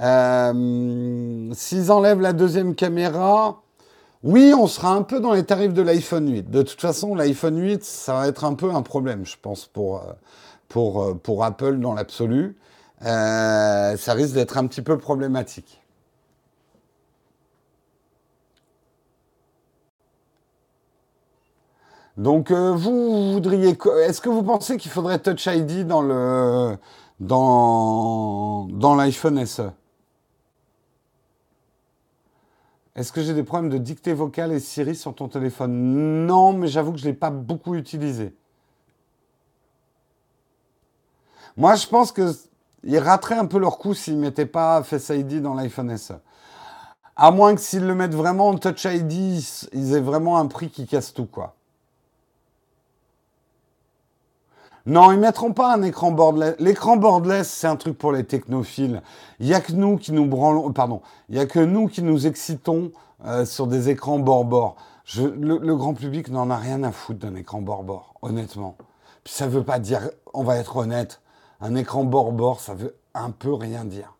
Euh, 0.00 1.50
S'ils 1.52 1.92
enlèvent 1.92 2.20
la 2.20 2.32
deuxième 2.32 2.74
caméra, 2.74 3.62
oui, 4.24 4.54
on 4.58 4.66
sera 4.66 4.94
un 4.94 5.02
peu 5.02 5.20
dans 5.20 5.34
les 5.34 5.44
tarifs 5.44 5.74
de 5.74 5.82
l'iPhone 5.82 6.30
8. 6.32 6.50
De 6.50 6.62
toute 6.62 6.80
façon, 6.80 7.14
l'iPhone 7.14 7.58
8, 7.60 7.84
ça 7.84 8.14
va 8.14 8.28
être 8.28 8.44
un 8.44 8.54
peu 8.54 8.70
un 8.74 8.80
problème, 8.80 9.26
je 9.26 9.36
pense, 9.40 9.66
pour, 9.66 9.98
euh, 9.98 11.14
euh, 11.28 11.42
Apple 11.42 11.78
dans 11.78 11.92
l'absolu. 11.92 12.56
Euh, 13.02 13.96
ça 13.98 14.14
risque 14.14 14.34
d'être 14.34 14.56
un 14.56 14.66
petit 14.66 14.80
peu 14.82 14.96
problématique. 14.98 15.80
Donc 22.16 22.52
vous 22.52 23.32
voudriez 23.32 23.76
est-ce 24.06 24.20
que 24.20 24.28
vous 24.28 24.42
pensez 24.44 24.76
qu'il 24.76 24.90
faudrait 24.90 25.18
Touch 25.18 25.46
ID 25.46 25.86
dans 25.86 26.78
dans 27.20 28.94
l'iPhone 28.96 29.44
SE 29.46 29.62
Est-ce 32.96 33.12
que 33.12 33.22
j'ai 33.22 33.34
des 33.34 33.42
problèmes 33.42 33.70
de 33.70 33.78
dictée 33.78 34.12
vocale 34.12 34.52
et 34.52 34.60
Siri 34.60 34.94
sur 34.94 35.14
ton 35.14 35.28
téléphone? 35.28 36.26
Non, 36.26 36.52
mais 36.52 36.68
j'avoue 36.68 36.92
que 36.92 36.98
je 36.98 37.04
l'ai 37.04 37.12
pas 37.12 37.30
beaucoup 37.30 37.74
utilisé. 37.74 38.34
Moi, 41.56 41.74
je 41.74 41.86
pense 41.88 42.12
qu'ils 42.12 42.98
rateraient 42.98 43.38
un 43.38 43.46
peu 43.46 43.58
leur 43.58 43.78
coup 43.78 43.94
s'ils 43.94 44.16
ne 44.16 44.20
mettaient 44.20 44.46
pas 44.46 44.82
Face 44.84 45.08
ID 45.08 45.42
dans 45.42 45.54
l'iPhone 45.54 45.96
SE. 45.96 46.14
À 47.16 47.30
moins 47.30 47.54
que 47.54 47.60
s'ils 47.60 47.86
le 47.86 47.94
mettent 47.94 48.14
vraiment 48.14 48.48
en 48.48 48.58
Touch 48.58 48.84
ID, 48.84 49.42
ils 49.72 49.94
aient 49.94 50.00
vraiment 50.00 50.38
un 50.38 50.46
prix 50.46 50.70
qui 50.70 50.86
casse 50.86 51.14
tout, 51.14 51.26
quoi. 51.26 51.54
Non, 54.86 55.12
ils 55.12 55.18
mettront 55.18 55.54
pas 55.54 55.74
un 55.74 55.82
écran 55.82 56.10
borderless. 56.10 56.56
L'écran 56.58 56.96
borderless, 56.98 57.48
c'est 57.48 57.66
un 57.66 57.76
truc 57.76 57.96
pour 57.96 58.12
les 58.12 58.24
technophiles. 58.24 59.02
Il 59.40 59.46
y 59.46 59.54
a 59.54 59.60
que 59.60 59.72
nous 59.72 59.96
qui 59.96 60.12
nous 60.12 60.26
branlons, 60.26 60.72
pardon, 60.72 61.00
il 61.30 61.36
y 61.36 61.38
a 61.38 61.46
que 61.46 61.58
nous 61.58 61.88
qui 61.88 62.02
nous 62.02 62.26
excitons 62.26 62.92
euh, 63.24 63.46
sur 63.46 63.66
des 63.66 63.88
écrans 63.88 64.18
bord-bord. 64.18 64.76
Le, 65.16 65.58
le, 65.58 65.76
grand 65.76 65.94
public 65.94 66.28
n'en 66.28 66.50
a 66.50 66.56
rien 66.56 66.82
à 66.82 66.92
foutre 66.92 67.20
d'un 67.20 67.34
écran 67.34 67.62
bord-bord, 67.62 68.14
honnêtement. 68.20 68.76
Puis 69.22 69.32
ça 69.32 69.46
veut 69.46 69.64
pas 69.64 69.78
dire, 69.78 70.10
on 70.34 70.44
va 70.44 70.56
être 70.58 70.76
honnête, 70.76 71.22
un 71.62 71.74
écran 71.76 72.04
bord-bord, 72.04 72.60
ça 72.60 72.74
veut 72.74 72.94
un 73.14 73.30
peu 73.30 73.54
rien 73.54 73.86
dire. 73.86 74.14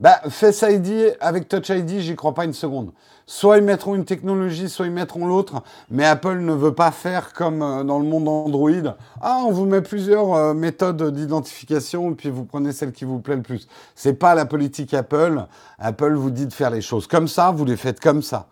Bah, 0.00 0.20
Face 0.28 0.62
ID 0.62 1.16
avec 1.20 1.48
Touch 1.48 1.70
ID, 1.70 1.98
j'y 1.98 2.14
crois 2.14 2.34
pas 2.34 2.44
une 2.44 2.52
seconde. 2.52 2.92
Soit 3.30 3.58
ils 3.58 3.62
mettront 3.62 3.94
une 3.94 4.06
technologie, 4.06 4.70
soit 4.70 4.86
ils 4.86 4.90
mettront 4.90 5.26
l'autre, 5.26 5.62
mais 5.90 6.06
Apple 6.06 6.38
ne 6.38 6.54
veut 6.54 6.72
pas 6.72 6.90
faire 6.90 7.34
comme 7.34 7.60
euh, 7.60 7.84
dans 7.84 7.98
le 7.98 8.06
monde 8.06 8.26
Android. 8.26 8.96
Ah, 9.20 9.42
on 9.44 9.50
vous 9.50 9.66
met 9.66 9.82
plusieurs 9.82 10.32
euh, 10.32 10.54
méthodes 10.54 11.12
d'identification 11.12 12.14
puis 12.14 12.30
vous 12.30 12.46
prenez 12.46 12.72
celle 12.72 12.90
qui 12.90 13.04
vous 13.04 13.20
plaît 13.20 13.36
le 13.36 13.42
plus. 13.42 13.68
C'est 13.94 14.14
pas 14.14 14.34
la 14.34 14.46
politique 14.46 14.94
Apple. 14.94 15.44
Apple 15.78 16.14
vous 16.14 16.30
dit 16.30 16.46
de 16.46 16.52
faire 16.54 16.70
les 16.70 16.80
choses 16.80 17.06
comme 17.06 17.28
ça, 17.28 17.50
vous 17.50 17.66
les 17.66 17.76
faites 17.76 18.00
comme 18.00 18.22
ça. 18.22 18.46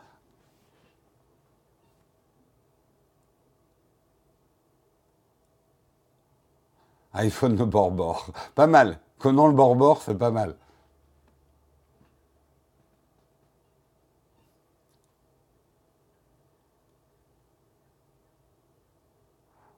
iPhone 7.15 7.57
de 7.57 7.65
bord-bord. 7.65 8.27
Pas 8.55 8.67
mal. 8.67 8.99
Conan 9.19 9.47
le 9.47 9.55
bord-bord, 9.55 10.03
c'est 10.05 10.19
pas 10.19 10.31
mal. 10.31 10.55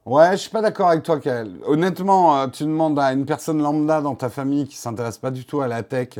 Ouais, 0.08 0.32
je 0.32 0.36
suis 0.36 0.50
pas 0.50 0.62
d'accord 0.62 0.88
avec 0.88 1.02
toi, 1.02 1.20
Kael. 1.20 1.60
Honnêtement, 1.66 2.34
euh, 2.38 2.46
tu 2.46 2.62
demandes 2.64 2.98
à 2.98 3.12
une 3.12 3.26
personne 3.26 3.60
lambda 3.60 4.00
dans 4.00 4.14
ta 4.14 4.30
famille 4.30 4.66
qui 4.66 4.76
s'intéresse 4.76 5.18
pas 5.18 5.30
du 5.30 5.44
tout 5.44 5.60
à 5.60 5.68
la 5.68 5.82
tech 5.82 6.18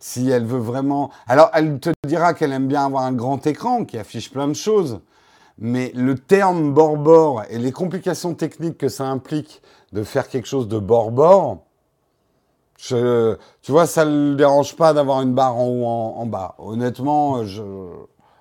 si 0.00 0.28
elle 0.28 0.44
veut 0.44 0.58
vraiment. 0.58 1.10
Alors, 1.28 1.48
elle 1.54 1.78
te 1.78 1.90
dira 2.04 2.34
qu'elle 2.34 2.52
aime 2.52 2.66
bien 2.66 2.84
avoir 2.86 3.04
un 3.04 3.12
grand 3.12 3.46
écran 3.46 3.84
qui 3.84 3.96
affiche 3.96 4.32
plein 4.32 4.48
de 4.48 4.54
choses. 4.54 4.98
Mais 5.56 5.92
le 5.94 6.18
terme 6.18 6.74
bord-bord 6.74 7.44
et 7.48 7.58
les 7.58 7.70
complications 7.70 8.34
techniques 8.34 8.76
que 8.76 8.88
ça 8.88 9.06
implique 9.06 9.62
de 9.92 10.02
faire 10.02 10.26
quelque 10.28 10.48
chose 10.48 10.66
de 10.66 10.80
bord-bord, 10.80 11.58
tu 12.76 12.96
vois, 13.68 13.86
ça 13.86 14.04
ne 14.04 14.30
le 14.30 14.34
dérange 14.34 14.74
pas 14.74 14.92
d'avoir 14.92 15.22
une 15.22 15.34
barre 15.34 15.56
en 15.56 15.66
haut, 15.68 15.86
en, 15.86 16.14
en 16.22 16.26
bas. 16.26 16.56
Honnêtement, 16.58 17.44
je... 17.44 17.62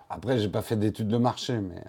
après, 0.10 0.40
j'ai 0.40 0.50
pas 0.50 0.64
fait 0.64 0.76
d'études 0.76 1.08
de 1.10 1.18
marché, 1.18 1.60
mais. 1.60 1.84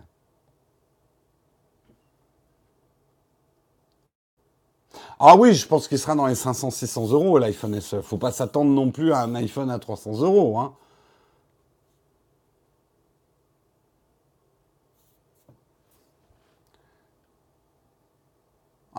Ah 5.20 5.34
oui, 5.36 5.52
je 5.52 5.66
pense 5.66 5.88
qu'il 5.88 5.98
sera 5.98 6.14
dans 6.14 6.26
les 6.28 6.34
500-600 6.34 7.12
euros 7.12 7.38
l'iPhone 7.38 7.80
SE. 7.80 8.02
Faut 8.02 8.18
pas 8.18 8.30
s'attendre 8.30 8.70
non 8.70 8.92
plus 8.92 9.12
à 9.12 9.22
un 9.22 9.34
iPhone 9.34 9.68
à 9.68 9.80
300 9.80 10.22
euros. 10.22 10.60
Hein. 10.60 10.74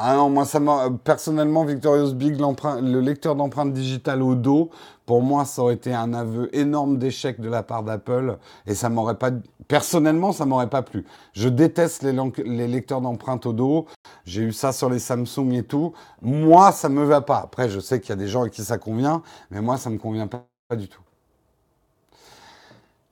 Ah 0.01 0.15
moi, 0.29 0.45
m'a. 0.61 0.89
Personnellement, 1.03 1.65
Victorious 1.65 2.13
Big, 2.13 2.39
le 2.39 3.01
lecteur 3.01 3.35
d'empreintes 3.35 3.73
digitales 3.73 4.21
au 4.23 4.33
dos, 4.33 4.69
pour 5.05 5.21
moi, 5.21 5.43
ça 5.43 5.61
aurait 5.61 5.73
été 5.73 5.93
un 5.93 6.13
aveu 6.13 6.49
énorme 6.55 6.97
d'échec 6.97 7.41
de 7.41 7.49
la 7.49 7.63
part 7.63 7.83
d'Apple. 7.83 8.37
Et 8.65 8.75
ça 8.75 8.87
m'aurait 8.87 9.17
pas. 9.17 9.31
Personnellement, 9.67 10.31
ça 10.31 10.45
m'aurait 10.45 10.69
pas 10.69 10.83
plu. 10.83 11.05
Je 11.33 11.49
déteste 11.49 12.03
les, 12.03 12.67
lecteurs 12.69 13.01
d'empreintes 13.01 13.45
au 13.45 13.51
dos. 13.51 13.87
J'ai 14.23 14.43
eu 14.43 14.53
ça 14.53 14.71
sur 14.71 14.89
les 14.89 14.99
Samsung 14.99 15.51
et 15.51 15.63
tout. 15.63 15.91
Moi, 16.21 16.71
ça 16.71 16.87
me 16.87 17.03
va 17.03 17.19
pas. 17.19 17.39
Après, 17.39 17.67
je 17.67 17.81
sais 17.81 17.99
qu'il 17.99 18.11
y 18.11 18.13
a 18.13 18.15
des 18.15 18.29
gens 18.29 18.43
à 18.43 18.49
qui 18.49 18.63
ça 18.63 18.77
convient, 18.77 19.21
mais 19.51 19.59
moi, 19.59 19.75
ça 19.75 19.89
me 19.89 19.97
convient 19.97 20.27
pas, 20.27 20.45
pas 20.69 20.77
du 20.77 20.87
tout. 20.87 21.01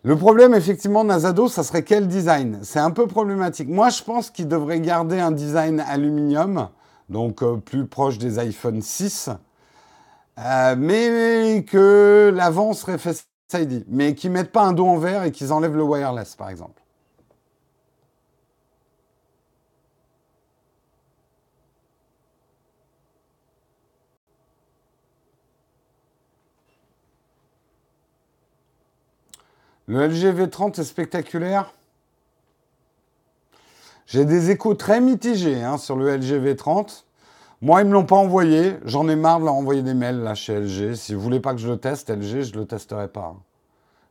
Le 0.04 0.16
problème, 0.16 0.54
effectivement, 0.54 1.04
Nazado, 1.04 1.50
ça 1.50 1.64
serait 1.64 1.84
quel 1.84 2.08
design? 2.08 2.60
C'est 2.62 2.80
un 2.80 2.92
peu 2.92 3.08
problématique. 3.08 3.68
Moi, 3.68 3.90
je 3.90 4.02
pense 4.04 4.30
qu'il 4.30 4.48
devrait 4.48 4.80
garder 4.80 5.20
un 5.20 5.32
design 5.32 5.82
aluminium 5.82 6.70
donc 7.10 7.44
euh, 7.44 7.58
plus 7.58 7.86
proche 7.88 8.18
des 8.18 8.40
iPhone 8.40 8.82
6, 8.82 9.30
euh, 10.40 10.76
mais 10.78 11.66
que 11.68 12.32
l'avant 12.36 12.74
serait 12.74 12.98
Face 12.98 13.28
ID, 13.54 13.86
mais 13.88 14.16
qu'ils 14.16 14.32
mettent 14.32 14.52
pas 14.52 14.64
un 14.66 14.74
dos 14.74 14.86
en 14.88 14.98
verre 14.98 15.24
et 15.24 15.32
qu'ils 15.32 15.54
enlèvent 15.54 15.76
le 15.76 15.84
wireless, 15.84 16.36
par 16.36 16.50
exemple. 16.50 16.82
Le 29.88 30.06
LG 30.08 30.34
V30 30.34 30.80
est 30.82 30.84
spectaculaire. 30.84 31.74
J'ai 34.08 34.24
des 34.24 34.52
échos 34.52 34.74
très 34.74 35.02
mitigés 35.02 35.62
hein, 35.62 35.78
sur 35.78 35.98
le 35.98 36.16
LG 36.16 36.42
V30. 36.42 37.04
Moi, 37.62 37.82
ils 37.82 37.84
ne 37.84 37.90
me 37.90 37.94
l'ont 37.94 38.06
pas 38.06 38.16
envoyé. 38.16 38.78
J'en 38.86 39.10
ai 39.10 39.18
marre 39.18 39.42
de 39.42 39.46
leur 39.46 39.56
envoyer 39.56 39.82
des 39.82 39.94
mails 39.94 40.22
là, 40.22 40.34
chez 40.34 40.58
LG. 40.58 40.96
Si 40.96 41.14
vous 41.14 41.20
voulez 41.20 41.42
pas 41.42 41.52
que 41.52 41.60
je 41.60 41.68
le 41.68 41.76
teste, 41.76 42.10
LG, 42.10 42.44
je 42.44 42.54
ne 42.54 42.60
le 42.60 42.66
testerai 42.66 43.10
pas. 43.10 43.34
Hein. 43.36 43.42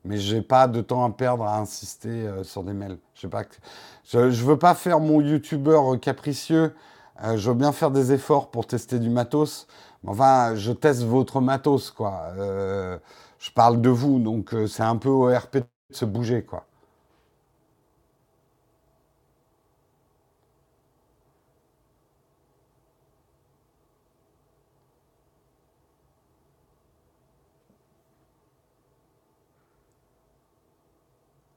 Mais 0.04 0.18
je 0.18 0.36
n'ai 0.36 0.42
pas 0.42 0.68
de 0.68 0.82
temps 0.82 1.02
à 1.02 1.08
perdre 1.08 1.44
à 1.44 1.56
insister 1.58 2.10
euh, 2.10 2.44
sur 2.44 2.62
des 2.62 2.74
mails. 2.74 2.98
Je 3.14 3.26
ne 3.26 4.30
veux 4.30 4.58
pas 4.58 4.74
faire 4.74 5.00
mon 5.00 5.22
youtubeur 5.22 5.94
euh, 5.94 5.96
capricieux. 5.96 6.74
Euh, 7.24 7.38
je 7.38 7.48
veux 7.48 7.56
bien 7.56 7.72
faire 7.72 7.90
des 7.90 8.12
efforts 8.12 8.50
pour 8.50 8.66
tester 8.66 8.98
du 8.98 9.08
matos. 9.08 9.66
Mais 10.04 10.10
enfin, 10.10 10.54
je 10.56 10.72
teste 10.72 11.04
votre 11.04 11.40
matos, 11.40 11.90
quoi. 11.90 12.34
je 12.36 13.50
parle 13.54 13.80
de 13.80 13.88
vous, 13.88 14.18
donc 14.18 14.54
c'est 14.68 14.82
un 14.82 14.96
peu 14.96 15.08
au 15.08 15.34
RP 15.34 15.56
de 15.56 15.64
se 15.90 16.04
bouger, 16.04 16.42
quoi. 16.42 16.66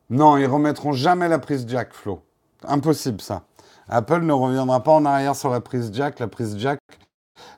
Non, 0.10 0.38
ils 0.38 0.47
remettront 0.47 0.91
jamais 0.91 1.28
la 1.28 1.39
prise 1.39 1.66
jack, 1.68 1.93
Flo. 1.93 2.22
Impossible 2.64 3.22
ça. 3.22 3.43
Apple 3.88 4.22
ne 4.22 4.34
reviendra 4.34 4.84
pas 4.84 4.91
en 4.91 5.05
arrière 5.05 5.36
sur 5.36 5.49
la 5.49 5.62
prise 5.62 5.91
jack. 5.93 6.20
La 6.20 6.28
prise 6.28 6.57
jack, 6.57 6.80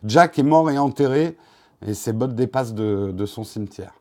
Jack 0.03 0.39
est 0.39 0.43
mort 0.43 0.69
et 0.69 0.77
enterré 0.77 1.37
et 1.85 1.93
ses 1.93 2.13
bottes 2.13 2.35
dépassent 2.35 2.73
de, 2.73 3.25
son 3.25 3.43
cimetière. 3.43 3.93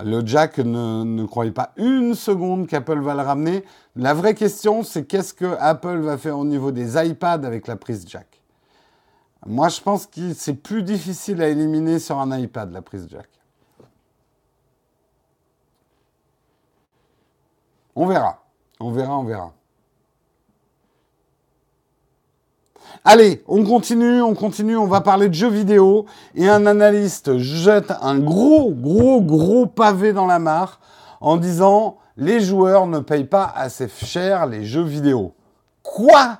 Le 0.00 0.24
jack 0.24 0.58
ne, 0.58 1.02
ne 1.02 1.24
croyez 1.24 1.50
pas 1.50 1.72
une 1.76 2.14
seconde 2.14 2.68
qu'Apple 2.68 3.00
va 3.00 3.14
le 3.14 3.22
ramener. 3.22 3.64
La 3.96 4.14
vraie 4.14 4.34
question, 4.34 4.84
c'est 4.84 5.04
qu'est-ce 5.04 5.34
que 5.34 5.56
Apple 5.58 5.98
va 5.98 6.18
faire 6.18 6.38
au 6.38 6.44
niveau 6.44 6.70
des 6.70 6.96
iPads 6.96 7.44
avec 7.44 7.66
la 7.66 7.74
prise 7.74 8.04
jack? 8.06 8.40
Moi, 9.46 9.68
je 9.68 9.80
pense 9.80 10.06
que 10.06 10.34
c'est 10.34 10.54
plus 10.54 10.82
difficile 10.82 11.42
à 11.42 11.48
éliminer 11.48 11.98
sur 11.98 12.18
un 12.18 12.36
iPad, 12.36 12.72
la 12.72 12.82
prise 12.82 13.08
jack. 13.10 13.28
On 18.00 18.06
verra. 18.06 18.38
On 18.78 18.92
verra, 18.92 19.18
on 19.18 19.24
verra. 19.24 19.52
Allez, 23.04 23.42
on 23.48 23.64
continue, 23.64 24.22
on 24.22 24.36
continue, 24.36 24.76
on 24.76 24.86
va 24.86 25.00
parler 25.00 25.28
de 25.28 25.34
jeux 25.34 25.50
vidéo. 25.50 26.06
Et 26.36 26.48
un 26.48 26.64
analyste 26.66 27.38
jette 27.38 27.92
un 28.00 28.20
gros, 28.20 28.70
gros, 28.70 29.20
gros 29.20 29.66
pavé 29.66 30.12
dans 30.12 30.28
la 30.28 30.38
mare 30.38 30.78
en 31.20 31.38
disant 31.38 31.98
les 32.16 32.38
joueurs 32.38 32.86
ne 32.86 33.00
payent 33.00 33.24
pas 33.24 33.52
assez 33.52 33.88
cher 33.88 34.46
les 34.46 34.64
jeux 34.64 34.84
vidéo. 34.84 35.34
Quoi? 35.82 36.38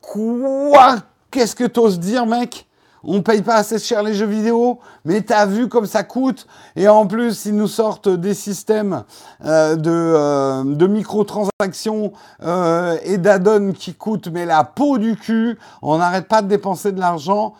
Quoi? 0.00 0.96
Qu'est-ce 1.30 1.54
que 1.54 1.64
t'oses 1.64 2.00
dire, 2.00 2.24
mec? 2.24 2.66
On 3.06 3.22
paye 3.22 3.42
pas 3.42 3.56
assez 3.56 3.78
cher 3.78 4.02
les 4.02 4.14
jeux 4.14 4.26
vidéo, 4.26 4.78
mais 5.04 5.20
t'as 5.22 5.46
vu 5.46 5.68
comme 5.68 5.86
ça 5.86 6.02
coûte. 6.02 6.46
Et 6.76 6.88
en 6.88 7.06
plus, 7.06 7.46
ils 7.46 7.54
nous 7.54 7.68
sortent 7.68 8.08
des 8.08 8.34
systèmes 8.34 9.04
euh, 9.44 9.76
de, 9.76 9.90
euh, 9.90 10.64
de 10.64 10.86
microtransactions 10.86 12.12
euh, 12.42 12.96
et 13.04 13.18
d'addons 13.18 13.72
qui 13.72 13.94
coûtent 13.94 14.28
mais 14.28 14.46
la 14.46 14.64
peau 14.64 14.98
du 14.98 15.16
cul. 15.16 15.58
On 15.82 15.98
n'arrête 15.98 16.28
pas 16.28 16.42
de 16.42 16.48
dépenser 16.48 16.92
de 16.92 17.00
l'argent. 17.00 17.54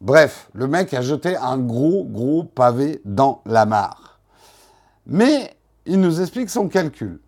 Bref, 0.00 0.48
le 0.54 0.66
mec 0.66 0.94
a 0.94 1.02
jeté 1.02 1.36
un 1.36 1.58
gros, 1.58 2.04
gros 2.04 2.44
pavé 2.44 3.02
dans 3.04 3.42
la 3.44 3.66
mare. 3.66 4.18
Mais 5.06 5.54
il 5.84 6.00
nous 6.00 6.20
explique 6.20 6.50
son 6.50 6.68
calcul. 6.68 7.20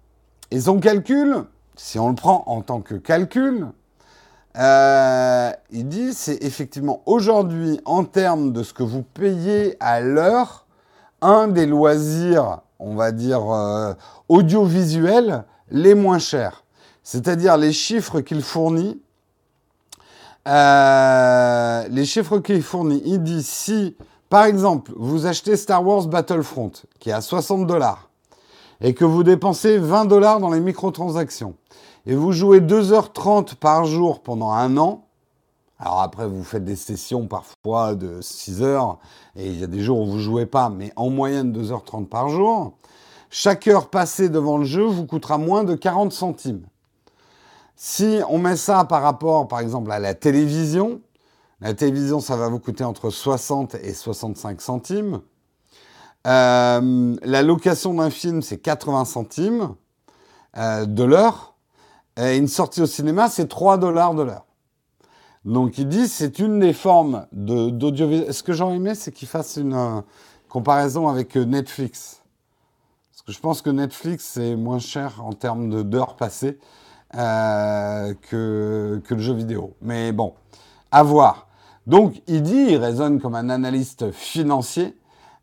Et 0.50 0.60
son 0.60 0.78
calcul, 0.80 1.44
si 1.76 1.98
on 1.98 2.08
le 2.08 2.14
prend 2.14 2.44
en 2.46 2.60
tant 2.60 2.80
que 2.80 2.94
calcul, 2.94 3.66
euh, 4.58 5.50
il 5.70 5.88
dit 5.88 6.12
c'est 6.12 6.42
effectivement 6.44 7.02
aujourd'hui, 7.06 7.80
en 7.84 8.04
termes 8.04 8.52
de 8.52 8.62
ce 8.62 8.74
que 8.74 8.82
vous 8.82 9.02
payez 9.02 9.76
à 9.80 10.00
l'heure, 10.00 10.66
un 11.22 11.48
des 11.48 11.66
loisirs, 11.66 12.60
on 12.78 12.94
va 12.94 13.12
dire, 13.12 13.50
euh, 13.50 13.94
audiovisuels 14.28 15.44
les 15.70 15.94
moins 15.94 16.18
chers. 16.18 16.64
C'est-à-dire 17.02 17.56
les 17.56 17.72
chiffres 17.72 18.20
qu'il 18.20 18.42
fournit. 18.42 19.00
Euh, 20.48 21.86
les 21.88 22.04
chiffres 22.04 22.38
qu'il 22.38 22.62
fournit, 22.62 23.00
il 23.04 23.22
dit 23.22 23.42
si, 23.42 23.96
par 24.28 24.44
exemple, 24.44 24.92
vous 24.96 25.26
achetez 25.26 25.56
Star 25.56 25.86
Wars 25.86 26.06
Battlefront, 26.06 26.72
qui 26.98 27.10
est 27.10 27.12
à 27.12 27.20
60 27.20 27.66
dollars, 27.66 28.10
et 28.80 28.92
que 28.92 29.04
vous 29.04 29.22
dépensez 29.22 29.78
20 29.78 30.06
dollars 30.06 30.40
dans 30.40 30.50
les 30.50 30.58
microtransactions, 30.60 31.54
et 32.06 32.14
vous 32.14 32.32
jouez 32.32 32.60
2h30 32.60 33.54
par 33.56 33.84
jour 33.84 34.22
pendant 34.22 34.50
un 34.50 34.76
an, 34.76 35.06
alors 35.78 36.00
après 36.00 36.26
vous 36.26 36.44
faites 36.44 36.64
des 36.64 36.76
sessions 36.76 37.26
parfois 37.26 37.94
de 37.94 38.20
6 38.20 38.62
heures, 38.62 38.98
et 39.36 39.46
il 39.46 39.60
y 39.60 39.64
a 39.64 39.68
des 39.68 39.82
jours 39.82 40.00
où 40.00 40.06
vous 40.06 40.20
jouez 40.20 40.46
pas, 40.46 40.68
mais 40.68 40.92
en 40.96 41.10
moyenne 41.10 41.52
2h30 41.52 42.06
par 42.06 42.28
jour, 42.28 42.74
chaque 43.30 43.66
heure 43.66 43.88
passée 43.88 44.28
devant 44.28 44.58
le 44.58 44.64
jeu 44.64 44.84
vous 44.84 45.06
coûtera 45.06 45.38
moins 45.38 45.64
de 45.64 45.74
40 45.74 46.12
centimes. 46.12 46.66
Si 47.76 48.20
on 48.28 48.38
met 48.38 48.56
ça 48.56 48.84
par 48.84 49.02
rapport, 49.02 49.48
par 49.48 49.60
exemple, 49.60 49.90
à 49.90 49.98
la 49.98 50.14
télévision, 50.14 51.00
la 51.60 51.74
télévision, 51.74 52.20
ça 52.20 52.36
va 52.36 52.48
vous 52.48 52.58
coûter 52.58 52.84
entre 52.84 53.10
60 53.10 53.76
et 53.76 53.94
65 53.94 54.60
centimes. 54.60 55.20
Euh, 56.26 57.16
la 57.22 57.42
location 57.42 57.94
d'un 57.94 58.10
film, 58.10 58.42
c'est 58.42 58.58
80 58.58 59.04
centimes 59.04 59.74
euh, 60.56 60.86
de 60.86 61.04
l'heure. 61.04 61.51
Et 62.16 62.36
une 62.36 62.48
sortie 62.48 62.82
au 62.82 62.86
cinéma, 62.86 63.28
c'est 63.28 63.48
3 63.48 63.78
dollars 63.78 64.14
de 64.14 64.22
l'heure. 64.22 64.46
Donc 65.44 65.78
il 65.78 65.88
dit 65.88 66.06
c'est 66.06 66.38
une 66.38 66.60
des 66.60 66.72
formes 66.72 67.26
d'audiovisuel. 67.32 68.32
Ce 68.32 68.42
que 68.42 68.52
j'aurais 68.52 68.76
aimé, 68.76 68.94
c'est 68.94 69.10
qu'il 69.10 69.26
fasse 69.28 69.56
une 69.56 69.74
euh, 69.74 70.00
comparaison 70.48 71.08
avec 71.08 71.36
euh, 71.36 71.44
Netflix. 71.44 72.22
Parce 73.10 73.22
que 73.22 73.32
je 73.32 73.40
pense 73.40 73.62
que 73.62 73.70
Netflix, 73.70 74.24
c'est 74.34 74.56
moins 74.56 74.78
cher 74.78 75.24
en 75.24 75.32
termes 75.32 75.82
d'heures 75.82 76.16
passées 76.16 76.58
euh, 77.16 78.14
que, 78.30 79.02
que 79.04 79.14
le 79.14 79.20
jeu 79.20 79.34
vidéo. 79.34 79.74
Mais 79.82 80.12
bon, 80.12 80.34
à 80.92 81.02
voir. 81.02 81.48
Donc 81.86 82.22
il 82.28 82.42
dit, 82.42 82.66
il 82.70 82.76
raisonne 82.76 83.20
comme 83.20 83.34
un 83.34 83.48
analyste 83.48 84.12
financier 84.12 84.96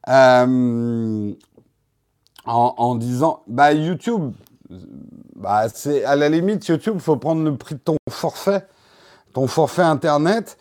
en, 0.08 1.36
en, 2.46 2.96
disant, 2.96 3.44
bah 3.48 3.74
YouTube, 3.74 4.34
bah, 5.36 5.68
c'est 5.74 6.04
à 6.04 6.16
la 6.16 6.30
limite 6.30 6.68
YouTube, 6.68 7.00
faut 7.00 7.18
prendre 7.18 7.44
le 7.44 7.56
prix 7.58 7.76
de 7.76 7.80
ton 7.80 7.98
forfait, 8.10 8.66
ton 9.34 9.48
forfait 9.48 9.82
internet. 9.82 10.58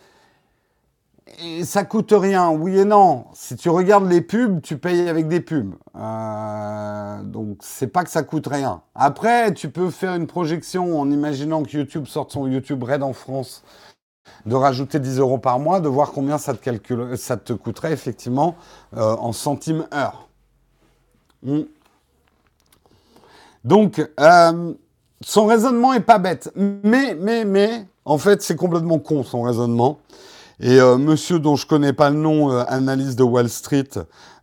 Et 1.45 1.65
ça 1.65 1.85
coûte 1.85 2.13
rien, 2.17 2.51
oui 2.51 2.79
et 2.79 2.85
non. 2.85 3.27
Si 3.35 3.55
tu 3.55 3.69
regardes 3.69 4.09
les 4.09 4.23
pubs, 4.23 4.61
tu 4.63 4.79
payes 4.79 5.09
avec 5.09 5.29
des 5.29 5.41
pubs. 5.41 5.75
Euh, 5.95 7.23
donc 7.23 7.59
c'est 7.61 7.87
pas 7.87 8.03
que 8.03 8.11
ça 8.11 8.23
coûte 8.23 8.47
rien. 8.47 8.83
Après, 8.95 9.53
tu 9.53 9.69
peux 9.69 9.91
faire 9.91 10.15
une 10.15 10.27
projection 10.27 10.99
en 10.99 11.11
imaginant 11.11 11.63
que 11.63 11.77
YouTube 11.77 12.07
sorte 12.07 12.33
son 12.33 12.47
YouTube 12.47 12.83
Red 12.83 13.03
en 13.03 13.13
France 13.13 13.63
de 14.47 14.55
rajouter 14.55 15.01
10 15.01 15.19
euros 15.19 15.39
par 15.39 15.59
mois, 15.59 15.81
de 15.81 15.89
voir 15.89 16.13
combien 16.13 16.39
ça 16.39 16.55
te, 16.55 16.63
calcule, 16.63 17.15
te 17.45 17.53
coûterait 17.53 17.93
effectivement 17.93 18.57
euh, 18.97 19.17
en 19.17 19.33
centimes 19.33 19.87
heure. 19.93 20.29
Hmm. 21.43 21.63
Donc, 23.65 24.07
euh, 24.21 24.73
son 25.21 25.47
raisonnement 25.47 25.93
est 25.95 26.01
pas 26.01 26.19
bête. 26.19 26.53
Mais, 26.57 27.15
mais, 27.15 27.45
mais, 27.45 27.87
en 28.05 28.19
fait, 28.19 28.43
c'est 28.43 28.57
complètement 28.57 28.99
con 28.99 29.23
son 29.23 29.43
raisonnement. 29.43 29.99
Et 30.61 30.81
euh, 30.81 30.97
monsieur 30.97 31.39
dont 31.39 31.57
je 31.57 31.67
connais 31.67 31.93
pas 31.93 32.11
le 32.11 32.17
nom, 32.17 32.51
analyse 32.51 33.17
de 33.17 33.23
Wall 33.23 33.49
Street, 33.49 33.91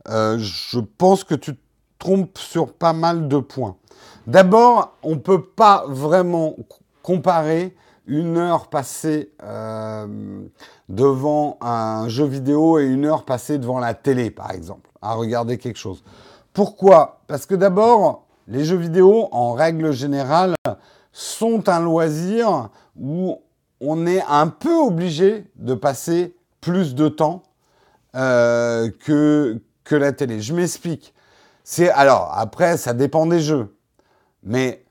je 0.08 0.80
pense 0.98 1.24
que 1.24 1.36
tu 1.36 1.58
trompes 2.00 2.38
sur 2.38 2.74
pas 2.74 2.94
mal 2.94 3.28
de 3.28 3.40
points. 3.40 3.76
D'abord, 4.28 4.96
on 5.04 5.18
peut 5.18 5.44
pas 5.44 5.86
vraiment 5.88 6.56
comparer 7.04 7.76
une 8.08 8.38
heure 8.38 8.68
passée 8.68 9.32
euh, 9.44 10.08
devant 10.90 11.58
un 11.62 12.08
jeu 12.08 12.26
vidéo 12.26 12.80
et 12.80 12.86
une 12.86 13.06
heure 13.06 13.26
passée 13.26 13.58
devant 13.58 13.80
la 13.80 13.94
télé, 13.94 14.32
par 14.32 14.52
exemple, 14.52 14.90
à 15.02 15.14
regarder 15.14 15.58
quelque 15.58 15.78
chose. 15.78 16.04
Pourquoi? 16.54 17.22
Parce 17.28 17.46
que 17.46 17.56
d'abord, 17.56 18.25
les 18.48 18.64
jeux 18.64 18.78
vidéo, 18.78 19.28
en 19.32 19.54
règle 19.54 19.92
générale, 19.92 20.56
sont 21.12 21.68
un 21.70 21.80
loisir 21.80 22.70
où 22.96 23.40
on 23.80 24.06
est 24.06 24.24
un 24.28 24.48
peu 24.48 24.76
obligé 24.76 25.46
de 25.56 25.74
passer 25.74 26.36
plus 26.62 26.96
de 26.96 27.08
temps 27.08 27.44
euh, 28.16 28.90
que, 29.06 29.60
la 29.92 30.12
télé. 30.12 30.42
Je 30.42 30.54
m'explique. 30.54 31.14
C'est 31.64 31.90
alors 31.90 32.32
après, 32.36 32.78
ça 32.78 32.94
dépend 32.94 33.26
des 33.26 33.40
jeux, 33.40 33.76
mais 34.44 34.84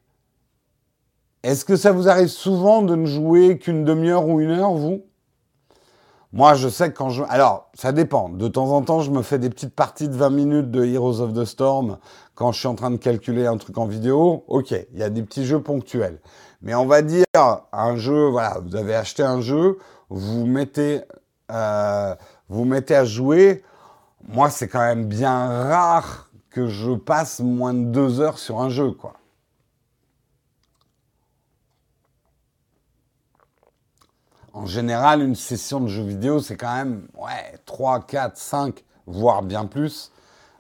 est-ce 1.43 1.65
que 1.65 1.77
ça 1.77 1.93
vous 1.93 2.09
arrive 2.09 2.29
souvent 2.29 2.83
de 2.83 2.97
ne 2.97 3.07
jouer 3.07 3.59
qu'une 3.59 3.85
demi-heure 3.85 4.27
ou 4.27 4.41
une 4.41 4.51
heure, 4.51 4.73
vous? 4.73 5.03
Moi, 6.33 6.55
je 6.55 6.69
sais 6.69 6.91
que 6.91 6.97
quand 6.97 7.11
je... 7.11 7.23
Alors, 7.29 7.71
ça 7.75 7.93
dépend. 7.93 8.29
De 8.29 8.49
temps 8.49 8.73
en 8.73 8.83
temps, 8.83 9.01
je 9.01 9.13
me 9.13 9.23
fais 9.23 9.39
des 9.39 9.51
petites 9.51 9.75
parties 9.75 10.09
de 10.09 10.17
20 10.17 10.31
minutes 10.31 10.71
de 10.73 10.85
Heroes 10.85 11.21
of 11.21 11.33
the 11.33 11.45
Storm 11.45 11.99
quand 12.35 12.53
je 12.53 12.59
suis 12.59 12.69
en 12.69 12.75
train 12.75 12.91
de 12.91 12.97
calculer 12.97 13.47
un 13.47 13.57
truc 13.57 13.79
en 13.79 13.87
vidéo. 13.87 14.45
Ok, 14.49 14.71
il 14.71 14.99
y 14.99 15.03
a 15.03 15.11
des 15.11 15.23
petits 15.23 15.45
jeux 15.45 15.61
ponctuels. 15.61 16.21
Mais 16.63 16.75
on 16.75 16.87
va 16.87 17.03
dire 17.03 17.25
un 17.73 17.97
jeu, 17.97 18.29
voilà, 18.29 18.59
vous 18.65 18.77
avez 18.77 18.95
acheté 18.95 19.23
un 19.23 19.41
jeu, 19.41 19.79
vous 20.09 20.47
mettez, 20.47 21.03
euh, 21.51 22.15
vous 22.49 22.65
mettez 22.65 22.97
à 22.97 23.05
jouer. 23.05 23.63
Moi, 24.27 24.51
c'est 24.51 24.69
quand 24.69 24.81
même 24.81 25.07
bien 25.07 25.47
rare 25.69 26.31
que 26.51 26.67
je 26.67 26.93
passe 26.93 27.41
moins 27.41 27.75
de 27.75 27.85
deux 27.85 28.21
heures 28.21 28.39
sur 28.39 28.61
un 28.61 28.71
jeu, 28.71 28.93
quoi. 28.93 29.15
en 34.55 34.67
général, 34.67 35.21
une 35.21 35.35
session 35.35 35.81
de 35.81 35.89
jeux 35.89 36.05
vidéo, 36.05 36.41
c'est 36.41 36.57
quand 36.57 36.75
même 36.75 37.09
ouais, 37.17 37.59
3, 37.67 38.07
4, 38.07 38.37
5, 38.37 38.85
voire 39.07 39.43
bien 39.43 39.67
plus. 39.67 40.13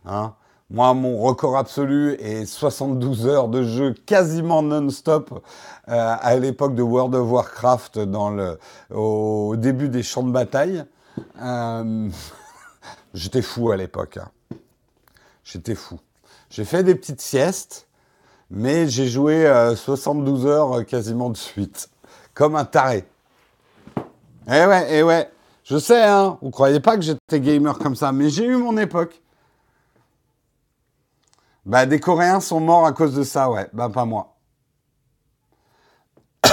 Hein. 0.04 0.34
Moi, 0.70 0.94
mon 0.94 1.18
record 1.18 1.58
absolu 1.58 2.14
est 2.14 2.46
72 2.46 3.26
heures 3.26 3.48
de 3.48 3.62
jeu 3.64 3.92
quasiment 4.06 4.62
non-stop 4.62 5.44
euh, 5.88 6.16
à 6.18 6.36
l'époque 6.36 6.74
de 6.74 6.82
World 6.82 7.14
of 7.14 7.30
Warcraft 7.30 7.98
dans 7.98 8.30
le, 8.30 8.58
au 8.90 9.56
début 9.56 9.90
des 9.90 10.02
champs 10.02 10.22
de 10.22 10.32
bataille. 10.32 10.84
Euh, 11.42 12.08
j'étais 13.14 13.42
fou 13.42 13.72
à 13.72 13.76
l'époque. 13.76 14.16
Hein. 14.16 14.56
J'étais 15.44 15.74
fou. 15.74 16.00
J'ai 16.48 16.64
fait 16.64 16.82
des 16.82 16.94
petites 16.94 17.20
siestes, 17.20 17.86
mais 18.50 18.88
j'ai 18.88 19.06
joué 19.06 19.44
72 19.76 20.46
euh, 20.46 20.48
heures 20.48 20.86
quasiment 20.86 21.28
de 21.28 21.36
suite, 21.36 21.90
comme 22.32 22.56
un 22.56 22.64
taré. 22.64 23.04
Eh 24.48 24.64
ouais, 24.64 24.86
eh 24.90 25.02
ouais. 25.02 25.30
Je 25.62 25.76
sais, 25.76 26.04
hein. 26.04 26.38
Vous 26.40 26.50
croyez 26.50 26.80
pas 26.80 26.96
que 26.96 27.02
j'étais 27.02 27.40
gamer 27.40 27.78
comme 27.78 27.96
ça, 27.96 28.12
mais 28.12 28.30
j'ai 28.30 28.46
eu 28.46 28.56
mon 28.56 28.78
époque. 28.78 29.20
Bah, 31.66 31.86
des 31.86 31.98
Coréens 31.98 32.40
sont 32.40 32.60
morts 32.60 32.84
à 32.86 32.92
cause 32.92 33.14
de 33.14 33.22
ça, 33.22 33.50
ouais. 33.50 33.68
Bah, 33.72 33.88
pas 33.88 34.04
moi. 34.04 34.36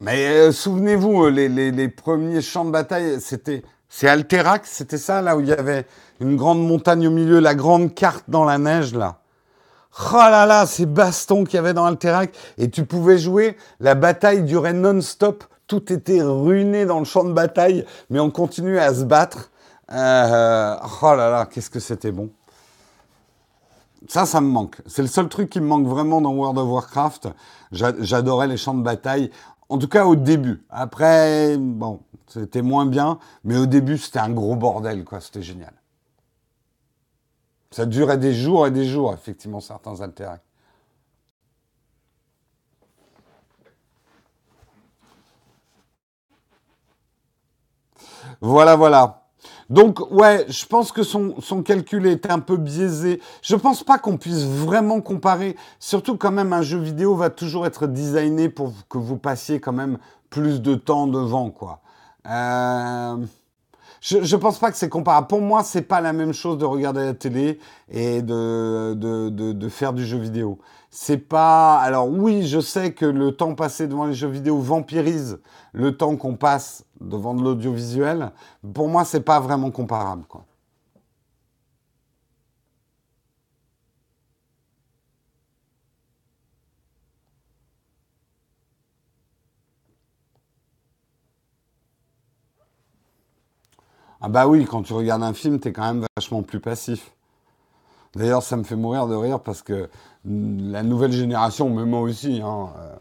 Mais 0.00 0.26
euh, 0.28 0.50
souvenez-vous, 0.50 1.26
euh, 1.26 1.30
les, 1.30 1.88
premiers 1.88 2.40
champs 2.40 2.64
de 2.64 2.70
bataille, 2.70 3.20
c'était. 3.20 3.62
C'est 3.92 4.08
Alterac, 4.08 4.66
c'était 4.66 4.98
ça, 4.98 5.20
là 5.20 5.36
où 5.36 5.40
il 5.40 5.48
y 5.48 5.52
avait 5.52 5.84
une 6.20 6.36
grande 6.36 6.64
montagne 6.64 7.08
au 7.08 7.10
milieu, 7.10 7.40
la 7.40 7.56
grande 7.56 7.92
carte 7.92 8.24
dans 8.28 8.44
la 8.44 8.56
neige, 8.56 8.94
là. 8.94 9.18
Oh 9.98 10.16
là 10.16 10.46
là, 10.46 10.64
ces 10.66 10.86
bastons 10.86 11.42
qu'il 11.42 11.56
y 11.56 11.58
avait 11.58 11.74
dans 11.74 11.84
Alterac. 11.84 12.32
Et 12.56 12.70
tu 12.70 12.84
pouvais 12.84 13.18
jouer, 13.18 13.56
la 13.80 13.96
bataille 13.96 14.44
durait 14.44 14.72
non-stop. 14.72 15.42
Tout 15.66 15.92
était 15.92 16.22
ruiné 16.22 16.86
dans 16.86 17.00
le 17.00 17.04
champ 17.04 17.24
de 17.24 17.32
bataille, 17.32 17.84
mais 18.10 18.20
on 18.20 18.30
continuait 18.30 18.78
à 18.78 18.94
se 18.94 19.02
battre. 19.02 19.49
Euh, 19.92 20.76
oh 21.02 21.14
là 21.14 21.30
là, 21.30 21.46
qu'est-ce 21.46 21.70
que 21.70 21.80
c'était 21.80 22.12
bon. 22.12 22.30
Ça, 24.08 24.24
ça 24.24 24.40
me 24.40 24.48
manque. 24.48 24.80
C'est 24.86 25.02
le 25.02 25.08
seul 25.08 25.28
truc 25.28 25.50
qui 25.50 25.60
me 25.60 25.66
manque 25.66 25.86
vraiment 25.86 26.20
dans 26.20 26.32
World 26.32 26.58
of 26.58 26.68
Warcraft. 26.68 27.28
J'adorais 27.72 28.46
les 28.46 28.56
champs 28.56 28.74
de 28.74 28.82
bataille. 28.82 29.30
En 29.68 29.78
tout 29.78 29.88
cas, 29.88 30.04
au 30.06 30.16
début. 30.16 30.64
Après, 30.70 31.56
bon, 31.58 32.00
c'était 32.26 32.62
moins 32.62 32.86
bien. 32.86 33.18
Mais 33.44 33.56
au 33.56 33.66
début, 33.66 33.98
c'était 33.98 34.20
un 34.20 34.30
gros 34.30 34.56
bordel, 34.56 35.04
quoi. 35.04 35.20
C'était 35.20 35.42
génial. 35.42 35.74
Ça 37.70 37.86
durait 37.86 38.18
des 38.18 38.34
jours 38.34 38.66
et 38.66 38.70
des 38.70 38.84
jours, 38.86 39.12
effectivement, 39.14 39.60
certains 39.60 40.00
intérêts. 40.00 40.40
Voilà, 48.40 48.76
voilà. 48.76 49.19
Donc, 49.70 50.10
ouais, 50.10 50.46
je 50.48 50.66
pense 50.66 50.90
que 50.90 51.04
son, 51.04 51.36
son, 51.40 51.62
calcul 51.62 52.04
est 52.06 52.28
un 52.28 52.40
peu 52.40 52.56
biaisé. 52.56 53.20
Je 53.40 53.54
pense 53.54 53.84
pas 53.84 53.98
qu'on 53.98 54.16
puisse 54.16 54.44
vraiment 54.44 55.00
comparer. 55.00 55.56
Surtout, 55.78 56.16
quand 56.16 56.32
même, 56.32 56.52
un 56.52 56.62
jeu 56.62 56.78
vidéo 56.78 57.14
va 57.14 57.30
toujours 57.30 57.66
être 57.66 57.86
designé 57.86 58.48
pour 58.48 58.72
que 58.88 58.98
vous 58.98 59.16
passiez 59.16 59.60
quand 59.60 59.72
même 59.72 59.98
plus 60.28 60.60
de 60.60 60.74
temps 60.74 61.06
devant, 61.06 61.50
quoi. 61.50 61.80
Euh... 62.28 63.16
Je 64.02 64.36
pense 64.36 64.58
pas 64.58 64.70
que 64.70 64.78
c'est 64.78 64.88
comparable. 64.88 65.26
Pour 65.26 65.42
moi, 65.42 65.62
c'est 65.62 65.82
pas 65.82 66.00
la 66.00 66.14
même 66.14 66.32
chose 66.32 66.56
de 66.56 66.64
regarder 66.64 67.04
la 67.04 67.12
télé 67.12 67.58
et 67.90 68.22
de 68.22 69.68
faire 69.68 69.92
du 69.92 70.06
jeu 70.06 70.16
vidéo. 70.16 70.58
C'est 70.90 71.18
pas. 71.18 71.78
Alors 71.80 72.08
oui, 72.08 72.46
je 72.46 72.60
sais 72.60 72.92
que 72.92 73.06
le 73.06 73.32
temps 73.32 73.54
passé 73.54 73.86
devant 73.86 74.06
les 74.06 74.14
jeux 74.14 74.28
vidéo 74.28 74.58
vampirise 74.60 75.40
le 75.72 75.96
temps 75.96 76.16
qu'on 76.16 76.36
passe 76.36 76.84
devant 77.00 77.34
de 77.34 77.42
l'audiovisuel. 77.42 78.32
Pour 78.74 78.88
moi, 78.88 79.04
c'est 79.04 79.20
pas 79.22 79.40
vraiment 79.40 79.70
comparable, 79.70 80.24
quoi. 80.28 80.44
Ah 94.20 94.28
bah 94.28 94.46
oui, 94.46 94.64
quand 94.66 94.82
tu 94.82 94.92
regardes 94.92 95.22
un 95.22 95.32
film, 95.34 95.60
t'es 95.60 95.72
quand 95.72 95.82
même 95.94 96.06
vachement 96.16 96.42
plus 96.42 96.60
passif. 96.60 97.12
D'ailleurs, 98.14 98.42
ça 98.42 98.56
me 98.56 98.64
fait 98.64 98.76
mourir 98.76 99.06
de 99.06 99.14
rire 99.14 99.40
parce 99.40 99.62
que 99.62 99.88
la 100.24 100.82
nouvelle 100.82 101.12
génération, 101.12 101.70
mais 101.70 101.84
moi 101.84 102.00
aussi, 102.00 102.42
hein, 102.44 102.70
euh, 102.78 102.96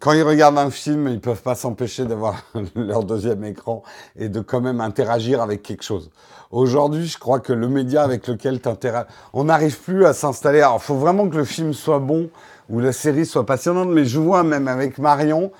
quand 0.00 0.12
ils 0.12 0.22
regardent 0.22 0.58
un 0.58 0.70
film, 0.70 1.08
ils 1.08 1.20
peuvent 1.20 1.42
pas 1.42 1.54
s'empêcher 1.54 2.04
d'avoir 2.04 2.42
leur 2.74 3.04
deuxième 3.04 3.44
écran 3.44 3.82
et 4.16 4.28
de 4.28 4.40
quand 4.40 4.60
même 4.60 4.80
interagir 4.80 5.40
avec 5.40 5.62
quelque 5.62 5.82
chose. 5.82 6.10
Aujourd'hui, 6.50 7.06
je 7.06 7.18
crois 7.18 7.40
que 7.40 7.52
le 7.52 7.68
média 7.68 8.02
avec 8.02 8.26
lequel 8.26 8.60
tu 8.60 8.68
interagis, 8.68 9.08
on 9.32 9.44
n'arrive 9.44 9.78
plus 9.80 10.06
à 10.06 10.12
s'installer. 10.12 10.60
Alors, 10.60 10.82
faut 10.82 10.96
vraiment 10.96 11.28
que 11.28 11.36
le 11.36 11.44
film 11.44 11.72
soit 11.72 11.98
bon 11.98 12.30
ou 12.68 12.80
la 12.80 12.92
série 12.92 13.26
soit 13.26 13.46
passionnante, 13.46 13.90
mais 13.90 14.04
je 14.04 14.18
vois 14.18 14.42
même 14.42 14.68
avec 14.68 14.98
Marion, 14.98 15.52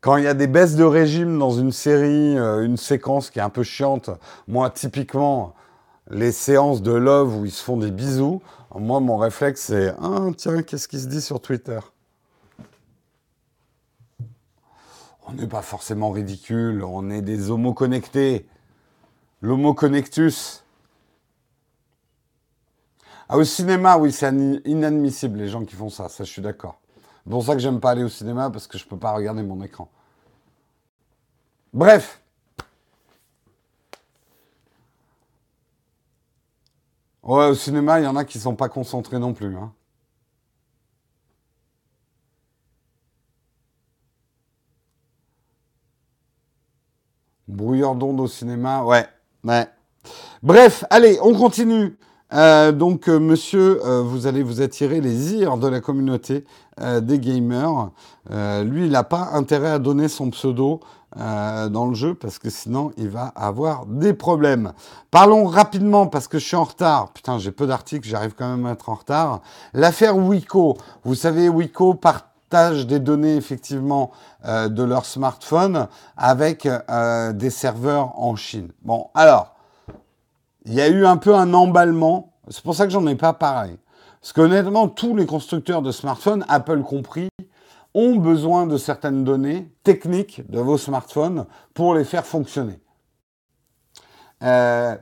quand 0.00 0.16
il 0.16 0.24
y 0.24 0.28
a 0.28 0.34
des 0.34 0.46
baisses 0.46 0.76
de 0.76 0.84
régime 0.84 1.38
dans 1.38 1.50
une 1.50 1.72
série, 1.72 2.38
euh, 2.38 2.64
une 2.64 2.76
séquence 2.76 3.30
qui 3.30 3.40
est 3.40 3.42
un 3.42 3.50
peu 3.50 3.64
chiante, 3.64 4.10
moi 4.46 4.70
typiquement 4.70 5.54
les 6.10 6.32
séances 6.32 6.82
de 6.82 6.92
love 6.92 7.36
où 7.36 7.44
ils 7.44 7.50
se 7.50 7.62
font 7.62 7.76
des 7.76 7.90
bisous, 7.90 8.42
moi 8.74 9.00
mon 9.00 9.16
réflexe 9.16 9.62
c'est 9.62 9.94
ah 10.00 10.26
tiens 10.36 10.62
qu'est-ce 10.62 10.88
qui 10.88 10.98
se 10.98 11.06
dit 11.06 11.20
sur 11.20 11.40
Twitter? 11.40 11.80
On 15.26 15.34
n'est 15.34 15.46
pas 15.46 15.62
forcément 15.62 16.10
ridicule, 16.10 16.82
on 16.82 17.10
est 17.10 17.20
des 17.20 17.50
homos 17.50 17.74
connectés. 17.74 18.48
L'homo 19.40 19.74
connectus. 19.74 20.64
Ah, 23.28 23.36
au 23.36 23.44
cinéma, 23.44 23.98
oui, 23.98 24.10
c'est 24.10 24.32
inadmissible 24.64 25.38
les 25.38 25.48
gens 25.48 25.64
qui 25.64 25.76
font 25.76 25.90
ça, 25.90 26.08
ça 26.08 26.24
je 26.24 26.30
suis 26.30 26.42
d'accord. 26.42 26.80
C'est 27.24 27.30
pour 27.30 27.44
ça 27.44 27.52
que 27.52 27.58
j'aime 27.58 27.78
pas 27.78 27.90
aller 27.90 28.02
au 28.02 28.08
cinéma 28.08 28.48
parce 28.50 28.66
que 28.66 28.78
je 28.78 28.86
peux 28.86 28.96
pas 28.96 29.12
regarder 29.12 29.42
mon 29.42 29.62
écran. 29.62 29.88
Bref. 31.74 32.22
Ouais, 37.28 37.46
au 37.46 37.54
cinéma, 37.54 38.00
il 38.00 38.04
y 38.04 38.06
en 38.06 38.16
a 38.16 38.24
qui 38.24 38.38
ne 38.38 38.42
sont 38.42 38.56
pas 38.56 38.70
concentrés 38.70 39.18
non 39.18 39.34
plus. 39.34 39.54
Hein. 39.54 39.70
Brouilleur 47.46 47.96
d'ondes 47.96 48.20
au 48.20 48.28
cinéma, 48.28 48.82
ouais. 48.82 49.06
Bref, 50.42 50.84
allez, 50.88 51.18
on 51.22 51.34
continue. 51.34 51.98
Euh, 52.32 52.72
donc, 52.72 53.08
euh, 53.10 53.18
monsieur, 53.18 53.84
euh, 53.86 54.00
vous 54.00 54.26
allez 54.26 54.42
vous 54.42 54.62
attirer 54.62 55.02
les 55.02 55.34
ires 55.34 55.58
de 55.58 55.68
la 55.68 55.82
communauté 55.82 56.46
des 57.00 57.18
gamers. 57.18 57.90
lui, 58.30 58.86
il 58.86 58.92
n'a 58.92 59.04
pas 59.04 59.30
intérêt 59.32 59.70
à 59.70 59.78
donner 59.78 60.08
son 60.08 60.30
pseudo 60.30 60.80
dans 61.16 61.86
le 61.88 61.94
jeu 61.94 62.14
parce 62.14 62.38
que 62.38 62.50
sinon, 62.50 62.92
il 62.96 63.08
va 63.08 63.32
avoir 63.34 63.86
des 63.86 64.12
problèmes. 64.12 64.72
Parlons 65.10 65.46
rapidement 65.46 66.06
parce 66.06 66.28
que 66.28 66.38
je 66.38 66.46
suis 66.46 66.56
en 66.56 66.64
retard. 66.64 67.12
Putain, 67.12 67.38
j'ai 67.38 67.50
peu 67.50 67.66
d'articles, 67.66 68.06
j'arrive 68.06 68.34
quand 68.36 68.48
même 68.48 68.66
à 68.66 68.72
être 68.72 68.88
en 68.88 68.94
retard. 68.94 69.40
L'affaire 69.72 70.16
Wiko. 70.16 70.76
Vous 71.04 71.14
savez, 71.14 71.48
Wiko 71.48 71.94
partage 71.94 72.86
des 72.86 73.00
données 73.00 73.36
effectivement 73.36 74.10
de 74.46 74.82
leur 74.82 75.06
smartphone 75.06 75.88
avec 76.16 76.68
des 77.34 77.50
serveurs 77.50 78.18
en 78.20 78.36
Chine. 78.36 78.70
Bon, 78.82 79.08
alors 79.14 79.54
il 80.66 80.74
y 80.74 80.80
a 80.82 80.88
eu 80.88 81.06
un 81.06 81.16
peu 81.16 81.34
un 81.34 81.54
emballement. 81.54 82.34
C'est 82.48 82.62
pour 82.62 82.74
ça 82.74 82.84
que 82.84 82.92
j'en 82.92 83.06
ai 83.06 83.14
pas 83.14 83.32
parlé. 83.32 83.78
Parce 84.20 84.32
qu'honnêtement, 84.32 84.88
tous 84.88 85.16
les 85.16 85.26
constructeurs 85.26 85.82
de 85.82 85.92
smartphones, 85.92 86.44
Apple 86.48 86.82
compris, 86.82 87.28
ont 87.94 88.16
besoin 88.16 88.66
de 88.66 88.76
certaines 88.76 89.24
données 89.24 89.72
techniques 89.82 90.48
de 90.50 90.60
vos 90.60 90.78
smartphones 90.78 91.46
pour 91.74 91.94
les 91.94 92.04
faire 92.04 92.26
fonctionner. 92.26 92.80
Euh, 94.42 94.96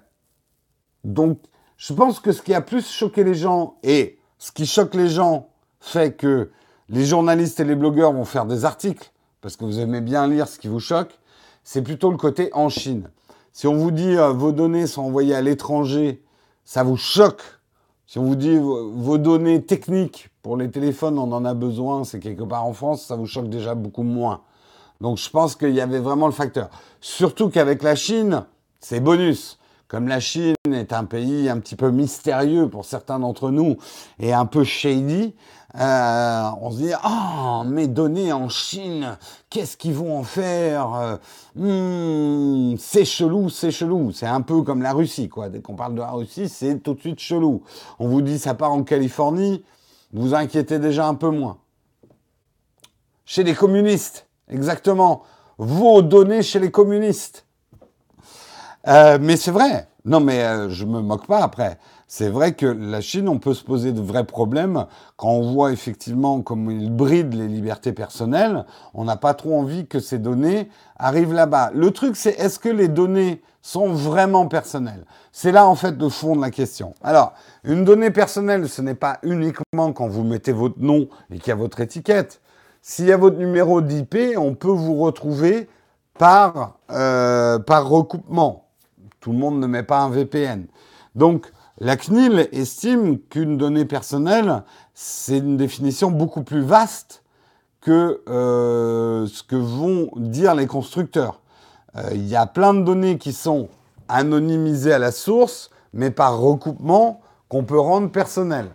donc, 1.05 1.41
je 1.77 1.93
pense 1.93 2.21
que 2.21 2.33
ce 2.33 2.43
qui 2.43 2.55
a 2.55 2.61
plus 2.61 2.89
choqué 2.89 3.25
les 3.25 3.35
gens 3.35 3.79
et 3.83 4.19
ce 4.39 4.53
qui 4.53 4.67
choque 4.67 4.95
les 4.95 5.09
gens 5.09 5.49
fait 5.81 6.17
que 6.17 6.51
les 6.89 7.05
journalistes 7.05 7.61
et 7.61 7.65
les 7.65 7.75
blogueurs 7.75 8.13
vont 8.13 8.25
faire 8.25 8.47
des 8.47 8.65
articles 8.65 9.13
parce 9.47 9.57
que 9.57 9.65
vous 9.65 9.79
aimez 9.79 10.01
bien 10.01 10.27
lire 10.27 10.49
ce 10.49 10.59
qui 10.59 10.67
vous 10.67 10.81
choque, 10.81 11.21
c'est 11.63 11.83
plutôt 11.83 12.11
le 12.11 12.17
côté 12.17 12.51
en 12.53 12.69
Chine. 12.69 13.11
Si 13.53 13.69
on 13.69 13.77
vous 13.77 13.93
dit 13.93 14.17
euh, 14.17 14.33
vos 14.33 14.51
données 14.51 14.89
sont 14.89 15.03
envoyées 15.03 15.37
à 15.37 15.41
l'étranger, 15.41 16.21
ça 16.65 16.83
vous 16.83 16.97
choque. 16.97 17.43
Si 18.07 18.21
on 18.21 18.25
vous 18.25 18.37
dit 18.37 18.57
vos 18.57 19.19
données 19.19 19.63
techniques 19.63 20.31
pour 20.43 20.57
les 20.57 20.71
téléphones, 20.71 21.19
on 21.19 21.33
en 21.33 21.45
a 21.45 21.55
besoin, 21.55 22.05
c'est 22.05 22.21
quelque 22.21 22.45
part 22.45 22.65
en 22.65 22.73
France, 22.73 23.05
ça 23.05 23.17
vous 23.17 23.27
choque 23.27 23.49
déjà 23.49 23.75
beaucoup 23.75 24.05
moins. 24.05 24.43
Donc 25.01 25.19
je 25.19 25.29
pense 25.29 25.57
qu'il 25.57 25.75
y 25.75 25.81
avait 25.81 25.99
vraiment 25.99 26.27
le 26.27 26.33
facteur. 26.33 26.71
Surtout 27.01 27.49
qu'avec 27.51 27.83
la 27.83 27.97
Chine, 27.97 28.45
c'est 28.79 29.01
bonus. 29.01 29.59
Comme 29.89 30.07
la 30.07 30.21
Chine 30.21 30.55
est 30.73 30.93
un 30.93 31.05
pays 31.05 31.49
un 31.49 31.59
petit 31.59 31.75
peu 31.75 31.91
mystérieux 31.91 32.69
pour 32.69 32.85
certains 32.85 33.19
d'entre 33.19 33.51
nous 33.51 33.77
et 34.21 34.33
un 34.33 34.47
peu 34.47 34.63
shady, 34.63 35.35
euh, 35.79 36.51
on 36.61 36.71
se 36.71 36.77
dit 36.79 36.93
ah 37.03 37.63
mes 37.67 37.87
données 37.87 38.33
en 38.33 38.49
Chine, 38.49 39.19
qu'est-ce 39.51 39.77
qu'ils 39.77 39.95
vont 39.95 40.19
en 40.19 40.23
faire? 40.23 41.19
Hmm, 41.55 42.77
C'est 42.79 43.05
chelou, 43.05 43.49
c'est 43.51 43.71
chelou. 43.71 44.13
C'est 44.13 44.27
un 44.27 44.41
peu 44.41 44.63
comme 44.63 44.83
la 44.83 44.93
Russie 44.93 45.29
quoi. 45.29 45.49
Dès 45.49 45.61
qu'on 45.61 45.75
parle 45.75 45.95
de 45.95 46.01
la 46.01 46.11
Russie, 46.11 46.49
c'est 46.49 46.79
tout 46.79 46.95
de 46.95 47.01
suite 47.01 47.21
chelou. 47.21 47.63
On 47.99 48.09
vous 48.09 48.23
dit 48.23 48.39
ça 48.39 48.55
part 48.55 48.73
en 48.73 48.83
Californie, 48.85 49.65
vous 50.13 50.35
inquiétez 50.35 50.79
déjà 50.79 51.07
un 51.07 51.15
peu 51.15 51.31
moins. 51.31 51.59
Chez 53.25 53.43
les 53.43 53.55
communistes, 53.55 54.29
exactement. 54.49 55.23
Vos 55.59 56.03
données 56.03 56.43
chez 56.43 56.61
les 56.61 56.71
communistes. 56.71 57.45
Euh, 58.87 59.19
mais 59.21 59.37
c'est 59.37 59.51
vrai. 59.51 59.89
Non, 60.05 60.21
mais 60.21 60.43
euh, 60.45 60.71
je 60.71 60.85
me 60.85 61.01
moque 61.01 61.27
pas 61.27 61.43
après. 61.43 61.79
C'est 62.09 62.29
vrai 62.29 62.55
que 62.55 62.67
la 62.67 63.01
Chine, 63.01 63.29
on 63.29 63.41
peut 63.41 63.55
se 63.55 63.65
poser 63.65 63.91
de 63.93 64.01
vrais 64.01 64.25
problèmes 64.25 64.87
quand 65.17 65.31
on 65.31 65.53
voit 65.53 65.73
effectivement 65.73 66.41
comment 66.41 66.71
ils 66.71 66.93
brident 66.93 67.35
les 67.35 67.49
libertés 67.49 67.93
personnelles. 67.93 68.65
On 68.95 69.05
n'a 69.05 69.17
pas 69.17 69.35
trop 69.35 69.59
envie 69.59 69.89
que 69.89 69.99
ces 69.99 70.19
données 70.19 70.69
arrivent 70.99 71.33
là-bas. 71.33 71.73
Le 71.75 71.91
truc, 71.91 72.15
c'est 72.15 72.39
est-ce 72.39 72.61
que 72.61 72.69
les 72.69 72.87
données 72.87 73.43
sont 73.61 73.89
vraiment 73.89 74.47
personnelles? 74.47 75.05
C'est 75.33 75.51
là 75.51 75.67
en 75.67 75.75
fait 75.75 76.01
le 76.01 76.09
fond 76.09 76.37
de 76.37 76.41
la 76.41 76.53
question. 76.53 76.95
Alors, 77.03 77.33
une 77.65 77.85
donnée 77.85 78.13
personnelle, 78.13 78.69
ce 78.69 78.83
n'est 78.83 78.95
pas 78.95 79.19
uniquement 79.25 79.93
quand 79.93 80.07
vous 80.07 80.23
mettez 80.23 80.53
votre 80.53 80.79
nom 80.79 81.09
et 81.33 81.39
qu'il 81.41 81.49
y 81.49 81.53
a 81.53 81.57
votre 81.57 81.81
étiquette. 81.81 82.41
S'il 82.83 83.07
y 83.07 83.13
a 83.13 83.17
votre 83.17 83.37
numéro 83.37 83.81
d'IP, 83.81 84.37
on 84.37 84.55
peut 84.55 84.69
vous 84.69 84.95
retrouver 85.01 85.69
par, 86.17 86.79
euh, 86.93 87.59
par 87.59 87.89
recoupement. 87.89 88.69
Tout 89.19 89.33
le 89.33 89.39
monde 89.39 89.59
ne 89.59 89.67
met 89.67 89.83
pas 89.83 89.99
un 89.99 90.11
VPN. 90.11 90.67
Donc, 91.17 91.51
la 91.79 91.97
CNIL 91.97 92.49
estime 92.53 93.19
qu'une 93.19 93.59
donnée 93.59 93.85
personnelle, 93.85 94.63
c'est 94.95 95.39
une 95.39 95.57
définition 95.57 96.11
beaucoup 96.11 96.43
plus 96.43 96.63
vaste 96.63 97.23
que 97.83 98.23
euh, 98.29 99.27
ce 99.27 99.43
que 99.43 99.57
vont 99.57 100.11
dire 100.17 100.55
les 100.55 100.67
constructeurs. 100.67 101.41
Euh, 101.97 102.11
il 102.13 102.27
y 102.27 102.35
a 102.35 102.47
plein 102.47 102.73
de 102.73 102.83
données 102.83 103.19
qui 103.19 103.33
sont 103.33 103.69
anonymisées 104.09 104.93
à 104.93 104.99
la 104.99 105.13
source, 105.13 105.71
mais 105.93 106.11
par 106.11 106.39
recoupement 106.39 107.21
qu'on 107.49 107.65
peut 107.65 107.79
rendre 107.79 108.11
personnelles. 108.11 108.71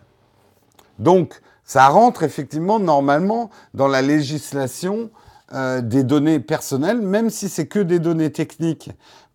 Donc, 0.98 1.40
ça 1.64 1.88
rentre 1.88 2.22
effectivement 2.22 2.78
normalement 2.78 3.50
dans 3.74 3.88
la 3.88 4.02
législation 4.02 5.10
euh, 5.52 5.80
des 5.80 6.04
données 6.04 6.40
personnelles, 6.40 7.00
même 7.00 7.30
si 7.30 7.48
c'est 7.48 7.66
que 7.66 7.80
des 7.80 7.98
données 7.98 8.32
techniques 8.32 8.90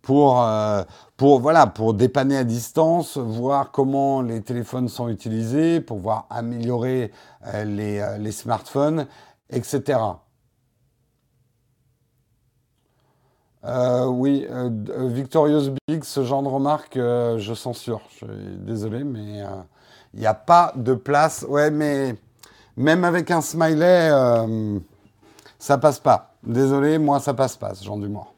pour, 0.07 0.41
euh, 0.41 0.83
pour, 1.17 1.41
voilà, 1.41 1.67
pour 1.67 1.93
dépanner 1.93 2.37
à 2.37 2.45
distance, 2.45 3.17
voir 3.17 3.71
comment 3.71 4.21
les 4.21 4.41
téléphones 4.41 4.87
sont 4.87 5.09
utilisés, 5.09 5.81
pour 5.81 5.97
voir 5.97 6.27
améliorer 6.29 7.11
euh, 7.47 7.65
les, 7.65 7.99
euh, 7.99 8.17
les, 8.17 8.31
smartphones, 8.31 9.05
etc. 9.49 9.99
oui, 14.07 14.47
Victorious 14.87 15.71
Big, 15.89 16.05
ce 16.05 16.23
genre 16.23 16.41
de 16.41 16.47
remarque, 16.47 16.95
je 16.95 17.53
censure. 17.53 17.99
Je 18.11 18.15
suis 18.15 18.57
désolé, 18.59 19.03
mais 19.03 19.43
il 20.13 20.19
n'y 20.21 20.25
a 20.25 20.33
pas 20.33 20.71
de 20.77 20.93
place. 20.93 21.45
Ouais, 21.49 21.69
mais 21.69 22.15
même 22.77 23.03
avec 23.03 23.29
un 23.29 23.41
smiley, 23.41 24.09
ça 25.59 25.77
passe 25.77 25.99
pas. 25.99 26.31
Désolé, 26.43 26.97
moi, 26.97 27.19
ça 27.19 27.33
passe 27.33 27.57
pas, 27.57 27.75
ce 27.75 27.83
genre 27.83 27.97
d'humour. 27.97 28.36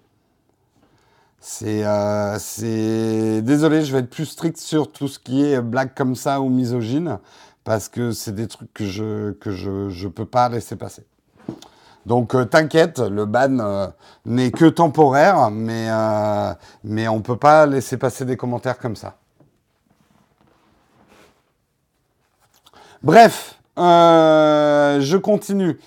Euh, 1.64 2.38
c'est, 2.40 3.42
désolé, 3.42 3.84
je 3.84 3.94
vais 3.94 4.00
être 4.00 4.10
plus 4.10 4.26
strict 4.26 4.58
sur 4.58 4.92
tout 4.92 5.08
ce 5.08 5.20
qui 5.20 5.46
est 5.46 5.62
blague 5.62 5.94
comme 5.96 6.16
ça 6.16 6.42
ou 6.42 6.50
misogyne, 6.50 7.20
parce 7.64 7.88
que 7.88 8.12
c'est 8.12 8.34
des 8.34 8.48
trucs 8.48 8.74
que 8.74 8.86
je 8.86 9.32
que 9.32 9.52
je 9.52 9.90
je 9.90 10.08
peux 10.08 10.26
pas 10.26 10.50
laisser 10.50 10.76
passer. 10.76 11.06
Donc 12.06 12.36
euh, 12.36 12.46
t'inquiète, 12.46 13.00
le 13.00 13.26
ban 13.26 13.60
euh, 13.60 13.88
n'est 14.26 14.52
que 14.52 14.66
temporaire, 14.66 15.50
mais 15.52 15.88
mais 16.84 17.08
on 17.08 17.22
peut 17.22 17.38
pas 17.38 17.66
laisser 17.66 17.98
passer 17.98 18.26
des 18.26 18.38
commentaires 18.38 18.78
comme 18.78 18.96
ça. 18.96 19.16
Bref, 23.02 23.60
je 23.78 25.18
continue. 25.18 25.80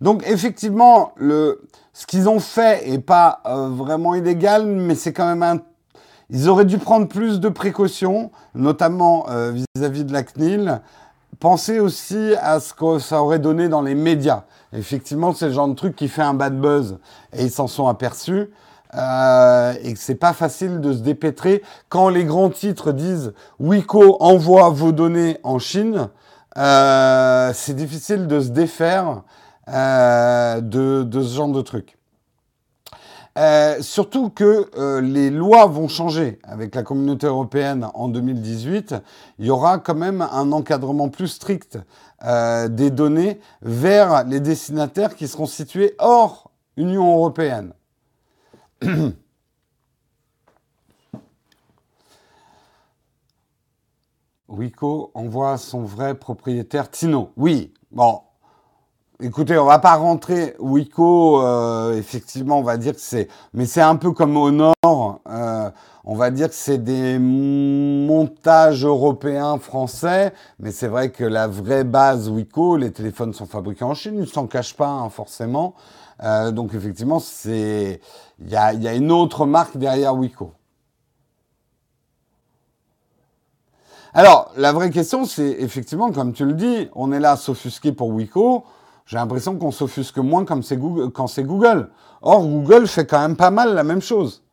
donc 0.00 0.22
effectivement, 0.26 1.12
le 1.16 1.67
ce 1.98 2.06
qu'ils 2.06 2.28
ont 2.28 2.38
fait 2.38 2.88
est 2.88 3.00
pas 3.00 3.40
euh, 3.44 3.70
vraiment 3.70 4.14
illégal, 4.14 4.66
mais 4.66 4.94
c'est 4.94 5.12
quand 5.12 5.26
même 5.26 5.42
un... 5.42 5.58
Ils 6.30 6.48
auraient 6.48 6.64
dû 6.64 6.78
prendre 6.78 7.08
plus 7.08 7.40
de 7.40 7.48
précautions, 7.48 8.30
notamment 8.54 9.26
euh, 9.30 9.50
vis-à-vis 9.50 10.04
de 10.04 10.12
la 10.12 10.22
CNIL. 10.22 10.80
Pensez 11.40 11.80
aussi 11.80 12.34
à 12.40 12.60
ce 12.60 12.72
que 12.72 13.00
ça 13.00 13.20
aurait 13.20 13.40
donné 13.40 13.68
dans 13.68 13.82
les 13.82 13.96
médias. 13.96 14.44
Effectivement, 14.72 15.32
c'est 15.32 15.46
le 15.46 15.52
genre 15.52 15.66
de 15.66 15.74
truc 15.74 15.96
qui 15.96 16.06
fait 16.06 16.22
un 16.22 16.34
bad 16.34 16.60
buzz 16.60 16.98
et 17.32 17.46
ils 17.46 17.50
s'en 17.50 17.66
sont 17.66 17.88
aperçus. 17.88 18.48
Euh, 18.94 19.74
et 19.82 19.92
que 19.92 19.98
c'est 19.98 20.14
pas 20.14 20.32
facile 20.32 20.80
de 20.80 20.92
se 20.92 21.00
dépêtrer 21.00 21.64
quand 21.88 22.10
les 22.10 22.24
grands 22.24 22.50
titres 22.50 22.92
disent 22.92 23.32
Wiko 23.58 24.18
envoie 24.20 24.68
vos 24.68 24.92
données 24.92 25.38
en 25.42 25.58
Chine. 25.58 26.10
C'est 26.54 27.74
difficile 27.74 28.28
de 28.28 28.38
se 28.38 28.50
défaire 28.50 29.22
euh, 29.68 30.60
de, 30.60 31.22
ce 31.22 31.34
genre 31.36 31.48
de 31.48 31.62
trucs. 31.62 31.98
Euh, 33.36 33.82
surtout 33.82 34.30
que 34.30 34.70
euh, 34.76 35.00
les 35.00 35.30
lois 35.30 35.66
vont 35.66 35.88
changer 35.88 36.38
avec 36.42 36.74
la 36.74 36.82
communauté 36.82 37.26
européenne 37.26 37.86
en 37.94 38.08
2018. 38.08 38.94
Il 39.38 39.46
y 39.46 39.50
aura 39.50 39.78
quand 39.78 39.94
même 39.94 40.22
un 40.22 40.50
encadrement 40.52 41.08
plus 41.08 41.28
strict 41.28 41.78
des 42.20 42.90
données 42.90 43.38
vers 43.62 44.24
les 44.24 44.40
destinataires 44.40 45.14
qui 45.14 45.28
seront 45.28 45.46
situés 45.46 45.94
hors 45.98 46.50
Union 46.76 47.14
européenne. 47.14 47.74
Wico 54.48 55.12
envoie 55.14 55.58
son 55.58 55.82
vrai 55.82 56.16
propriétaire 56.16 56.90
Tino. 56.90 57.30
Oui, 57.36 57.72
bon, 57.92 58.22
Écoutez, 59.20 59.58
on 59.58 59.64
va 59.64 59.80
pas 59.80 59.96
rentrer 59.96 60.54
Wiko, 60.60 61.42
euh, 61.42 61.92
effectivement, 61.98 62.60
on 62.60 62.62
va 62.62 62.76
dire 62.76 62.92
que 62.92 63.00
c'est, 63.00 63.26
mais 63.52 63.66
c'est 63.66 63.80
un 63.80 63.96
peu 63.96 64.12
comme 64.12 64.36
au 64.36 64.52
nord, 64.52 65.20
euh, 65.28 65.70
on 66.04 66.14
va 66.14 66.30
dire 66.30 66.46
que 66.48 66.54
c'est 66.54 66.78
des 66.78 67.18
montages 67.18 68.84
européens, 68.84 69.58
français, 69.58 70.32
mais 70.60 70.70
c'est 70.70 70.86
vrai 70.86 71.10
que 71.10 71.24
la 71.24 71.48
vraie 71.48 71.82
base 71.82 72.28
Wiko, 72.28 72.76
les 72.76 72.92
téléphones 72.92 73.32
sont 73.34 73.46
fabriqués 73.46 73.84
en 73.84 73.94
Chine, 73.94 74.20
ils 74.20 74.28
s'en 74.28 74.46
cachent 74.46 74.76
pas 74.76 74.86
hein, 74.86 75.10
forcément. 75.10 75.74
Euh, 76.22 76.52
donc 76.52 76.72
effectivement, 76.74 77.18
c'est 77.18 78.00
il 78.38 78.48
y 78.48 78.54
a, 78.54 78.72
y 78.72 78.86
a, 78.86 78.94
une 78.94 79.10
autre 79.10 79.46
marque 79.46 79.76
derrière 79.76 80.14
Wiko. 80.14 80.52
Alors, 84.14 84.52
la 84.56 84.70
vraie 84.70 84.90
question, 84.90 85.24
c'est 85.24 85.56
effectivement, 85.58 86.12
comme 86.12 86.32
tu 86.32 86.44
le 86.44 86.52
dis, 86.52 86.88
on 86.94 87.10
est 87.10 87.20
là 87.20 87.36
s'offusquer 87.36 87.90
pour 87.90 88.10
Wiko. 88.10 88.64
J'ai 89.08 89.16
l'impression 89.16 89.56
qu'on 89.56 89.70
s'offusque 89.70 90.18
moins 90.18 90.44
quand 90.44 90.62
c'est 90.62 90.76
Google. 90.76 91.88
Or, 92.20 92.46
Google 92.46 92.86
fait 92.86 93.06
quand 93.06 93.20
même 93.20 93.36
pas 93.36 93.50
mal 93.50 93.74
la 93.74 93.82
même 93.82 94.02
chose. 94.02 94.44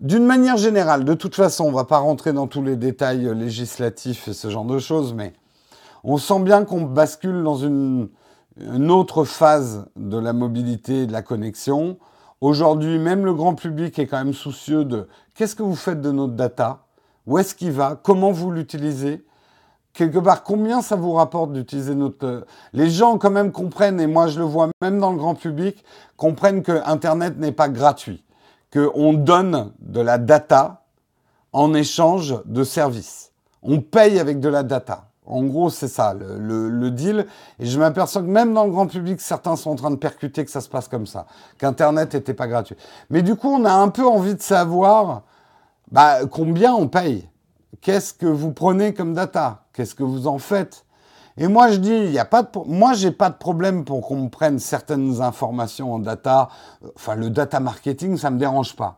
D'une 0.00 0.26
manière 0.26 0.58
générale, 0.58 1.06
de 1.06 1.14
toute 1.14 1.34
façon, 1.34 1.64
on 1.64 1.70
ne 1.70 1.74
va 1.74 1.84
pas 1.84 1.96
rentrer 1.96 2.34
dans 2.34 2.46
tous 2.46 2.62
les 2.62 2.76
détails 2.76 3.34
législatifs 3.34 4.28
et 4.28 4.34
ce 4.34 4.50
genre 4.50 4.66
de 4.66 4.78
choses, 4.78 5.14
mais 5.14 5.32
on 6.02 6.18
sent 6.18 6.40
bien 6.40 6.66
qu'on 6.66 6.82
bascule 6.82 7.42
dans 7.42 7.56
une, 7.56 8.10
une, 8.60 8.90
autre 8.90 9.24
phase 9.24 9.86
de 9.96 10.18
la 10.18 10.34
mobilité 10.34 11.04
et 11.04 11.06
de 11.06 11.12
la 11.12 11.22
connexion. 11.22 11.96
Aujourd'hui, 12.42 12.98
même 12.98 13.24
le 13.24 13.32
grand 13.32 13.54
public 13.54 13.98
est 13.98 14.06
quand 14.06 14.22
même 14.22 14.34
soucieux 14.34 14.84
de 14.84 15.08
qu'est-ce 15.34 15.56
que 15.56 15.62
vous 15.62 15.74
faites 15.76 16.02
de 16.02 16.10
notre 16.10 16.34
data, 16.34 16.84
où 17.26 17.38
est-ce 17.38 17.54
qu'il 17.54 17.72
va, 17.72 17.98
comment 18.02 18.30
vous 18.30 18.50
l'utilisez, 18.50 19.24
quelque 19.94 20.18
part, 20.18 20.42
combien 20.42 20.82
ça 20.82 20.96
vous 20.96 21.12
rapporte 21.12 21.52
d'utiliser 21.52 21.94
notre... 21.94 22.46
Les 22.72 22.90
gens 22.90 23.16
quand 23.16 23.30
même 23.30 23.52
comprennent, 23.52 24.00
et 24.00 24.06
moi 24.06 24.26
je 24.26 24.38
le 24.38 24.44
vois 24.44 24.68
même 24.82 24.98
dans 24.98 25.12
le 25.12 25.16
grand 25.16 25.34
public, 25.34 25.82
comprennent 26.16 26.62
que 26.62 26.82
Internet 26.84 27.38
n'est 27.38 27.52
pas 27.52 27.68
gratuit, 27.68 28.24
qu'on 28.72 29.14
donne 29.14 29.72
de 29.78 30.00
la 30.00 30.18
data 30.18 30.82
en 31.52 31.72
échange 31.72 32.36
de 32.44 32.64
services. 32.64 33.30
On 33.62 33.80
paye 33.80 34.18
avec 34.18 34.40
de 34.40 34.48
la 34.48 34.62
data. 34.62 35.06
En 35.26 35.42
gros, 35.44 35.70
c'est 35.70 35.88
ça 35.88 36.12
le, 36.12 36.68
le, 36.68 36.90
deal. 36.90 37.26
Et 37.58 37.64
je 37.64 37.78
m'aperçois 37.78 38.20
que 38.20 38.26
même 38.26 38.52
dans 38.52 38.64
le 38.64 38.70
grand 38.70 38.86
public, 38.86 39.22
certains 39.22 39.56
sont 39.56 39.70
en 39.70 39.74
train 39.74 39.90
de 39.90 39.96
percuter 39.96 40.44
que 40.44 40.50
ça 40.50 40.60
se 40.60 40.68
passe 40.68 40.86
comme 40.86 41.06
ça, 41.06 41.24
qu'Internet 41.56 42.12
n'était 42.12 42.34
pas 42.34 42.46
gratuit. 42.46 42.76
Mais 43.08 43.22
du 43.22 43.34
coup, 43.34 43.48
on 43.48 43.64
a 43.64 43.72
un 43.72 43.88
peu 43.88 44.06
envie 44.06 44.34
de 44.34 44.42
savoir 44.42 45.22
bah, 45.90 46.26
combien 46.30 46.74
on 46.74 46.88
paye. 46.88 47.26
Qu'est-ce 47.84 48.14
que 48.14 48.24
vous 48.24 48.50
prenez 48.50 48.94
comme 48.94 49.12
data? 49.12 49.66
Qu'est-ce 49.74 49.94
que 49.94 50.02
vous 50.02 50.26
en 50.26 50.38
faites? 50.38 50.86
Et 51.36 51.48
moi, 51.48 51.70
je 51.70 51.76
dis, 51.76 51.94
il 51.94 52.12
y 52.12 52.18
a 52.18 52.24
pas 52.24 52.42
de, 52.42 52.48
moi, 52.64 52.94
pas 53.18 53.28
de 53.28 53.36
problème 53.36 53.84
pour 53.84 54.00
qu'on 54.00 54.22
me 54.22 54.28
prenne 54.30 54.58
certaines 54.58 55.20
informations 55.20 55.92
en 55.92 55.98
data. 55.98 56.48
Enfin, 56.96 57.14
le 57.14 57.28
data 57.28 57.60
marketing, 57.60 58.16
ça 58.16 58.30
me 58.30 58.38
dérange 58.38 58.74
pas. 58.74 58.96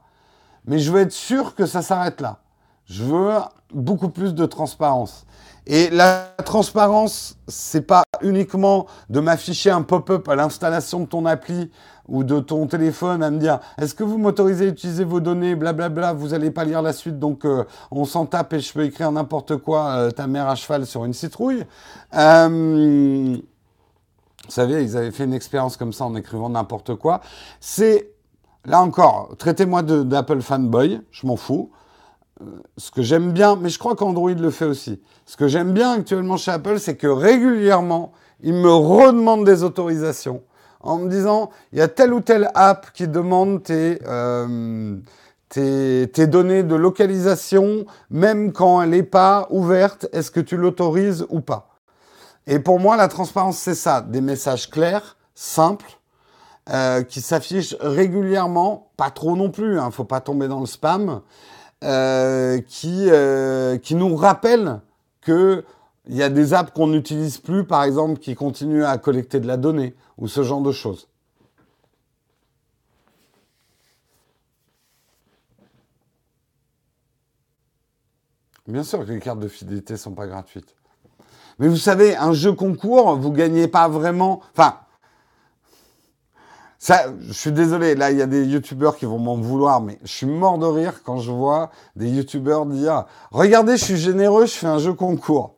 Mais 0.67 0.79
je 0.79 0.93
veux 0.93 1.01
être 1.01 1.11
sûr 1.11 1.57
que 1.57 1.67
ça 1.67 1.83
s'arrête 1.83 2.21
là. 2.21 2.39
Je 2.85 3.03
veux 3.03 3.33
beaucoup 3.75 4.09
plus 4.09 4.37
de 4.37 4.47
transparence. 4.47 5.27
Et 5.67 5.91
la 5.91 6.29
transparence, 6.45 7.37
c'est 7.49 7.83
pas 7.83 8.05
uniquement 8.23 8.87
de 9.11 9.21
m'afficher 9.21 9.71
un 9.71 9.83
pop-up 9.83 10.29
à 10.29 10.37
l'installation 10.37 11.01
de 11.01 11.07
ton 11.07 11.27
appli 11.27 11.71
ou 12.09 12.25
de 12.25 12.41
ton 12.41 12.67
téléphone 12.67 13.23
à 13.23 13.31
me 13.31 13.39
dire 13.39 13.61
est-ce 13.79 13.95
que 13.95 14.05
vous 14.05 14.19
m'autorisez 14.19 14.67
à 14.67 14.69
utiliser 14.69 15.05
vos 15.05 15.21
données, 15.21 15.55
blablabla, 15.55 16.13
vous 16.13 16.29
n'allez 16.29 16.51
pas 16.51 16.65
lire 16.65 16.83
la 16.83 16.93
suite, 16.93 17.19
donc 17.19 17.45
euh, 17.45 17.65
on 17.91 18.05
s'en 18.05 18.27
tape 18.27 18.53
et 18.53 18.61
je 18.61 18.73
peux 18.73 18.85
écrire 18.85 19.11
n'importe 19.11 19.57
quoi, 19.57 19.91
euh, 19.91 20.11
ta 20.11 20.27
mère 20.27 20.49
à 20.49 20.55
cheval 20.55 20.87
sur 20.87 21.05
une 21.05 21.15
citrouille. 21.15 21.65
Euh, 22.15 23.37
vous 24.47 24.53
savez, 24.53 24.85
ils 24.85 24.97
avaient 24.97 25.11
fait 25.11 25.25
une 25.25 25.35
expérience 25.35 25.77
comme 25.77 25.93
ça 25.93 26.05
en 26.05 26.15
écrivant 26.15 26.49
n'importe 26.49 26.95
quoi. 26.95 27.21
C'est, 27.61 28.13
là 28.65 28.81
encore, 28.81 29.31
traitez-moi 29.39 29.83
d'Apple 29.83 30.41
fanboy, 30.41 31.01
je 31.11 31.27
m'en 31.27 31.37
fous. 31.37 31.71
Ce 32.77 32.91
que 32.91 33.03
j'aime 33.03 33.33
bien, 33.33 33.57
mais 33.57 33.71
je 33.71 33.79
crois 33.79 33.97
qu'Android 33.97 34.33
le 34.33 34.51
fait 34.51 34.67
aussi. 34.67 35.01
Ce 35.25 35.37
que 35.37 35.49
j'aime 35.49 35.73
bien 35.73 35.93
actuellement 35.93 36.37
chez 36.37 36.51
Apple, 36.51 36.79
c'est 36.79 36.97
que 36.97 37.07
régulièrement, 37.07 38.13
ils 38.43 38.55
me 38.55 38.71
redemandent 38.71 39.47
des 39.47 39.63
autorisations 39.63 40.43
en 40.81 40.99
me 40.99 41.09
disant, 41.09 41.51
il 41.73 41.79
y 41.79 41.83
a 41.83 41.89
telle 41.89 42.13
ou 42.13 42.21
telle 42.21 42.51
app 42.55 42.93
qui 42.93 43.09
demande 43.09 43.63
tes, 43.63 43.99
euh, 44.07 44.97
tes, 45.49 46.27
données 46.27 46.63
de 46.63 46.75
localisation, 46.75 47.87
même 48.11 48.53
quand 48.53 48.83
elle 48.83 48.91
n'est 48.91 49.03
pas 49.03 49.49
ouverte, 49.51 50.07
est-ce 50.13 50.31
que 50.31 50.41
tu 50.41 50.57
l'autorises 50.57 51.27
ou 51.29 51.41
pas? 51.41 51.71
Et 52.47 52.61
pour 52.61 52.79
moi, 52.79 52.97
la 52.97 53.09
transparence, 53.09 53.59
c'est 53.59 53.75
ça, 53.75 54.01
des 54.01 54.21
messages 54.21 54.71
clairs, 54.71 55.17
simples, 55.35 55.99
euh, 56.69 57.03
qui 57.03 57.21
s'affichent 57.21 57.77
régulièrement, 57.81 58.91
pas 58.97 59.11
trop 59.11 59.37
non 59.37 59.51
plus, 59.51 59.79
hein, 59.81 59.91
faut 59.91 60.05
pas 60.05 60.21
tomber 60.21 60.49
dans 60.49 60.61
le 60.61 60.67
spam, 60.67 61.21
euh, 61.85 62.61
qui, 62.61 63.07
euh, 63.11 63.77
qui 63.79 63.95
nous 63.95 64.17
rappellent 64.17 64.81
que 65.21 65.65
il 66.09 66.15
y 66.15 66.23
a 66.23 66.29
des 66.29 66.55
apps 66.55 66.73
qu'on 66.73 66.87
n'utilise 66.87 67.39
plus, 67.39 67.65
par 67.65 67.83
exemple, 67.83 68.21
qui 68.21 68.35
continuent 68.35 68.85
à 68.85 68.97
collecter 68.97 69.41
de 69.41 69.47
la 69.47 69.57
donnée 69.57 69.95
ou 70.19 70.29
ce 70.29 70.43
genre 70.43 70.63
de 70.63 70.71
choses. 70.73 71.09
Bien 78.69 78.83
sûr 78.83 79.05
que 79.05 79.13
les 79.13 79.21
cartes 79.21 79.41
de 79.41 79.49
fidélité 79.49 79.95
ne 79.95 79.99
sont 79.99 80.15
pas 80.15 80.27
gratuites. 80.27 80.75
Mais 81.59 81.69
vous 81.69 81.77
savez, 81.77 82.17
un 82.17 82.33
jeu 82.33 82.53
concours, 82.53 83.17
vous 83.17 83.31
ne 83.31 83.37
gagnez 83.37 83.69
pas 83.69 83.89
vraiment. 83.89 84.41
Enfin, 84.53 84.81
ça, 86.79 87.07
je 87.21 87.33
suis 87.33 87.53
désolé, 87.53 87.95
là, 87.95 88.11
il 88.11 88.19
y 88.19 88.23
a 88.23 88.27
des 88.27 88.45
youtubeurs 88.45 88.97
qui 88.97 89.07
vont 89.07 89.19
m'en 89.19 89.37
vouloir, 89.37 89.81
mais 89.81 89.99
je 90.03 90.13
suis 90.13 90.27
mort 90.27 90.59
de 90.59 90.67
rire 90.67 91.03
quand 91.05 91.19
je 91.19 91.31
vois 91.31 91.71
des 91.95 92.11
youtubeurs 92.11 92.67
dire 92.67 93.07
Regardez, 93.31 93.77
je 93.77 93.85
suis 93.85 93.97
généreux, 93.97 94.47
je 94.47 94.53
fais 94.53 94.67
un 94.67 94.79
jeu 94.79 94.93
concours. 94.93 95.55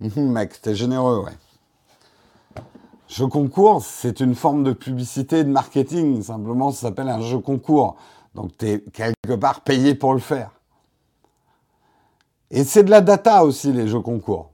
Mec, 0.16 0.60
t'es 0.60 0.74
généreux, 0.74 1.24
ouais. 1.24 2.62
Jeu 3.08 3.26
concours, 3.26 3.82
c'est 3.84 4.20
une 4.20 4.34
forme 4.34 4.64
de 4.64 4.72
publicité 4.72 5.44
de 5.44 5.50
marketing. 5.50 6.22
Simplement, 6.22 6.72
ça 6.72 6.88
s'appelle 6.88 7.08
un 7.08 7.20
jeu 7.20 7.38
concours. 7.38 7.96
Donc, 8.34 8.56
tu 8.58 8.66
es 8.66 8.80
quelque 8.92 9.34
part 9.34 9.60
payé 9.60 9.94
pour 9.94 10.14
le 10.14 10.18
faire. 10.18 10.50
Et 12.50 12.64
c'est 12.64 12.82
de 12.82 12.90
la 12.90 13.00
data 13.00 13.44
aussi, 13.44 13.72
les 13.72 13.88
jeux 13.88 14.00
concours. 14.00 14.53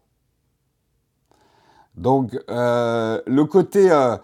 Donc, 1.97 2.39
euh, 2.51 3.21
le 3.27 3.45
côté... 3.45 3.91
Euh, 3.91 4.17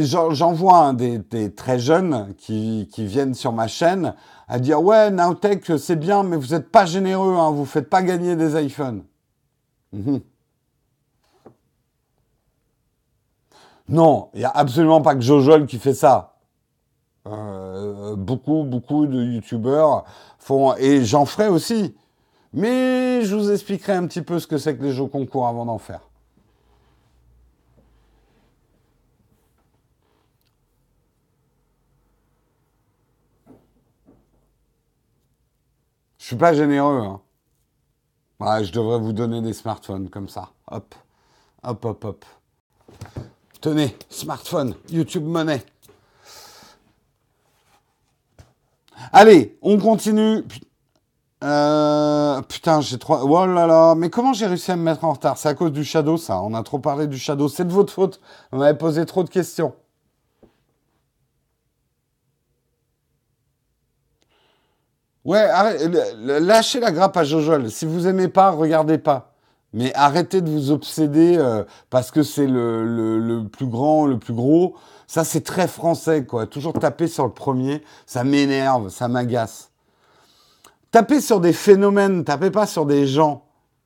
j'en 0.00 0.52
vois 0.52 0.92
des, 0.92 1.54
très 1.54 1.78
jeunes 1.78 2.34
qui, 2.36 2.86
viennent 2.98 3.34
sur 3.34 3.52
ma 3.52 3.68
chaîne 3.68 4.14
à 4.48 4.58
dire 4.58 4.82
«Ouais, 4.84 5.10
Nowtech, 5.10 5.78
c'est 5.78 5.96
bien, 5.96 6.22
mais 6.24 6.36
vous 6.36 6.48
n'êtes 6.48 6.70
pas 6.70 6.84
généreux, 6.84 7.34
hein, 7.36 7.50
vous 7.50 7.62
ne 7.62 7.66
faites 7.66 7.88
pas 7.88 8.02
gagner 8.02 8.36
des 8.36 8.62
iPhones. 8.62 9.04
Mhm. 9.92 10.20
Non, 13.88 14.30
il 14.34 14.40
n'y 14.40 14.44
a 14.44 14.50
absolument 14.50 15.02
pas 15.02 15.14
que 15.14 15.20
Jojol 15.20 15.66
qui 15.66 15.78
fait 15.78 15.94
ça. 15.94 16.36
Euh, 17.26 18.16
beaucoup, 18.16 18.64
beaucoup 18.64 19.06
de 19.06 19.22
youtubeurs 19.22 20.04
font, 20.38 20.74
et 20.76 21.04
j'en 21.04 21.24
ferai 21.24 21.48
aussi. 21.48 21.94
Mais 22.52 23.22
je 23.22 23.34
vous 23.34 23.50
expliquerai 23.50 23.92
un 23.92 24.06
petit 24.06 24.22
peu 24.22 24.38
ce 24.38 24.46
que 24.46 24.58
c'est 24.58 24.76
que 24.76 24.82
les 24.82 24.92
jeux 24.92 25.06
concours 25.06 25.46
avant 25.46 25.64
d'en 25.64 25.78
faire. 25.78 26.00
Suis 36.32 36.38
pas 36.38 36.54
généreux. 36.54 37.02
Hein. 38.40 38.62
je 38.62 38.72
devrais 38.72 38.98
vous 38.98 39.12
donner 39.12 39.42
des 39.42 39.52
smartphones 39.52 40.08
comme 40.08 40.28
ça. 40.28 40.48
Hop, 40.70 40.94
hop, 41.62 41.84
hop, 41.84 42.04
hop. 42.04 42.24
Tenez, 43.60 43.96
smartphone, 44.08 44.74
YouTube 44.88 45.24
Money. 45.24 45.62
Allez, 49.12 49.58
on 49.60 49.78
continue. 49.78 50.42
Euh, 51.44 52.40
putain, 52.42 52.80
j'ai 52.80 52.98
trois. 52.98 53.24
Oh 53.24 53.46
là 53.46 53.66
là, 53.66 53.94
mais 53.94 54.08
comment 54.08 54.32
j'ai 54.32 54.46
réussi 54.46 54.70
à 54.70 54.76
me 54.76 54.82
mettre 54.82 55.04
en 55.04 55.12
retard? 55.12 55.36
C'est 55.36 55.48
à 55.48 55.54
cause 55.54 55.72
du 55.72 55.84
shadow, 55.84 56.16
ça. 56.16 56.40
On 56.42 56.54
a 56.54 56.62
trop 56.62 56.78
parlé 56.78 57.06
du 57.06 57.18
shadow. 57.18 57.48
C'est 57.48 57.66
de 57.66 57.72
votre 57.72 57.92
faute. 57.92 58.20
On 58.52 58.58
m'avait 58.58 58.78
posé 58.78 59.04
trop 59.04 59.22
de 59.22 59.28
questions. 59.28 59.74
Ouais, 65.24 65.46
lâchez 66.40 66.80
la 66.80 66.90
grappe 66.90 67.16
à 67.16 67.22
Jojol. 67.22 67.70
Si 67.70 67.86
vous 67.86 68.08
aimez 68.08 68.28
pas, 68.28 68.50
regardez 68.50 68.98
pas. 68.98 69.32
Mais 69.72 69.92
arrêtez 69.94 70.40
de 70.40 70.50
vous 70.50 70.70
obséder 70.70 71.36
euh, 71.38 71.64
parce 71.90 72.10
que 72.10 72.22
c'est 72.22 72.46
le, 72.46 73.44
plus 73.50 73.66
grand, 73.66 74.06
le 74.06 74.18
plus 74.18 74.34
gros. 74.34 74.74
Ça, 75.06 75.24
c'est 75.24 75.42
très 75.42 75.68
français, 75.68 76.24
quoi. 76.24 76.46
Toujours 76.46 76.72
taper 76.72 77.06
sur 77.06 77.24
le 77.24 77.32
premier, 77.32 77.82
ça 78.04 78.24
m'énerve, 78.24 78.88
ça 78.88 79.08
m'agace. 79.08 79.70
Tapez 80.90 81.20
sur 81.20 81.40
des 81.40 81.52
phénomènes, 81.52 82.24
tapez 82.24 82.50
pas 82.50 82.66
sur 82.66 82.84
des 82.84 83.06
gens. 83.06 83.44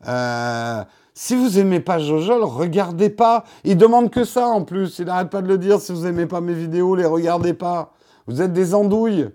Euh, 0.08 0.82
si 1.14 1.36
vous 1.36 1.58
aimez 1.58 1.80
pas 1.80 1.98
Jojol, 1.98 2.42
regardez 2.42 3.10
pas. 3.10 3.44
Il 3.62 3.76
demande 3.76 4.10
que 4.10 4.24
ça 4.24 4.48
en 4.48 4.64
plus. 4.64 4.98
Il 4.98 5.06
n'arrête 5.06 5.30
pas 5.30 5.42
de 5.42 5.48
le 5.48 5.58
dire. 5.58 5.80
Si 5.80 5.92
vous 5.92 6.06
aimez 6.06 6.26
pas 6.26 6.40
mes 6.40 6.54
vidéos, 6.54 6.96
les 6.96 7.06
regardez 7.06 7.54
pas. 7.54 7.92
Vous 8.26 8.42
êtes 8.42 8.52
des 8.52 8.74
andouilles. 8.74 9.28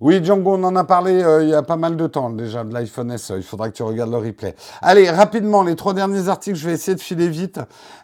Oui, 0.00 0.24
Django, 0.24 0.54
on 0.54 0.64
en 0.64 0.76
a 0.76 0.84
parlé 0.84 1.22
euh, 1.22 1.42
il 1.42 1.50
y 1.50 1.54
a 1.54 1.62
pas 1.62 1.76
mal 1.76 1.94
de 1.94 2.06
temps 2.06 2.30
déjà 2.30 2.64
de 2.64 2.72
l'iPhone 2.72 3.18
SE. 3.18 3.34
Il 3.36 3.42
faudra 3.42 3.68
que 3.68 3.76
tu 3.76 3.82
regardes 3.82 4.10
le 4.10 4.16
replay. 4.16 4.56
Allez, 4.80 5.10
rapidement, 5.10 5.62
les 5.62 5.76
trois 5.76 5.92
derniers 5.92 6.30
articles, 6.30 6.56
je 6.56 6.66
vais 6.66 6.72
essayer 6.72 6.94
de 6.94 7.02
filer 7.02 7.28
vite. 7.28 7.58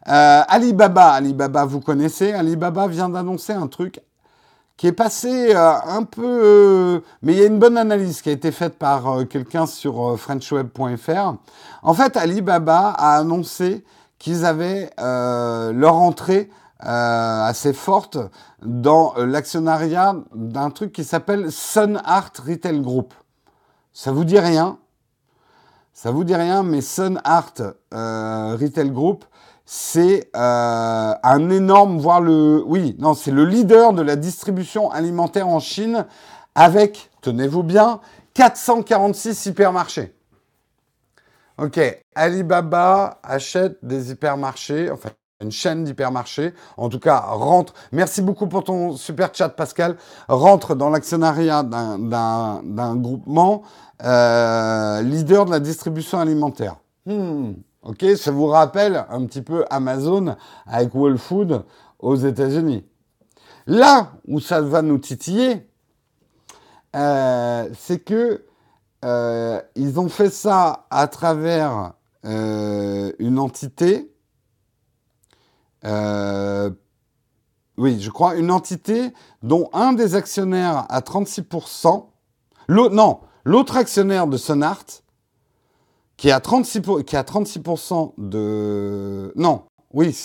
Euh, 0.06 0.42
Alibaba, 0.46 1.12
Alibaba, 1.12 1.64
vous 1.64 1.80
connaissez. 1.80 2.34
Alibaba 2.34 2.86
vient 2.86 3.08
d'annoncer 3.08 3.54
un 3.54 3.66
truc 3.66 4.02
qui 4.76 4.88
est 4.88 4.92
passé 4.92 5.54
euh, 5.56 5.72
un 5.86 6.02
peu... 6.02 7.00
mais 7.22 7.32
il 7.32 7.38
y 7.38 7.42
a 7.42 7.46
une 7.46 7.58
bonne 7.58 7.78
analyse 7.78 8.20
qui 8.20 8.28
a 8.28 8.32
été 8.32 8.52
faite 8.52 8.76
par 8.76 9.26
quelqu'un 9.30 9.64
sur 9.64 10.20
frenchweb.fr. 10.20 11.34
En 11.82 11.94
fait, 11.94 12.18
Alibaba 12.18 12.90
a 12.90 13.16
annoncé 13.16 13.84
qu'ils 14.18 14.44
avaient 14.44 14.90
leur 14.98 15.94
entrée 15.94 16.50
assez 16.78 17.72
forte 17.72 18.18
dans 18.62 19.14
euh, 19.16 19.26
l'actionnariat 19.26 20.16
d'un 20.34 20.70
truc 20.70 20.92
qui 20.92 21.04
s'appelle 21.04 21.50
Sun 21.50 22.00
Art 22.04 22.32
Retail 22.46 22.80
Group. 22.80 23.14
Ça 23.92 24.12
vous 24.12 24.24
dit 24.24 24.38
rien 24.38 24.78
Ça 25.92 26.10
vous 26.10 26.24
dit 26.24 26.34
rien, 26.34 26.62
mais 26.62 26.82
Sun 26.82 27.20
Art 27.24 27.54
euh, 27.94 28.56
Retail 28.60 28.90
Group, 28.90 29.24
c'est 29.64 30.30
euh, 30.36 31.14
un 31.22 31.50
énorme, 31.50 31.98
voire 31.98 32.20
le, 32.20 32.62
oui, 32.66 32.94
non, 32.98 33.14
c'est 33.14 33.32
le 33.32 33.44
leader 33.44 33.92
de 33.92 34.02
la 34.02 34.16
distribution 34.16 34.90
alimentaire 34.90 35.48
en 35.48 35.60
Chine, 35.60 36.06
avec, 36.54 37.10
tenez-vous 37.22 37.62
bien, 37.62 38.00
446 38.34 39.46
hypermarchés. 39.46 40.14
Ok, 41.58 41.80
Alibaba 42.14 43.18
achète 43.22 43.78
des 43.82 44.10
hypermarchés, 44.12 44.90
enfin 44.90 45.08
une 45.40 45.52
chaîne 45.52 45.84
d'hypermarchés. 45.84 46.54
En 46.76 46.88
tout 46.88 46.98
cas, 46.98 47.20
rentre. 47.20 47.74
Merci 47.92 48.22
beaucoup 48.22 48.46
pour 48.46 48.64
ton 48.64 48.96
super 48.96 49.34
chat, 49.34 49.50
Pascal. 49.50 49.96
Rentre 50.28 50.74
dans 50.74 50.90
l'actionnariat 50.90 51.62
d'un 51.62 52.96
groupement 52.96 53.62
euh, 54.02 55.02
leader 55.02 55.44
de 55.44 55.50
la 55.50 55.60
distribution 55.60 56.18
alimentaire. 56.18 56.76
Hmm, 57.04 57.52
ok, 57.82 58.04
ça 58.16 58.30
vous 58.30 58.46
rappelle 58.46 59.04
un 59.10 59.24
petit 59.26 59.42
peu 59.42 59.64
Amazon 59.70 60.36
avec 60.66 60.94
Whole 60.94 61.18
Food 61.18 61.64
aux 61.98 62.16
États-Unis. 62.16 62.84
Là 63.66 64.12
où 64.26 64.40
ça 64.40 64.60
va 64.60 64.80
nous 64.80 64.98
titiller, 64.98 65.68
euh, 66.94 67.68
c'est 67.78 67.98
que 67.98 68.44
euh, 69.04 69.60
ils 69.74 70.00
ont 70.00 70.08
fait 70.08 70.30
ça 70.30 70.86
à 70.90 71.06
travers 71.08 71.92
une 72.24 73.38
entité 73.38 74.15
euh, 75.86 76.70
oui, 77.78 78.00
je 78.00 78.10
crois, 78.10 78.36
une 78.36 78.50
entité 78.50 79.12
dont 79.42 79.68
un 79.72 79.92
des 79.92 80.14
actionnaires 80.14 80.86
a 80.88 81.00
36%. 81.00 82.06
Non, 82.68 83.20
l'autre 83.44 83.76
actionnaire 83.76 84.26
de 84.26 84.36
Sonart, 84.36 84.84
qui 86.16 86.30
a 86.30 86.38
36%, 86.38 87.04
qui 87.04 87.16
a 87.16 87.22
36% 87.22 88.14
de... 88.18 89.32
Non, 89.36 89.64
oui, 89.92 90.16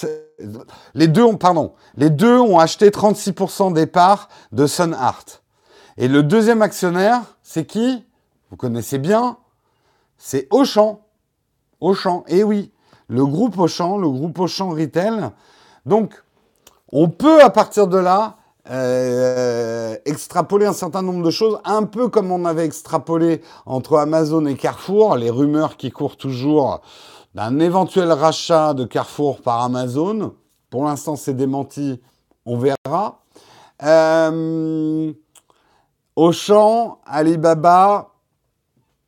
les 0.96 1.08
deux 1.08 1.24
ont, 1.24 1.38
pardon, 1.38 1.74
les 1.96 2.10
deux 2.10 2.40
ont 2.40 2.58
acheté 2.58 2.90
36% 2.90 3.74
des 3.74 3.86
parts 3.86 4.30
de 4.52 4.66
Sunart. 4.66 5.26
Et 5.98 6.08
le 6.08 6.24
deuxième 6.24 6.62
actionnaire, 6.62 7.22
c'est 7.44 7.66
qui? 7.66 8.06
Vous 8.50 8.58
connaissez 8.58 8.98
bien, 8.98 9.38
c'est 10.18 10.48
Auchan. 10.52 11.02
Auchan, 11.80 12.24
et 12.28 12.44
oui, 12.44 12.72
le 13.08 13.26
groupe 13.26 13.58
Auchan, 13.58 13.98
le 13.98 14.10
groupe 14.10 14.40
Auchan 14.40 14.70
Retail. 14.70 15.32
Donc, 15.86 16.24
on 16.92 17.10
peut 17.10 17.42
à 17.42 17.50
partir 17.50 17.88
de 17.88 17.98
là 17.98 18.38
euh, 18.70 19.96
extrapoler 20.06 20.66
un 20.66 20.74
certain 20.74 21.02
nombre 21.02 21.24
de 21.24 21.32
choses, 21.32 21.60
un 21.66 21.84
peu 21.84 22.10
comme 22.10 22.32
on 22.32 22.46
avait 22.46 22.66
extrapolé 22.66 23.42
entre 23.66 23.98
Amazon 23.98 24.46
et 24.46 24.56
Carrefour, 24.56 25.16
les 25.16 25.30
rumeurs 25.30 25.78
qui 25.78 25.92
courent 25.92 26.18
toujours 26.18 26.82
d'un 27.34 27.60
éventuel 27.60 28.12
rachat 28.12 28.74
de 28.74 28.86
Carrefour 28.86 29.42
par 29.42 29.62
Amazon. 29.62 30.36
Pour 30.70 30.86
l'instant, 30.86 31.16
c'est 31.16 31.34
démenti, 31.34 32.00
on 32.46 32.58
verra. 32.58 33.24
Euh, 33.84 35.12
Auchan, 36.16 37.00
Alibaba, 37.06 38.10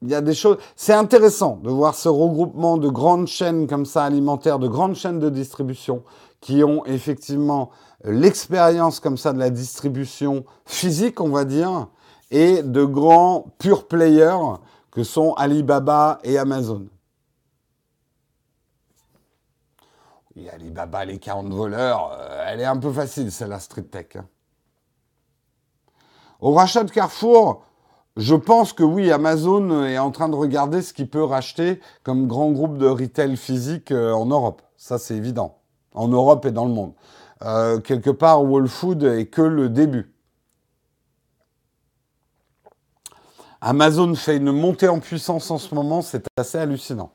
il 0.01 0.09
y 0.09 0.15
a 0.15 0.21
des 0.21 0.33
choses. 0.33 0.57
C'est 0.75 0.93
intéressant 0.93 1.59
de 1.63 1.69
voir 1.69 1.95
ce 1.95 2.09
regroupement 2.09 2.77
de 2.77 2.89
grandes 2.89 3.27
chaînes 3.27 3.67
comme 3.67 3.85
ça 3.85 4.03
alimentaires, 4.03 4.57
de 4.57 4.67
grandes 4.67 4.95
chaînes 4.95 5.19
de 5.19 5.29
distribution 5.29 6.03
qui 6.43 6.61
ont 6.61 6.85
effectivement 6.85 7.69
l'expérience 8.03 8.99
comme 8.99 9.17
ça 9.17 9.31
de 9.31 9.39
la 9.39 9.49
distribution 9.49 10.43
physique, 10.65 11.21
on 11.21 11.29
va 11.29 11.45
dire, 11.45 11.87
et 12.31 12.61
de 12.61 12.83
grands 12.83 13.45
pure 13.59 13.87
players 13.87 14.57
que 14.91 15.03
sont 15.03 15.33
Alibaba 15.35 16.19
et 16.25 16.37
Amazon. 16.37 16.89
Oui, 20.35 20.49
Alibaba, 20.49 21.05
les 21.05 21.17
40 21.17 21.47
voleurs, 21.53 22.11
euh, 22.19 22.45
elle 22.45 22.59
est 22.59 22.65
un 22.65 22.77
peu 22.77 22.91
facile, 22.91 23.29
la 23.47 23.59
street 23.61 23.83
tech. 23.83 24.17
Hein. 24.17 24.25
Au 26.41 26.51
rachat 26.51 26.83
de 26.83 26.91
Carrefour, 26.91 27.63
je 28.17 28.35
pense 28.35 28.73
que 28.73 28.83
oui, 28.83 29.13
Amazon 29.13 29.85
est 29.85 29.97
en 29.97 30.11
train 30.11 30.27
de 30.27 30.35
regarder 30.35 30.81
ce 30.81 30.91
qu'il 30.91 31.09
peut 31.09 31.23
racheter 31.23 31.79
comme 32.03 32.27
grand 32.27 32.51
groupe 32.51 32.77
de 32.77 32.87
retail 32.87 33.37
physique 33.37 33.91
euh, 33.91 34.11
en 34.11 34.25
Europe. 34.25 34.61
Ça, 34.75 34.97
c'est 34.97 35.15
évident. 35.15 35.62
En 35.93 36.07
Europe 36.07 36.45
et 36.45 36.51
dans 36.51 36.65
le 36.65 36.73
monde. 36.73 36.93
Euh, 37.43 37.79
quelque 37.79 38.09
part, 38.09 38.43
Whole 38.43 38.67
Food 38.67 39.03
est 39.03 39.27
que 39.27 39.41
le 39.41 39.69
début. 39.69 40.13
Amazon 43.61 44.13
fait 44.15 44.37
une 44.37 44.51
montée 44.51 44.89
en 44.89 44.99
puissance 44.99 45.49
en 45.49 45.57
ce 45.57 45.73
moment, 45.73 46.01
c'est 46.01 46.25
assez 46.37 46.57
hallucinant. 46.57 47.11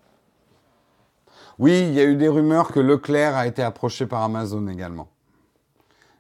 Oui, 1.59 1.81
il 1.81 1.93
y 1.93 2.01
a 2.01 2.05
eu 2.05 2.17
des 2.17 2.29
rumeurs 2.29 2.69
que 2.69 2.81
Leclerc 2.81 3.37
a 3.37 3.47
été 3.47 3.63
approché 3.63 4.07
par 4.07 4.23
Amazon 4.23 4.67
également. 4.69 5.09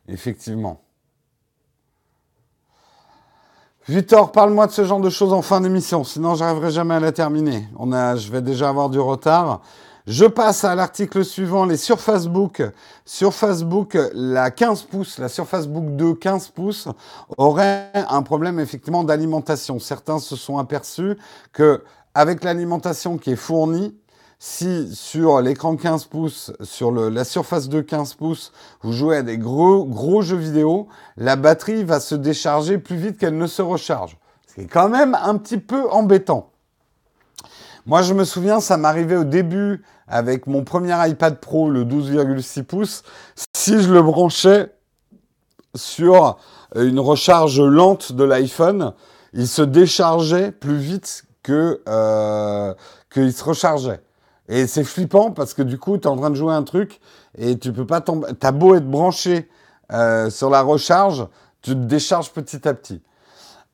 Effectivement. 0.07 0.83
Victor, 3.89 4.33
parle-moi 4.33 4.67
de 4.67 4.73
ce 4.73 4.85
genre 4.85 5.01
de 5.01 5.09
choses 5.09 5.33
en 5.33 5.41
fin 5.41 5.63
d'émission, 5.63 6.05
sinon 6.05 6.35
j'arriverai 6.35 6.73
jamais 6.73 6.95
à 6.95 7.01
la 7.01 7.13
terminer. 7.13 7.67
Je 7.81 8.31
vais 8.31 8.43
déjà 8.43 8.69
avoir 8.69 8.91
du 8.91 9.01
retard. 9.01 9.63
Je 10.09 10.25
passe 10.25 10.65
à 10.65 10.75
l'article 10.75 11.23
suivant, 11.23 11.67
les 11.67 11.77
Surface 11.77 12.29
Book. 12.29 12.63
Sur 13.05 13.35
Facebook, 13.35 13.99
la 14.15 14.51
15 14.51 14.85
pouces, 14.85 15.19
la 15.19 15.29
Surface 15.29 15.69
Book 15.69 15.97
2 15.97 16.15
15 16.15 16.49
pouces 16.49 16.89
aurait 17.37 17.91
un 17.93 18.23
problème 18.23 18.59
effectivement 18.59 19.05
d'alimentation. 19.05 19.79
Certains 19.79 20.19
se 20.19 20.35
sont 20.35 20.57
aperçus 20.57 21.19
que 21.53 21.85
avec 22.15 22.43
l'alimentation 22.43 23.19
qui 23.19 23.33
est 23.33 23.37
fournie, 23.37 23.95
si 24.39 24.89
sur 24.97 25.43
l'écran 25.43 25.77
15 25.77 26.07
pouces, 26.07 26.53
sur 26.63 26.91
la 26.91 27.25
surface 27.25 27.69
de 27.69 27.83
15 27.83 28.15
pouces, 28.15 28.53
vous 28.81 28.95
jouez 28.95 29.19
à 29.19 29.23
des 29.23 29.37
gros, 29.37 29.85
gros 29.85 30.23
jeux 30.23 30.39
vidéo, 30.39 30.89
la 31.19 31.37
batterie 31.37 31.85
va 31.85 32.01
se 32.01 32.15
décharger 32.15 32.79
plus 32.79 32.97
vite 32.97 33.19
qu'elle 33.19 33.37
ne 33.37 33.47
se 33.47 33.61
recharge. 33.61 34.17
Ce 34.47 34.55
qui 34.55 34.63
est 34.63 34.69
quand 34.69 34.89
même 34.89 35.15
un 35.23 35.37
petit 35.37 35.59
peu 35.59 35.87
embêtant. 35.91 36.51
Moi, 37.89 38.03
je 38.03 38.13
me 38.13 38.25
souviens, 38.25 38.61
ça 38.61 38.77
m'arrivait 38.77 39.17
au 39.17 39.25
début 39.25 39.83
avec 40.07 40.47
mon 40.47 40.63
premier 40.63 40.95
iPad 41.09 41.41
Pro, 41.41 41.71
le 41.71 41.87
12,6 41.87 42.63
pouces. 42.63 43.03
Si 43.57 43.81
je 43.81 43.91
le 43.91 44.03
branchais 44.03 44.75
sur 45.75 46.37
une 46.77 47.01
recharge 47.01 47.63
lente 47.63 48.13
de 48.13 48.25
l'iPhone, 48.25 48.93
il 49.33 49.49
se 49.49 49.63
déchargeait 49.63 50.53
plus 50.53 50.77
vite 50.77 51.25
que 51.43 51.81
euh, 51.89 52.75
qu'il 53.11 53.33
se 53.33 53.43
rechargeait. 53.43 54.03
Et 54.51 54.67
c'est 54.67 54.85
flippant 54.85 55.31
parce 55.31 55.55
que 55.55 55.63
du 55.63 55.79
coup, 55.79 55.97
tu 55.97 56.05
es 56.05 56.09
en 56.09 56.17
train 56.17 56.29
de 56.29 56.37
jouer 56.37 56.53
un 56.53 56.65
truc 56.65 57.01
et 57.39 57.59
tu 57.59 57.73
peux 57.73 57.87
pas 57.87 58.03
tomber. 58.03 58.27
T'as 58.39 58.53
beau 58.53 58.75
être 58.75 58.87
branché 58.87 59.49
euh, 59.95 60.29
sur 60.29 60.51
la 60.51 60.61
recharge, 60.61 61.27
tu 61.63 61.71
te 61.71 61.85
décharges 61.87 62.33
petit 62.33 62.69
à 62.69 62.75
petit. 62.75 63.01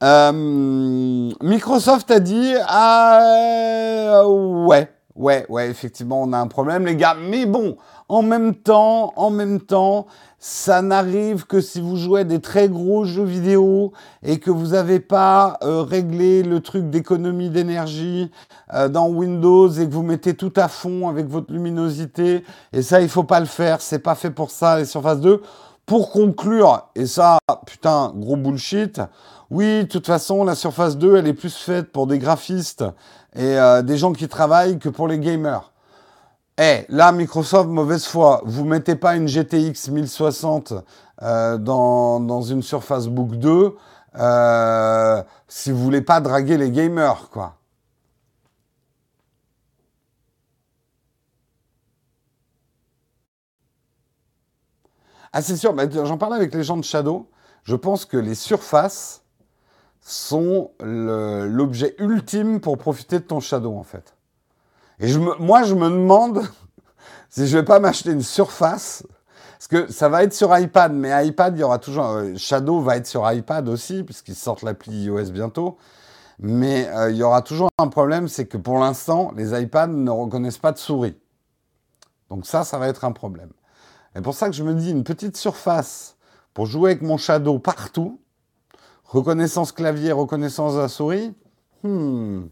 Euh, 0.04 1.30
Microsoft 1.42 2.10
a 2.10 2.20
dit 2.20 2.52
ah 2.68 4.22
ouais 4.28 4.90
ouais 5.14 5.46
ouais 5.48 5.70
effectivement 5.70 6.20
on 6.20 6.34
a 6.34 6.38
un 6.38 6.46
problème 6.46 6.84
les 6.84 6.94
gars 6.94 7.16
mais 7.18 7.46
bon 7.46 7.78
en 8.10 8.20
même 8.20 8.54
temps 8.54 9.14
en 9.16 9.30
même 9.30 9.62
temps 9.62 10.06
ça 10.38 10.82
n'arrive 10.82 11.46
que 11.46 11.62
si 11.62 11.80
vous 11.80 11.96
jouez 11.96 12.20
à 12.20 12.24
des 12.24 12.42
très 12.42 12.68
gros 12.68 13.06
jeux 13.06 13.24
vidéo 13.24 13.92
et 14.22 14.38
que 14.38 14.50
vous 14.50 14.72
n'avez 14.72 15.00
pas 15.00 15.56
euh, 15.62 15.80
réglé 15.80 16.42
le 16.42 16.60
truc 16.60 16.90
d'économie 16.90 17.48
d'énergie 17.48 18.30
euh, 18.74 18.90
dans 18.90 19.08
Windows 19.08 19.70
et 19.70 19.88
que 19.88 19.90
vous 19.94 20.02
mettez 20.02 20.34
tout 20.34 20.52
à 20.56 20.68
fond 20.68 21.08
avec 21.08 21.28
votre 21.28 21.50
luminosité. 21.50 22.44
Et 22.74 22.82
ça, 22.82 23.00
il 23.00 23.08
faut 23.08 23.24
pas 23.24 23.40
le 23.40 23.46
faire. 23.46 23.80
C'est 23.80 24.00
pas 24.00 24.14
fait 24.14 24.30
pour 24.30 24.50
ça, 24.50 24.76
les 24.76 24.84
Surface 24.84 25.22
2. 25.22 25.40
Pour 25.86 26.10
conclure, 26.12 26.88
et 26.94 27.06
ça, 27.06 27.38
putain, 27.66 28.12
gros 28.16 28.36
bullshit. 28.36 29.00
Oui, 29.50 29.82
de 29.82 29.88
toute 29.88 30.06
façon, 30.06 30.44
la 30.44 30.54
Surface 30.54 30.96
2, 30.96 31.16
elle 31.16 31.28
est 31.28 31.34
plus 31.34 31.54
faite 31.54 31.92
pour 31.92 32.06
des 32.06 32.18
graphistes 32.18 32.84
et 33.36 33.58
euh, 33.58 33.82
des 33.82 33.98
gens 33.98 34.12
qui 34.12 34.26
travaillent 34.28 34.78
que 34.78 34.88
pour 34.88 35.08
les 35.08 35.18
gamers. 35.18 35.72
Eh, 36.58 36.86
là, 36.88 37.12
Microsoft, 37.12 37.68
mauvaise 37.68 38.06
foi, 38.06 38.40
vous 38.44 38.64
mettez 38.64 38.94
pas 38.94 39.16
une 39.16 39.28
GTX 39.28 39.90
1060 39.90 40.72
euh, 41.22 41.58
dans, 41.58 42.20
dans, 42.20 42.42
une 42.42 42.62
Surface 42.62 43.08
Book 43.08 43.36
2, 43.36 43.74
euh, 44.16 45.22
si 45.48 45.70
vous 45.70 45.78
voulez 45.78 46.00
pas 46.00 46.20
draguer 46.20 46.56
les 46.56 46.70
gamers, 46.70 47.28
quoi. 47.30 47.56
Ah, 55.36 55.42
c'est 55.42 55.56
sûr, 55.56 55.74
bah, 55.74 55.82
j'en 55.90 56.16
parlais 56.16 56.36
avec 56.36 56.54
les 56.54 56.62
gens 56.62 56.76
de 56.76 56.84
Shadow. 56.84 57.28
Je 57.64 57.74
pense 57.74 58.04
que 58.04 58.16
les 58.16 58.36
surfaces 58.36 59.24
sont 60.00 60.70
l'objet 60.80 61.96
ultime 61.98 62.60
pour 62.60 62.78
profiter 62.78 63.18
de 63.18 63.24
ton 63.24 63.40
Shadow, 63.40 63.76
en 63.76 63.82
fait. 63.82 64.14
Et 65.00 65.08
je 65.08 65.18
moi, 65.18 65.64
je 65.64 65.74
me 65.74 65.90
demande 65.90 66.44
si 67.30 67.48
je 67.48 67.58
vais 67.58 67.64
pas 67.64 67.80
m'acheter 67.80 68.12
une 68.12 68.22
surface 68.22 69.04
parce 69.58 69.66
que 69.86 69.92
ça 69.92 70.08
va 70.08 70.22
être 70.22 70.34
sur 70.34 70.56
iPad, 70.56 70.92
mais 70.92 71.26
iPad, 71.26 71.56
il 71.56 71.60
y 71.60 71.62
aura 71.64 71.80
toujours. 71.80 72.04
Euh, 72.04 72.36
Shadow 72.36 72.80
va 72.80 72.96
être 72.96 73.08
sur 73.08 73.28
iPad 73.28 73.68
aussi, 73.68 74.04
puisqu'ils 74.04 74.36
sortent 74.36 74.62
l'appli 74.62 75.04
iOS 75.04 75.32
bientôt. 75.32 75.78
Mais 76.38 76.86
euh, 76.90 77.10
il 77.10 77.16
y 77.16 77.24
aura 77.24 77.42
toujours 77.42 77.70
un 77.78 77.88
problème, 77.88 78.28
c'est 78.28 78.46
que 78.46 78.56
pour 78.56 78.78
l'instant, 78.78 79.32
les 79.36 79.60
iPads 79.60 79.88
ne 79.88 80.10
reconnaissent 80.10 80.58
pas 80.58 80.70
de 80.70 80.78
souris. 80.78 81.16
Donc 82.30 82.46
ça, 82.46 82.62
ça 82.62 82.78
va 82.78 82.86
être 82.86 83.04
un 83.04 83.12
problème. 83.12 83.50
Et 84.16 84.20
pour 84.20 84.34
ça 84.34 84.48
que 84.48 84.54
je 84.54 84.62
me 84.62 84.74
dis, 84.74 84.90
une 84.90 85.04
petite 85.04 85.36
surface 85.36 86.16
pour 86.52 86.66
jouer 86.66 86.92
avec 86.92 87.02
mon 87.02 87.16
Shadow 87.16 87.58
partout, 87.58 88.20
reconnaissance 89.04 89.72
clavier, 89.72 90.12
reconnaissance 90.12 90.76
la 90.76 90.88
souris, 90.88 91.34
hmm. 91.82 92.44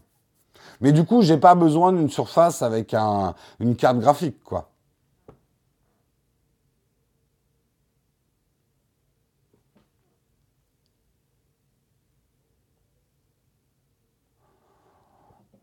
Mais 0.81 0.91
du 0.91 1.05
coup, 1.05 1.21
j'ai 1.21 1.37
pas 1.37 1.55
besoin 1.55 1.93
d'une 1.93 2.09
surface 2.09 2.61
avec 2.61 2.93
une 2.93 3.75
carte 3.75 3.99
graphique, 3.99 4.43
quoi. 4.43 4.69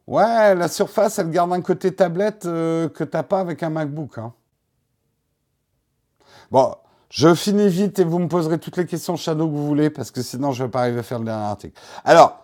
Ouais, 0.07 0.55
la 0.57 0.68
surface, 0.68 1.18
elle 1.20 1.30
garde 1.30 1.53
un 1.53 1.61
côté 1.61 1.94
tablette 1.94 2.44
euh, 2.46 2.88
que 2.88 3.05
t'as 3.05 3.22
pas 3.22 3.40
avec 3.40 3.62
un 3.62 3.70
MacBook. 3.70 4.18
Hein. 4.18 4.32
Bon, 6.51 6.74
je 7.11 7.32
finis 7.32 7.68
vite 7.68 8.01
et 8.01 8.05
vous 8.05 8.18
me 8.18 8.26
poserez 8.26 8.59
toutes 8.59 8.76
les 8.76 8.84
questions 8.84 9.14
Shadow 9.14 9.46
que 9.46 9.53
vous 9.53 9.66
voulez 9.68 9.88
parce 9.88 10.11
que 10.11 10.20
sinon 10.20 10.51
je 10.51 10.64
vais 10.64 10.70
pas 10.70 10.80
arriver 10.80 10.98
à 10.98 11.03
faire 11.05 11.20
le 11.20 11.26
dernier 11.26 11.44
article. 11.44 11.80
Alors, 12.05 12.40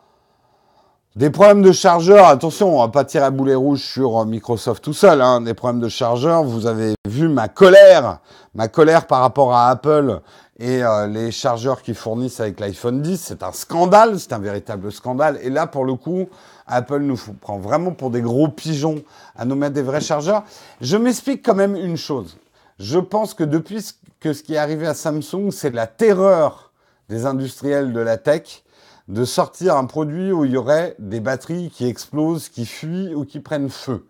des 1.17 1.31
problèmes 1.31 1.63
de 1.63 1.73
chargeur, 1.73 2.27
attention, 2.27 2.77
on 2.77 2.83
va 2.83 2.89
pas 2.89 3.05
tirer 3.05 3.25
à 3.25 3.31
boulet 3.31 3.57
rouge 3.57 3.81
sur 3.81 4.19
euh, 4.19 4.25
Microsoft 4.25 4.85
tout 4.85 4.93
seul. 4.93 5.23
Hein. 5.23 5.41
Des 5.41 5.55
problèmes 5.55 5.81
de 5.81 5.89
chargeur, 5.89 6.45
vous 6.45 6.67
avez 6.67 6.95
vu 7.09 7.29
ma 7.29 7.49
colère, 7.49 8.21
ma 8.55 8.69
colère 8.69 9.09
par 9.09 9.23
rapport 9.23 9.53
à 9.53 9.71
Apple 9.71 10.21
et 10.61 10.85
euh, 10.85 11.09
les 11.09 11.33
chargeurs 11.33 11.83
qu'ils 11.83 11.97
fournissent 11.97 12.39
avec 12.39 12.61
l'iPhone 12.61 13.03
10. 13.03 13.21
C'est 13.21 13.43
un 13.43 13.51
scandale, 13.51 14.21
c'est 14.21 14.35
un 14.35 14.39
véritable 14.39 14.93
scandale. 14.93 15.41
Et 15.43 15.51
là, 15.51 15.67
pour 15.67 15.85
le 15.85 15.95
coup, 15.95 16.29
Apple 16.69 17.01
nous 17.01 17.19
prend 17.41 17.59
vraiment 17.59 17.91
pour 17.91 18.11
des 18.11 18.21
gros 18.21 18.47
pigeons 18.49 19.03
à 19.37 19.45
nous 19.45 19.57
mettre 19.57 19.75
des 19.75 19.83
vrais 19.83 20.01
chargeurs. 20.01 20.45
Je 20.81 20.97
m'explique 20.97 21.45
quand 21.45 21.55
même 21.55 21.75
une 21.75 21.97
chose. 21.97 22.37
Je 22.79 22.99
pense 22.99 23.35
que 23.35 23.45
depuis 23.45 23.95
que 24.21 24.33
ce 24.33 24.43
qui 24.43 24.55
est 24.55 24.59
arrivé 24.59 24.87
à 24.87 24.95
Samsung, 24.95 25.51
c'est 25.51 25.71
la 25.71 25.87
terreur 25.87 26.73
des 27.09 27.25
industriels 27.25 27.93
de 27.93 28.01
la 28.01 28.19
tech 28.19 28.65
de 29.09 29.25
sortir 29.25 29.77
un 29.77 29.85
produit 29.85 30.33
où 30.33 30.45
il 30.45 30.53
y 30.53 30.57
aurait 30.57 30.97
des 30.99 31.21
batteries 31.21 31.71
qui 31.71 31.87
explosent, 31.87 32.49
qui 32.49 32.67
fuient 32.67 33.15
ou 33.15 33.25
qui 33.25 33.41
prennent 33.41 33.71
feu. 33.71 34.07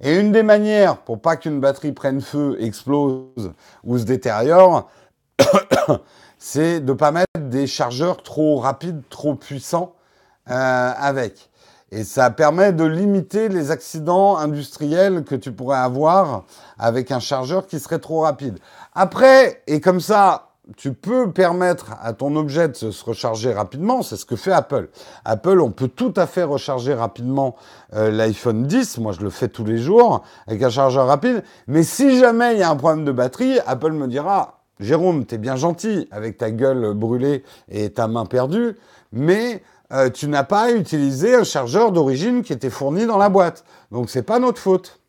Et 0.00 0.18
une 0.18 0.32
des 0.32 0.42
manières 0.42 0.98
pour 0.98 1.20
pas 1.20 1.36
qu'une 1.36 1.60
batterie 1.60 1.92
prenne 1.92 2.20
feu, 2.20 2.56
explose 2.58 3.52
ou 3.84 3.98
se 3.98 4.04
détériore, 4.04 4.90
c'est 6.38 6.80
de 6.80 6.92
ne 6.92 6.96
pas 6.96 7.12
mettre 7.12 7.38
des 7.38 7.66
chargeurs 7.68 8.22
trop 8.22 8.58
rapides, 8.58 9.02
trop 9.10 9.36
puissants 9.36 9.94
euh, 10.50 10.92
avec. 10.96 11.50
Et 11.94 12.04
ça 12.04 12.30
permet 12.30 12.72
de 12.72 12.84
limiter 12.84 13.50
les 13.50 13.70
accidents 13.70 14.38
industriels 14.38 15.24
que 15.24 15.34
tu 15.34 15.52
pourrais 15.52 15.76
avoir 15.76 16.44
avec 16.78 17.10
un 17.10 17.20
chargeur 17.20 17.66
qui 17.66 17.78
serait 17.78 17.98
trop 17.98 18.20
rapide. 18.20 18.58
Après, 18.94 19.62
et 19.66 19.82
comme 19.82 20.00
ça, 20.00 20.48
tu 20.78 20.94
peux 20.94 21.30
permettre 21.30 21.90
à 22.02 22.14
ton 22.14 22.34
objet 22.34 22.68
de 22.68 22.74
se 22.74 23.04
recharger 23.04 23.52
rapidement, 23.52 24.00
c'est 24.00 24.16
ce 24.16 24.24
que 24.24 24.36
fait 24.36 24.52
Apple. 24.52 24.88
Apple, 25.26 25.60
on 25.60 25.70
peut 25.70 25.88
tout 25.88 26.14
à 26.16 26.26
fait 26.26 26.44
recharger 26.44 26.94
rapidement 26.94 27.56
euh, 27.92 28.10
l'iPhone 28.10 28.66
10, 28.66 28.96
moi 28.98 29.12
je 29.12 29.20
le 29.20 29.28
fais 29.28 29.48
tous 29.48 29.64
les 29.64 29.76
jours 29.76 30.22
avec 30.46 30.62
un 30.62 30.70
chargeur 30.70 31.06
rapide, 31.06 31.44
mais 31.66 31.82
si 31.82 32.18
jamais 32.18 32.54
il 32.54 32.60
y 32.60 32.62
a 32.62 32.70
un 32.70 32.76
problème 32.76 33.04
de 33.04 33.12
batterie, 33.12 33.58
Apple 33.66 33.92
me 33.92 34.06
dira, 34.08 34.60
Jérôme, 34.80 35.26
t'es 35.26 35.36
bien 35.36 35.56
gentil 35.56 36.08
avec 36.10 36.38
ta 36.38 36.50
gueule 36.50 36.94
brûlée 36.94 37.44
et 37.68 37.90
ta 37.90 38.08
main 38.08 38.24
perdue, 38.24 38.76
mais 39.12 39.62
euh, 39.92 40.10
tu 40.10 40.28
n'as 40.28 40.44
pas 40.44 40.72
utilisé 40.72 41.34
un 41.34 41.44
chargeur 41.44 41.92
d'origine 41.92 42.42
qui 42.42 42.52
était 42.52 42.70
fourni 42.70 43.06
dans 43.06 43.18
la 43.18 43.28
boîte. 43.28 43.64
Donc 43.90 44.08
c'est 44.08 44.22
pas 44.22 44.38
notre 44.38 44.58
faute. 44.58 45.00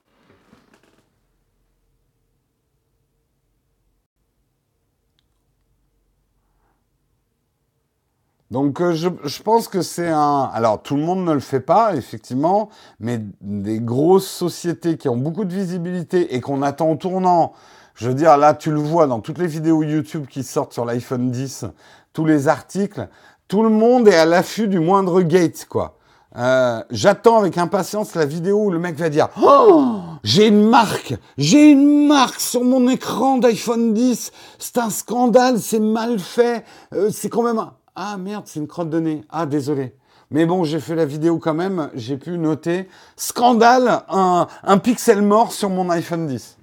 Donc 8.54 8.82
euh, 8.82 8.94
je, 8.94 9.42
pense 9.42 9.68
que 9.68 9.82
c'est 9.82 10.10
un... 10.10 10.44
Alors 10.54 10.84
tout 10.84 10.96
le 10.96 11.02
monde 11.02 11.26
ne 11.26 11.34
le 11.34 11.40
fait 11.40 11.60
pas, 11.60 11.96
effectivement, 11.96 12.70
mais 13.00 13.20
des 13.42 13.80
grosses 13.80 14.30
sociétés 14.30 14.98
qui 14.98 15.10
ont 15.10 15.18
beaucoup 15.18 15.44
de 15.44 15.54
visibilité 15.54 16.36
et 16.36 16.40
qu'on 16.40 16.62
attend 16.62 16.92
au 16.92 16.96
tournant, 16.96 17.54
je 17.96 18.10
veux 18.10 18.14
dire, 18.14 18.38
là 18.38 18.54
tu 18.54 18.70
le 18.70 18.78
vois 18.78 19.08
dans 19.08 19.22
toutes 19.22 19.40
les 19.40 19.48
vidéos 19.48 19.82
YouTube 19.82 20.28
qui 20.28 20.44
sortent 20.44 20.72
sur 20.72 20.86
l'iPhone 20.86 21.32
10, 21.32 21.66
tous 22.14 22.26
les 22.26 22.48
articles, 22.48 23.10
tout 23.54 23.62
le 23.62 23.70
monde 23.70 24.08
est 24.08 24.16
à 24.16 24.26
l'affût 24.26 24.68
du 24.68 24.80
moindre 24.80 25.22
gate, 25.22 25.68
quoi. 25.70 26.00
Euh, 26.36 26.82
j'attends 26.90 27.38
avec 27.38 27.60
impatience 27.60 28.16
la 28.16 28.26
vidéo 28.26 28.64
où 28.64 28.72
le 28.72 28.80
mec 28.80 28.96
va 28.96 29.10
dire 29.10 29.30
Oh, 29.44 30.00
j'ai 30.24 30.48
une 30.48 30.68
marque, 30.68 31.14
j'ai 31.38 31.70
une 31.70 32.08
marque 32.08 32.40
sur 32.40 32.64
mon 32.64 32.90
écran 32.90 33.38
d'iPhone 33.38 33.94
10. 33.94 34.32
C'est 34.58 34.80
un 34.80 34.90
scandale, 34.90 35.60
c'est 35.60 35.80
mal 35.80 36.18
fait. 36.18 36.66
Euh, 36.96 37.12
c'est 37.14 37.30
quand 37.30 37.44
même 37.44 37.64
ah 37.96 38.18
merde, 38.18 38.46
c'est 38.48 38.60
une 38.60 38.66
crotte 38.66 38.90
de 38.90 39.00
nez. 39.00 39.24
Ah 39.30 39.46
désolé. 39.46 39.96
Mais 40.32 40.48
bon, 40.48 40.64
j'ai 40.64 40.80
fait 40.80 40.96
la 40.96 41.06
vidéo 41.06 41.38
quand 41.38 41.54
même. 41.54 41.92
J'ai 41.94 42.18
pu 42.18 42.40
noter 42.40 42.90
scandale, 43.18 44.02
un, 44.10 44.48
un 44.64 44.78
pixel 44.80 45.22
mort 45.22 45.52
sur 45.52 45.70
mon 45.70 45.92
iPhone 45.92 46.26
10. 46.26 46.58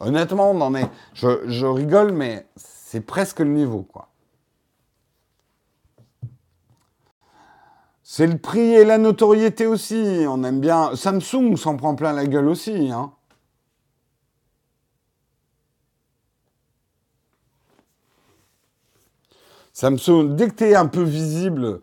Honnêtement, 0.00 0.50
on 0.50 0.60
en 0.62 0.74
est. 0.74 0.90
Je, 1.14 1.28
je 1.46 1.66
rigole, 1.66 2.10
mais 2.10 2.48
c'est 2.56 3.02
presque 3.02 3.38
le 3.38 3.50
niveau, 3.50 3.82
quoi. 3.82 4.09
C'est 8.12 8.26
le 8.26 8.38
prix 8.38 8.72
et 8.74 8.84
la 8.84 8.98
notoriété 8.98 9.66
aussi. 9.66 10.24
On 10.26 10.42
aime 10.42 10.58
bien. 10.58 10.96
Samsung 10.96 11.54
s'en 11.56 11.76
prend 11.76 11.94
plein 11.94 12.12
la 12.12 12.26
gueule 12.26 12.48
aussi. 12.48 12.90
Hein. 12.90 13.12
Samsung, 19.72 20.34
dès 20.34 20.48
que 20.48 20.54
tu 20.56 20.74
un 20.74 20.88
peu 20.88 21.04
visible, 21.04 21.82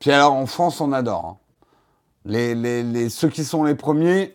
puis 0.00 0.10
alors 0.10 0.32
en 0.32 0.46
France, 0.46 0.80
on 0.80 0.90
adore. 0.90 1.24
Hein. 1.24 1.38
Les, 2.24 2.56
les, 2.56 3.08
ceux 3.08 3.28
qui 3.28 3.44
sont 3.44 3.62
les 3.62 3.76
premiers, 3.76 4.34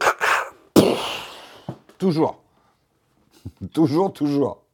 toujours. 1.98 2.42
toujours, 3.72 4.12
toujours. 4.12 4.64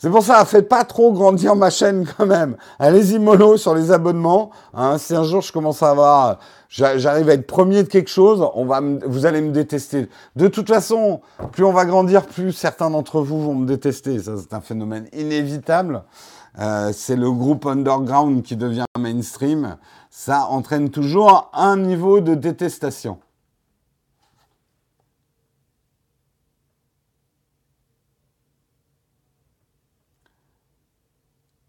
C'est 0.00 0.10
pour 0.10 0.22
ça, 0.22 0.44
faites 0.44 0.68
pas 0.68 0.84
trop 0.84 1.12
grandir 1.12 1.56
ma 1.56 1.70
chaîne 1.70 2.06
quand 2.16 2.24
même. 2.24 2.56
Allez-y 2.78 3.18
mollo 3.18 3.56
sur 3.56 3.74
les 3.74 3.90
abonnements. 3.90 4.50
Hein. 4.72 4.96
si 4.96 5.12
un 5.12 5.24
jour 5.24 5.42
je 5.42 5.52
commence 5.52 5.82
à 5.82 5.90
avoir, 5.90 6.38
j'arrive 6.68 7.28
à 7.28 7.32
être 7.32 7.48
premier 7.48 7.82
de 7.82 7.88
quelque 7.88 8.08
chose, 8.08 8.48
on 8.54 8.64
va, 8.64 8.80
vous 8.80 9.26
allez 9.26 9.40
me 9.40 9.50
détester. 9.50 10.08
De 10.36 10.46
toute 10.46 10.68
façon, 10.68 11.20
plus 11.50 11.64
on 11.64 11.72
va 11.72 11.84
grandir, 11.84 12.26
plus 12.26 12.52
certains 12.52 12.90
d'entre 12.90 13.20
vous 13.22 13.42
vont 13.42 13.56
me 13.56 13.66
détester. 13.66 14.20
Ça, 14.20 14.34
c'est 14.36 14.54
un 14.54 14.60
phénomène 14.60 15.08
inévitable. 15.12 16.04
Euh, 16.60 16.92
c'est 16.92 17.16
le 17.16 17.32
groupe 17.32 17.66
underground 17.66 18.44
qui 18.44 18.54
devient 18.54 18.84
mainstream. 18.96 19.78
Ça 20.10 20.46
entraîne 20.46 20.90
toujours 20.90 21.50
un 21.52 21.76
niveau 21.76 22.20
de 22.20 22.36
détestation. 22.36 23.18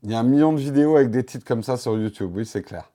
Il 0.03 0.11
y 0.11 0.13
a 0.13 0.19
un 0.19 0.23
million 0.23 0.53
de 0.53 0.59
vidéos 0.59 0.95
avec 0.95 1.11
des 1.11 1.25
titres 1.25 1.45
comme 1.45 1.63
ça 1.63 1.75
sur 1.75 1.97
YouTube, 1.97 2.31
oui, 2.33 2.45
c'est 2.45 2.63
clair. 2.63 2.89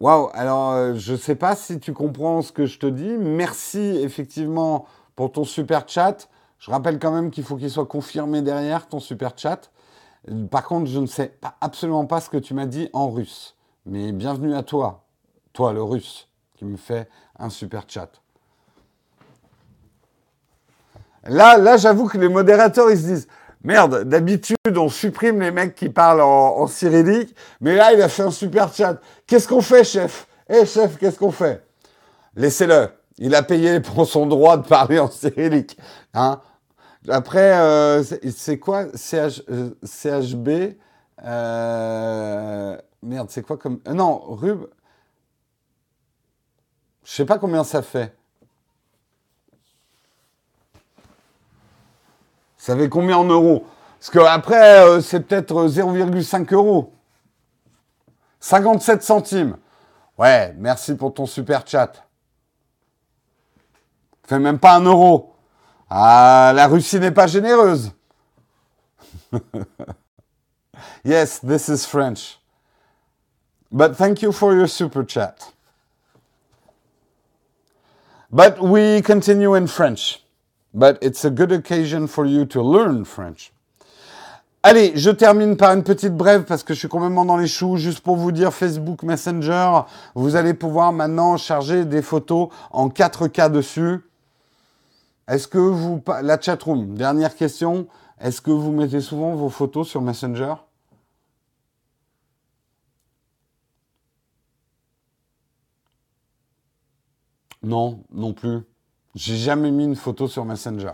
Waouh, 0.00 0.28
alors 0.32 0.72
euh, 0.72 0.94
je 0.94 1.12
ne 1.12 1.16
sais 1.16 1.34
pas 1.34 1.56
si 1.56 1.80
tu 1.80 1.92
comprends 1.92 2.42
ce 2.42 2.52
que 2.52 2.66
je 2.66 2.78
te 2.78 2.86
dis. 2.86 3.16
Merci 3.18 3.80
effectivement 3.80 4.86
pour 5.16 5.32
ton 5.32 5.44
super 5.44 5.88
chat. 5.88 6.28
Je 6.58 6.70
rappelle 6.70 6.98
quand 6.98 7.10
même 7.10 7.30
qu'il 7.30 7.42
faut 7.42 7.56
qu'il 7.56 7.70
soit 7.70 7.86
confirmé 7.86 8.42
derrière 8.42 8.86
ton 8.86 9.00
super 9.00 9.36
chat. 9.36 9.70
Par 10.50 10.64
contre, 10.64 10.86
je 10.86 11.00
ne 11.00 11.06
sais 11.06 11.36
absolument 11.60 12.06
pas 12.06 12.20
ce 12.20 12.30
que 12.30 12.36
tu 12.36 12.54
m'as 12.54 12.66
dit 12.66 12.90
en 12.92 13.10
russe. 13.10 13.56
Mais 13.86 14.12
bienvenue 14.12 14.54
à 14.54 14.62
toi, 14.62 15.06
toi 15.52 15.72
le 15.72 15.82
russe, 15.82 16.28
qui 16.54 16.64
me 16.64 16.76
fait 16.76 17.08
un 17.38 17.50
super 17.50 17.84
chat. 17.88 18.10
Là, 21.24 21.58
là 21.58 21.76
j'avoue 21.76 22.08
que 22.08 22.18
les 22.18 22.28
modérateurs, 22.28 22.90
ils 22.90 22.98
se 22.98 23.06
disent 23.06 23.28
Merde, 23.64 24.04
d'habitude, 24.04 24.56
on 24.76 24.88
supprime 24.88 25.40
les 25.40 25.50
mecs 25.50 25.74
qui 25.74 25.88
parlent 25.88 26.20
en, 26.20 26.66
cyrillique, 26.68 27.34
mais 27.60 27.74
là, 27.74 27.92
il 27.92 28.00
a 28.00 28.08
fait 28.08 28.22
un 28.22 28.30
super 28.30 28.72
chat. 28.72 29.00
Qu'est-ce 29.26 29.48
qu'on 29.48 29.60
fait, 29.60 29.82
chef? 29.82 30.28
Eh, 30.48 30.64
chef, 30.64 30.96
qu'est-ce 30.96 31.18
qu'on 31.18 31.32
fait? 31.32 31.66
Laissez-le. 32.36 32.88
Il 33.18 33.34
a 33.34 33.42
payé 33.42 33.80
pour 33.80 34.06
son 34.06 34.26
droit 34.26 34.56
de 34.56 34.66
parler 34.66 35.00
en 35.00 35.10
cyrillique. 35.10 35.76
Hein 36.14 36.40
Après, 37.08 37.58
euh, 37.58 38.04
c'est 38.04 38.58
quoi? 38.60 38.86
CHB 38.94 40.48
euh, 40.48 40.72
euh, 41.24 42.78
Merde, 43.02 43.28
c'est 43.30 43.42
quoi 43.42 43.56
comme... 43.56 43.80
non, 43.92 44.20
Rub... 44.20 44.68
Je 47.04 47.12
sais 47.12 47.24
pas 47.24 47.38
combien 47.38 47.64
ça 47.64 47.82
fait. 47.82 48.14
Ça 52.68 52.76
combien 52.90 53.16
en 53.16 53.24
euros 53.24 53.64
Parce 53.98 54.10
qu'après, 54.10 54.80
euh, 54.80 55.00
c'est 55.00 55.20
peut-être 55.20 55.68
0,5 55.68 56.52
euros. 56.52 56.92
57 58.40 59.02
centimes. 59.02 59.56
Ouais, 60.18 60.54
merci 60.58 60.94
pour 60.94 61.14
ton 61.14 61.24
super 61.24 61.66
chat. 61.66 61.90
Fait 64.26 64.38
même 64.38 64.58
pas 64.58 64.74
un 64.74 64.82
euro. 64.82 65.34
Ah, 65.88 66.52
la 66.54 66.66
Russie 66.66 67.00
n'est 67.00 67.10
pas 67.10 67.26
généreuse. 67.26 67.90
yes, 71.06 71.40
this 71.40 71.68
is 71.68 71.86
French. 71.86 72.38
But 73.72 73.96
thank 73.96 74.20
you 74.20 74.30
for 74.30 74.52
your 74.52 74.68
super 74.68 75.06
chat. 75.08 75.54
But 78.30 78.60
we 78.60 79.00
continue 79.00 79.54
in 79.54 79.68
French. 79.68 80.22
But 80.74 80.98
it's 81.02 81.24
a 81.24 81.30
good 81.30 81.52
occasion 81.52 82.06
for 82.06 82.26
you 82.26 82.44
to 82.46 82.62
learn 82.62 83.04
French. 83.04 83.52
Allez, 84.62 84.92
je 84.96 85.10
termine 85.10 85.56
par 85.56 85.72
une 85.72 85.84
petite 85.84 86.16
brève 86.16 86.44
parce 86.44 86.62
que 86.62 86.74
je 86.74 86.80
suis 86.80 86.88
complètement 86.88 87.24
dans 87.24 87.36
les 87.36 87.46
choux. 87.46 87.76
Juste 87.76 88.00
pour 88.00 88.16
vous 88.16 88.32
dire, 88.32 88.52
Facebook 88.52 89.02
Messenger, 89.02 89.82
vous 90.14 90.36
allez 90.36 90.52
pouvoir 90.52 90.92
maintenant 90.92 91.36
charger 91.36 91.84
des 91.84 92.02
photos 92.02 92.48
en 92.70 92.88
4K 92.88 93.50
dessus. 93.50 94.00
Est-ce 95.28 95.46
que 95.48 95.58
vous... 95.58 96.02
La 96.22 96.40
chatroom, 96.40 96.96
dernière 96.96 97.34
question. 97.36 97.86
Est-ce 98.20 98.40
que 98.40 98.50
vous 98.50 98.72
mettez 98.72 99.00
souvent 99.00 99.34
vos 99.34 99.48
photos 99.48 99.88
sur 99.88 100.02
Messenger? 100.02 100.54
Non, 107.62 108.02
non 108.10 108.32
plus. 108.32 108.60
J'ai 109.14 109.36
jamais 109.36 109.70
mis 109.70 109.84
une 109.84 109.96
photo 109.96 110.28
sur 110.28 110.44
Messenger. 110.44 110.92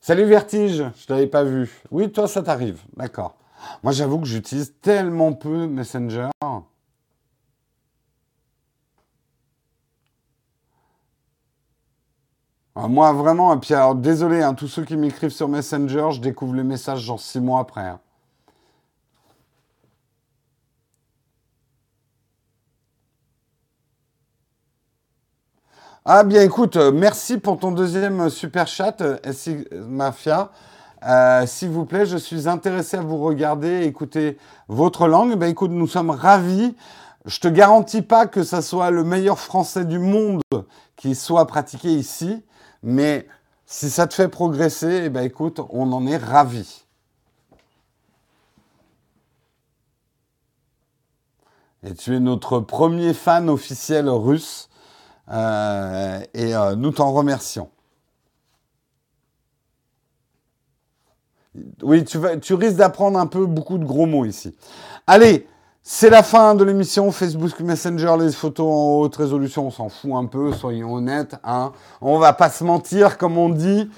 Salut 0.00 0.24
Vertige, 0.24 0.84
je 0.96 1.06
t'avais 1.06 1.26
pas 1.26 1.44
vu. 1.44 1.82
Oui, 1.90 2.12
toi, 2.12 2.28
ça 2.28 2.42
t'arrive. 2.42 2.82
D'accord. 2.96 3.36
Moi, 3.82 3.92
j'avoue 3.92 4.20
que 4.20 4.26
j'utilise 4.26 4.74
tellement 4.82 5.32
peu 5.32 5.66
Messenger. 5.66 6.28
Ah, 12.76 12.88
moi, 12.88 13.12
vraiment, 13.12 13.54
et 13.54 13.60
puis 13.60 13.72
alors, 13.72 13.94
désolé, 13.94 14.42
hein, 14.42 14.54
tous 14.54 14.68
ceux 14.68 14.84
qui 14.84 14.96
m'écrivent 14.96 15.30
sur 15.30 15.48
Messenger, 15.48 16.08
je 16.12 16.20
découvre 16.20 16.54
les 16.54 16.64
messages 16.64 17.00
genre 17.00 17.20
six 17.20 17.40
mois 17.40 17.60
après. 17.60 17.82
Hein. 17.88 18.00
Ah 26.06 26.22
bien 26.22 26.42
écoute, 26.42 26.76
euh, 26.76 26.92
merci 26.92 27.38
pour 27.38 27.58
ton 27.58 27.72
deuxième 27.72 28.28
super 28.28 28.66
chat, 28.66 29.00
euh, 29.00 29.16
Mafia. 29.88 30.50
Euh, 31.02 31.46
S'il 31.46 31.70
vous 31.70 31.86
plaît, 31.86 32.04
je 32.04 32.18
suis 32.18 32.46
intéressé 32.46 32.98
à 32.98 33.00
vous 33.00 33.16
regarder, 33.16 33.84
écouter 33.84 34.36
votre 34.68 35.08
langue. 35.08 35.34
Ben 35.38 35.46
écoute, 35.46 35.70
nous 35.70 35.86
sommes 35.86 36.10
ravis. 36.10 36.76
Je 37.24 37.40
te 37.40 37.48
garantis 37.48 38.02
pas 38.02 38.26
que 38.26 38.42
ça 38.42 38.60
soit 38.60 38.90
le 38.90 39.02
meilleur 39.02 39.38
français 39.38 39.86
du 39.86 39.98
monde 39.98 40.42
qui 40.96 41.14
soit 41.14 41.46
pratiqué 41.46 41.88
ici, 41.88 42.44
mais 42.82 43.26
si 43.64 43.88
ça 43.88 44.06
te 44.06 44.12
fait 44.12 44.28
progresser, 44.28 45.04
eh 45.06 45.08
ben 45.08 45.22
écoute, 45.22 45.58
on 45.70 45.90
en 45.90 46.06
est 46.06 46.18
ravis. 46.18 46.84
Et 51.82 51.94
tu 51.94 52.14
es 52.14 52.20
notre 52.20 52.60
premier 52.60 53.14
fan 53.14 53.48
officiel 53.48 54.10
russe. 54.10 54.68
Euh, 55.30 56.20
et 56.34 56.54
euh, 56.54 56.74
nous 56.76 56.92
t'en 56.92 57.12
remercions. 57.12 57.70
Oui, 61.82 62.04
tu, 62.04 62.54
risques 62.54 62.76
d'apprendre 62.76 63.18
un 63.18 63.26
peu 63.26 63.46
beaucoup 63.46 63.78
de 63.78 63.84
gros 63.84 64.06
mots 64.06 64.24
ici. 64.24 64.56
Allez, 65.06 65.46
c'est 65.84 66.10
la 66.10 66.24
fin 66.24 66.56
de 66.56 66.64
l'émission. 66.64 67.12
Facebook 67.12 67.60
Messenger, 67.60 68.16
les 68.18 68.32
photos 68.32 68.66
en 68.66 69.00
haute 69.00 69.14
résolution, 69.14 69.68
on 69.68 69.70
s'en 69.70 69.88
fout 69.88 70.12
un 70.14 70.24
peu, 70.24 70.52
soyons 70.52 70.94
honnêtes. 70.94 71.36
Hein. 71.44 71.72
On 72.00 72.18
va 72.18 72.32
pas 72.32 72.50
se 72.50 72.64
mentir, 72.64 73.18
comme 73.18 73.38
on 73.38 73.50
dit. 73.50 73.88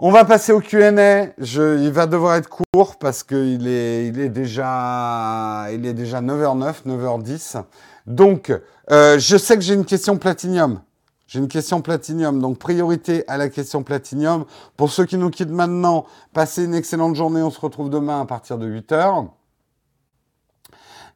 On 0.00 0.12
va 0.12 0.24
passer 0.24 0.52
au 0.52 0.60
Q&A. 0.60 1.28
Il 1.38 1.90
va 1.90 2.06
devoir 2.06 2.36
être 2.36 2.48
court 2.48 2.96
parce 3.00 3.24
qu'il 3.24 3.66
est, 3.66 4.28
déjà, 4.28 5.66
est 5.70 5.78
déjà 5.78 6.20
9h09, 6.20 6.84
9h10. 6.86 7.62
Donc, 8.08 8.50
euh, 8.90 9.18
je 9.18 9.36
sais 9.36 9.54
que 9.54 9.60
j'ai 9.60 9.74
une 9.74 9.84
question 9.84 10.16
platinium. 10.16 10.80
J'ai 11.26 11.40
une 11.40 11.48
question 11.48 11.82
platinium, 11.82 12.40
donc 12.40 12.58
priorité 12.58 13.22
à 13.28 13.36
la 13.36 13.50
question 13.50 13.82
platinium. 13.82 14.46
Pour 14.78 14.90
ceux 14.90 15.04
qui 15.04 15.18
nous 15.18 15.28
quittent 15.28 15.50
maintenant, 15.50 16.06
passez 16.32 16.64
une 16.64 16.74
excellente 16.74 17.14
journée. 17.16 17.42
On 17.42 17.50
se 17.50 17.60
retrouve 17.60 17.90
demain 17.90 18.22
à 18.22 18.24
partir 18.24 18.56
de 18.56 18.66
8h. 18.66 19.28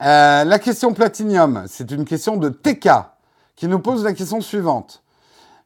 Euh, 0.03 0.45
la 0.45 0.59
question 0.59 0.93
platinium, 0.93 1.64
c'est 1.66 1.90
une 1.90 2.05
question 2.05 2.36
de 2.36 2.51
TK 2.51 2.90
qui 3.57 3.68
nous 3.68 3.78
pose 3.78 4.05
la 4.05 4.12
question 4.12 4.43
suivante. 4.43 5.03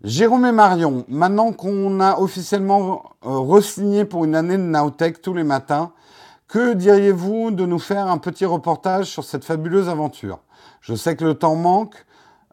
Jérôme 0.05 0.47
et 0.47 0.53
Marion, 0.53 1.05
maintenant 1.09 1.53
qu'on 1.53 1.99
a 1.99 2.21
officiellement 2.21 3.03
euh, 3.25 3.31
re-signé 3.31 4.05
pour 4.05 4.25
une 4.25 4.37
année 4.37 4.59
de 4.59 4.63
Nowtech 4.63 5.21
tous 5.23 5.35
les 5.35 5.43
matins, 5.43 5.91
que 6.47 6.75
diriez-vous 6.75 7.51
de 7.51 7.67
nous 7.67 7.81
faire 7.81 8.07
un 8.07 8.19
petit 8.19 8.45
reportage 8.45 9.07
sur 9.07 9.25
cette 9.25 9.45
fabuleuse 9.45 9.89
aventure? 9.89 10.39
Je 10.81 10.95
sais 10.95 11.17
que 11.17 11.25
le 11.25 11.35
temps 11.35 11.57
manque. 11.57 12.07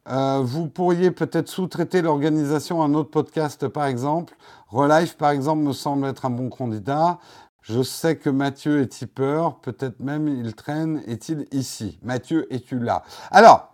Euh, 0.10 0.42
vous 0.44 0.68
pourriez 0.68 1.12
peut-être 1.12 1.48
sous-traiter 1.48 2.02
l'organisation 2.02 2.82
à 2.82 2.86
un 2.86 2.94
autre 2.94 3.10
podcast, 3.10 3.68
par 3.68 3.86
exemple. 3.86 4.36
Relife, 4.68 5.16
par 5.18 5.32
exemple, 5.32 5.64
me 5.64 5.74
semble 5.74 6.08
être 6.08 6.26
un 6.26 6.30
bon 6.30 6.50
candidat. 6.50 7.20
Je 7.62 7.82
sais 7.82 8.18
que 8.18 8.30
Mathieu 8.30 8.82
est 8.82 8.88
tipeur. 8.88 9.60
Peut-être 9.60 10.02
même 10.02 10.28
il 10.28 10.54
traîne. 10.56 11.02
Est-il 11.08 11.48
ici? 11.52 12.00
Mathieu, 12.04 12.54
es-tu 12.54 12.80
là? 12.80 13.04
Alors, 13.32 13.72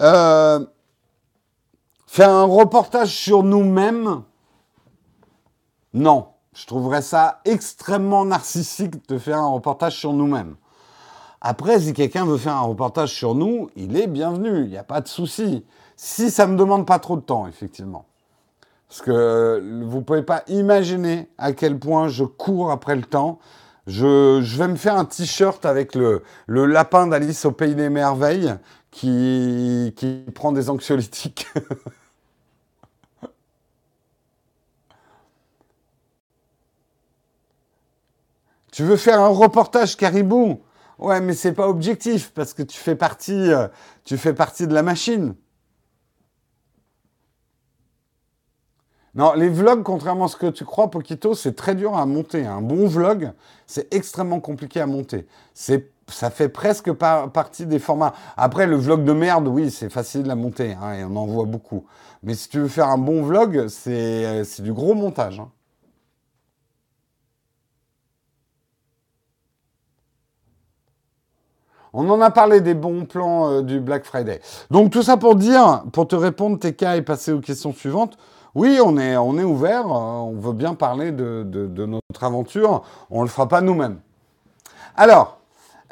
euh, 0.00 0.66
faire 2.06 2.30
un 2.30 2.44
reportage 2.44 3.14
sur 3.14 3.44
nous-mêmes? 3.44 4.22
Non. 5.94 6.28
Je 6.56 6.66
trouverais 6.66 7.02
ça 7.02 7.42
extrêmement 7.44 8.24
narcissique 8.24 9.06
de 9.10 9.18
faire 9.18 9.38
un 9.38 9.48
reportage 9.48 9.96
sur 9.96 10.14
nous-mêmes. 10.14 10.56
Après, 11.48 11.78
si 11.78 11.92
quelqu'un 11.92 12.26
veut 12.26 12.38
faire 12.38 12.56
un 12.56 12.62
reportage 12.62 13.14
sur 13.14 13.36
nous, 13.36 13.70
il 13.76 13.96
est 13.96 14.08
bienvenu, 14.08 14.64
il 14.64 14.70
n'y 14.70 14.76
a 14.76 14.82
pas 14.82 15.00
de 15.00 15.06
souci. 15.06 15.64
Si 15.94 16.32
ça 16.32 16.48
ne 16.48 16.54
me 16.54 16.58
demande 16.58 16.84
pas 16.84 16.98
trop 16.98 17.14
de 17.14 17.20
temps, 17.20 17.46
effectivement. 17.46 18.04
Parce 18.88 19.00
que 19.00 19.62
vous 19.84 19.98
ne 19.98 20.02
pouvez 20.02 20.24
pas 20.24 20.42
imaginer 20.48 21.28
à 21.38 21.52
quel 21.52 21.78
point 21.78 22.08
je 22.08 22.24
cours 22.24 22.72
après 22.72 22.96
le 22.96 23.02
temps. 23.02 23.38
Je, 23.86 24.40
vais 24.58 24.66
me 24.66 24.74
faire 24.74 24.96
un 24.96 25.04
t-shirt 25.04 25.64
avec 25.64 25.94
le, 25.94 26.24
lapin 26.48 27.06
d'Alice 27.06 27.44
au 27.44 27.52
Pays 27.52 27.76
des 27.76 27.90
Merveilles 27.90 28.56
qui, 28.90 29.94
qui 29.96 30.24
prend 30.34 30.50
des 30.50 30.68
anxiolytiques. 30.68 31.46
tu 38.72 38.82
veux 38.82 38.96
faire 38.96 39.20
un 39.20 39.28
reportage 39.28 39.96
caribou? 39.96 40.60
Ouais, 40.98 41.20
mais 41.20 41.34
c'est 41.34 41.52
pas 41.52 41.68
objectif 41.68 42.32
parce 42.32 42.54
que 42.54 42.62
tu 42.62 42.78
fais 42.78 42.96
partie, 42.96 43.52
euh, 43.52 43.68
tu 44.04 44.16
fais 44.16 44.32
partie 44.34 44.66
de 44.66 44.74
la 44.74 44.82
machine. 44.82 45.34
Non, 49.14 49.32
les 49.32 49.48
vlogs, 49.48 49.82
contrairement 49.82 50.26
à 50.26 50.28
ce 50.28 50.36
que 50.36 50.50
tu 50.50 50.64
crois, 50.66 50.90
Poquito, 50.90 51.34
c'est 51.34 51.54
très 51.54 51.74
dur 51.74 51.96
à 51.96 52.04
monter. 52.04 52.46
Un 52.46 52.60
bon 52.60 52.86
vlog, 52.86 53.32
c'est 53.66 53.92
extrêmement 53.94 54.40
compliqué 54.40 54.80
à 54.80 54.86
monter. 54.86 55.26
C'est, 55.54 55.90
ça 56.08 56.28
fait 56.30 56.50
presque 56.50 56.92
partie 56.92 57.64
des 57.66 57.78
formats. 57.78 58.12
Après, 58.36 58.66
le 58.66 58.76
vlog 58.76 59.04
de 59.04 59.12
merde, 59.12 59.48
oui, 59.48 59.70
c'est 59.70 59.88
facile 59.88 60.30
à 60.30 60.34
monter, 60.34 60.74
hein, 60.74 60.92
et 60.94 61.04
on 61.04 61.16
en 61.16 61.26
voit 61.26 61.46
beaucoup. 61.46 61.86
Mais 62.22 62.34
si 62.34 62.50
tu 62.50 62.58
veux 62.60 62.68
faire 62.68 62.88
un 62.88 62.98
bon 62.98 63.22
vlog, 63.22 63.68
c'est, 63.68 64.26
euh, 64.26 64.44
du 64.58 64.72
gros 64.74 64.94
montage. 64.94 65.40
Hein. 65.40 65.50
On 71.98 72.10
en 72.10 72.20
a 72.20 72.30
parlé 72.30 72.60
des 72.60 72.74
bons 72.74 73.06
plans 73.06 73.50
euh, 73.50 73.62
du 73.62 73.80
Black 73.80 74.04
Friday. 74.04 74.42
Donc 74.70 74.92
tout 74.92 75.02
ça 75.02 75.16
pour 75.16 75.34
dire, 75.34 75.82
pour 75.92 76.06
te 76.06 76.14
répondre, 76.14 76.58
TK 76.58 76.82
est 76.82 77.02
passé 77.02 77.32
aux 77.32 77.40
questions 77.40 77.72
suivantes. 77.72 78.18
Oui, 78.54 78.78
on 78.84 78.98
est, 78.98 79.16
on 79.16 79.32
ouvert, 79.32 79.86
on 79.86 80.34
veut 80.38 80.52
bien 80.52 80.74
parler 80.74 81.10
de, 81.10 81.42
notre 81.86 82.22
aventure, 82.22 82.82
on 83.10 83.20
ne 83.20 83.24
le 83.24 83.30
fera 83.30 83.48
pas 83.48 83.62
nous-mêmes. 83.62 83.98
Alors, 84.94 85.38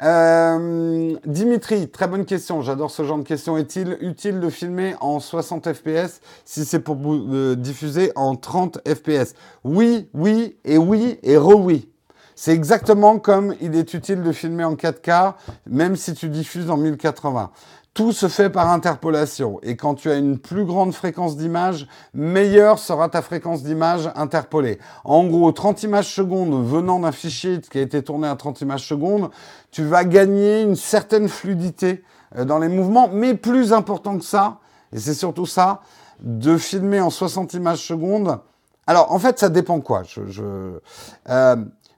euh, 0.03 1.15
Dimitri, 1.25 1.89
très 1.89 2.07
bonne 2.07 2.25
question. 2.25 2.61
J'adore 2.61 2.91
ce 2.91 3.03
genre 3.03 3.17
de 3.17 3.23
questions. 3.23 3.57
Est-il 3.57 3.97
utile 4.01 4.39
de 4.39 4.49
filmer 4.49 4.93
en 5.01 5.19
60 5.19 5.73
fps 5.73 6.21
si 6.43 6.65
c'est 6.65 6.79
pour 6.79 6.97
euh, 7.05 7.55
diffuser 7.55 8.11
en 8.15 8.35
30 8.35 8.79
fps 8.87 9.33
Oui, 9.63 10.07
oui 10.13 10.55
et 10.65 10.77
oui 10.77 11.17
et 11.23 11.35
re-oui. 11.35 11.89
C'est 12.35 12.51
exactement 12.51 13.17
comme 13.17 13.55
il 13.61 13.75
est 13.75 13.93
utile 13.93 14.21
de 14.21 14.31
filmer 14.33 14.65
en 14.65 14.75
4K, 14.75 15.33
même 15.67 15.95
si 15.95 16.13
tu 16.13 16.27
diffuses 16.27 16.69
en 16.69 16.77
1080. 16.77 17.49
Tout 17.93 18.11
se 18.11 18.27
fait 18.27 18.49
par 18.49 18.69
interpolation. 18.71 19.57
Et 19.63 19.77
quand 19.77 19.95
tu 19.95 20.11
as 20.11 20.15
une 20.15 20.37
plus 20.37 20.65
grande 20.65 20.93
fréquence 20.93 21.37
d'image, 21.37 21.87
meilleure 22.13 22.77
sera 22.77 23.07
ta 23.07 23.21
fréquence 23.21 23.63
d'image 23.63 24.11
interpolée. 24.15 24.79
En 25.05 25.23
gros, 25.25 25.49
30 25.53 25.83
images 25.83 26.13
secondes 26.13 26.67
venant 26.67 26.99
d'un 26.99 27.13
fichier 27.13 27.61
qui 27.61 27.77
a 27.77 27.81
été 27.81 28.03
tourné 28.03 28.27
à 28.27 28.35
30 28.35 28.59
images 28.59 28.85
secondes, 28.85 29.29
tu 29.71 29.85
vas 29.85 30.03
gagner 30.03 30.61
une 30.61 30.75
certaine 30.75 31.29
fluidité 31.29 32.03
euh, 32.37 32.43
dans 32.43 32.59
les 32.59 32.67
mouvements. 32.67 33.09
Mais 33.13 33.33
plus 33.33 33.71
important 33.71 34.17
que 34.17 34.25
ça, 34.25 34.59
et 34.91 34.99
c'est 34.99 35.13
surtout 35.13 35.45
ça, 35.45 35.79
de 36.19 36.57
filmer 36.57 36.99
en 36.99 37.09
60 37.09 37.53
images 37.53 37.87
secondes. 37.87 38.39
Alors, 38.87 39.13
en 39.13 39.19
fait, 39.19 39.39
ça 39.39 39.47
dépend 39.47 39.79
quoi. 39.79 40.03
Euh, 41.29 41.55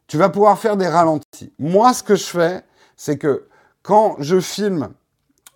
tu 0.07 0.17
vas 0.17 0.29
pouvoir 0.29 0.57
faire 0.57 0.77
des 0.77 0.87
ralentis. 0.87 1.53
Moi, 1.59 1.93
ce 1.93 2.03
que 2.03 2.15
je 2.15 2.25
fais, 2.25 2.63
c'est 2.95 3.17
que 3.17 3.47
quand 3.81 4.15
je 4.19 4.39
filme 4.39 4.89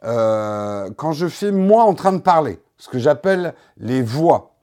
euh, 0.04 0.90
quand 0.98 1.12
je 1.12 1.28
filme 1.28 1.58
moi 1.58 1.84
en 1.84 1.94
train 1.94 2.14
de 2.14 2.22
parler, 2.22 2.60
ce 2.78 2.90
que 2.90 2.98
j'appelle 2.98 3.54
les 3.78 4.02
voix. 4.02 4.56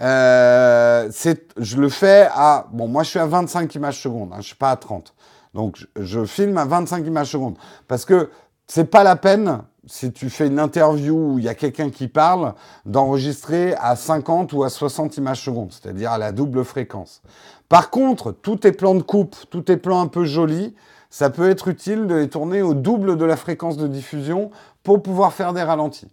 Euh, 0.00 1.10
je 1.58 1.76
le 1.76 1.88
fais 1.90 2.28
à... 2.32 2.66
Bon, 2.72 2.88
moi 2.88 3.02
je 3.02 3.10
suis 3.10 3.18
à 3.18 3.26
25 3.26 3.74
images 3.74 4.00
secondes, 4.00 4.30
hein, 4.30 4.36
je 4.36 4.38
ne 4.38 4.44
suis 4.44 4.54
pas 4.54 4.70
à 4.70 4.76
30. 4.76 5.14
Donc 5.52 5.76
je, 5.76 6.02
je, 6.02 6.24
filme 6.24 6.56
à 6.56 6.64
25 6.64 7.06
images 7.06 7.30
secondes. 7.30 7.58
Parce 7.86 8.06
que 8.06 8.30
c'est 8.66 8.86
pas 8.86 9.04
la 9.04 9.16
peine, 9.16 9.62
si 9.86 10.12
tu 10.12 10.30
fais 10.30 10.46
une 10.46 10.58
interview 10.58 11.16
où 11.16 11.38
il 11.38 11.44
y 11.44 11.48
a 11.48 11.54
quelqu'un 11.54 11.90
qui 11.90 12.08
parle, 12.08 12.54
d'enregistrer 12.86 13.74
à 13.74 13.96
50 13.96 14.52
ou 14.52 14.62
à 14.64 14.68
60 14.68 15.16
images 15.16 15.42
secondes, 15.42 15.72
c'est-à-dire 15.72 16.12
à 16.12 16.18
la 16.18 16.32
double 16.32 16.64
fréquence. 16.64 17.22
Par 17.68 17.90
contre, 17.90 18.32
tous 18.32 18.56
tes 18.56 18.72
plans 18.72 18.94
de 18.94 19.02
coupe, 19.02 19.36
tous 19.50 19.62
tes 19.62 19.76
plans 19.76 20.00
un 20.00 20.08
peu 20.08 20.24
jolis, 20.24 20.74
ça 21.08 21.30
peut 21.30 21.48
être 21.48 21.68
utile 21.68 22.06
de 22.06 22.14
les 22.14 22.28
tourner 22.28 22.62
au 22.62 22.74
double 22.74 23.16
de 23.16 23.24
la 23.24 23.36
fréquence 23.36 23.76
de 23.76 23.88
diffusion 23.88 24.50
pour 24.82 25.02
pouvoir 25.02 25.32
faire 25.32 25.52
des 25.52 25.62
ralentis. 25.62 26.08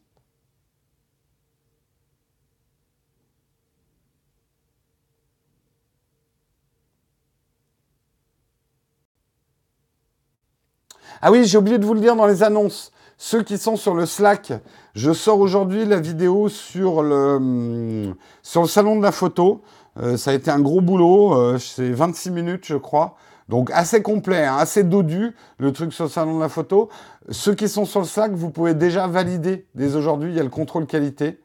Ah 11.21 11.31
oui, 11.31 11.45
j'ai 11.45 11.57
oublié 11.57 11.77
de 11.77 11.85
vous 11.85 11.93
le 11.93 11.99
dire 11.99 12.15
dans 12.15 12.27
les 12.27 12.43
annonces. 12.43 12.91
Ceux 13.19 13.41
qui 13.41 13.57
sont 13.57 13.77
sur 13.77 13.95
le 13.95 14.05
Slack, 14.05 14.53
je 14.93 15.11
sors 15.11 15.39
aujourd'hui 15.39 15.85
la 15.85 15.99
vidéo 15.99 16.49
sur 16.49 17.01
le, 17.01 18.13
sur 18.43 18.61
le 18.61 18.67
salon 18.67 18.95
de 18.95 19.01
la 19.01 19.11
photo. 19.11 19.63
Euh, 19.99 20.17
ça 20.17 20.29
a 20.29 20.33
été 20.35 20.51
un 20.51 20.59
gros 20.59 20.81
boulot, 20.81 21.33
euh, 21.33 21.57
c'est 21.57 21.89
26 21.89 22.29
minutes 22.29 22.65
je 22.65 22.75
crois. 22.75 23.15
Donc 23.49 23.71
assez 23.71 24.03
complet, 24.03 24.45
hein, 24.45 24.57
assez 24.57 24.83
dodu, 24.83 25.35
le 25.57 25.71
truc 25.71 25.93
sur 25.93 26.03
le 26.03 26.11
salon 26.11 26.35
de 26.35 26.41
la 26.41 26.49
photo. 26.49 26.89
Ceux 27.31 27.55
qui 27.55 27.67
sont 27.67 27.85
sur 27.85 28.01
le 28.01 28.05
Slack, 28.05 28.33
vous 28.33 28.51
pouvez 28.51 28.75
déjà 28.75 29.07
valider 29.07 29.65
dès 29.73 29.95
aujourd'hui, 29.95 30.29
il 30.29 30.35
y 30.35 30.39
a 30.39 30.43
le 30.43 30.49
contrôle 30.49 30.85
qualité. 30.85 31.39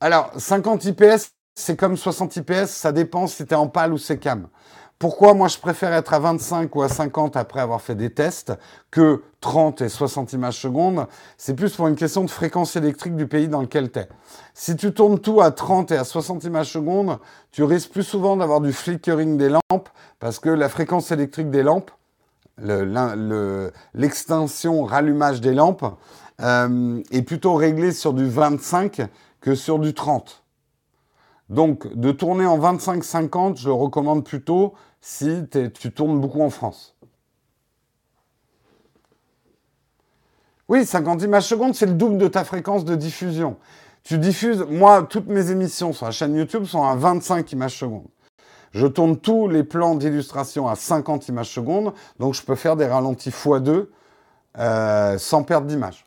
Alors, 0.00 0.30
50 0.36 0.84
IPS, 0.84 1.30
c'est 1.54 1.76
comme 1.76 1.96
60 1.96 2.36
IPS, 2.36 2.66
ça 2.66 2.92
dépend 2.92 3.26
si 3.26 3.46
tu 3.46 3.54
en 3.54 3.68
pâle 3.68 3.94
ou 3.94 3.98
c'est 3.98 4.18
cam. 4.18 4.48
Pourquoi 4.98 5.32
moi 5.32 5.46
je 5.46 5.58
préfère 5.58 5.92
être 5.92 6.12
à 6.12 6.18
25 6.18 6.74
ou 6.74 6.82
à 6.82 6.88
50 6.88 7.36
après 7.36 7.60
avoir 7.60 7.80
fait 7.80 7.94
des 7.94 8.10
tests 8.10 8.52
que 8.90 9.22
30 9.40 9.82
et 9.82 9.88
60 9.88 10.32
images 10.32 10.58
secondes? 10.58 11.06
C'est 11.36 11.54
plus 11.54 11.76
pour 11.76 11.86
une 11.86 11.94
question 11.94 12.24
de 12.24 12.30
fréquence 12.30 12.74
électrique 12.74 13.14
du 13.14 13.28
pays 13.28 13.46
dans 13.46 13.60
lequel 13.60 13.92
tu 13.92 14.00
es. 14.00 14.08
Si 14.54 14.74
tu 14.74 14.92
tournes 14.92 15.20
tout 15.20 15.40
à 15.40 15.52
30 15.52 15.92
et 15.92 15.96
à 15.96 16.02
60 16.02 16.42
images 16.42 16.72
secondes, 16.72 17.20
tu 17.52 17.62
risques 17.62 17.92
plus 17.92 18.02
souvent 18.02 18.36
d'avoir 18.36 18.60
du 18.60 18.72
flickering 18.72 19.38
des 19.38 19.50
lampes 19.50 19.88
parce 20.18 20.40
que 20.40 20.48
la 20.48 20.68
fréquence 20.68 21.12
électrique 21.12 21.50
des 21.50 21.62
lampes, 21.62 21.92
l'extinction 23.94 24.82
rallumage 24.82 25.40
des 25.40 25.54
lampes, 25.54 25.96
euh, 26.40 27.00
est 27.12 27.22
plutôt 27.22 27.54
réglée 27.54 27.92
sur 27.92 28.14
du 28.14 28.28
25 28.28 29.02
que 29.40 29.54
sur 29.54 29.78
du 29.78 29.94
30. 29.94 30.42
Donc, 31.48 31.86
de 31.94 32.12
tourner 32.12 32.46
en 32.46 32.58
25-50, 32.58 33.56
je 33.56 33.68
le 33.68 33.74
recommande 33.74 34.24
plutôt 34.24 34.74
si 35.08 35.48
tu 35.72 35.90
tournes 35.90 36.20
beaucoup 36.20 36.42
en 36.42 36.50
France. 36.50 36.94
Oui, 40.68 40.84
50 40.84 41.22
images 41.22 41.46
secondes, 41.46 41.74
c'est 41.74 41.86
le 41.86 41.94
double 41.94 42.18
de 42.18 42.28
ta 42.28 42.44
fréquence 42.44 42.84
de 42.84 42.94
diffusion. 42.94 43.56
Tu 44.04 44.18
diffuses, 44.18 44.66
moi, 44.68 45.02
toutes 45.08 45.26
mes 45.28 45.50
émissions 45.50 45.94
sur 45.94 46.04
la 46.04 46.12
chaîne 46.12 46.36
YouTube 46.36 46.64
sont 46.64 46.84
à 46.84 46.94
25 46.94 47.50
images 47.52 47.78
secondes. 47.78 48.06
Je 48.72 48.86
tourne 48.86 49.16
tous 49.16 49.48
les 49.48 49.64
plans 49.64 49.94
d'illustration 49.94 50.68
à 50.68 50.76
50 50.76 51.28
images 51.28 51.50
secondes, 51.50 51.94
donc 52.18 52.34
je 52.34 52.42
peux 52.42 52.54
faire 52.54 52.76
des 52.76 52.86
ralentis 52.86 53.30
x2 53.30 53.86
euh, 54.58 55.16
sans 55.16 55.42
perdre 55.42 55.66
d'image. 55.66 56.04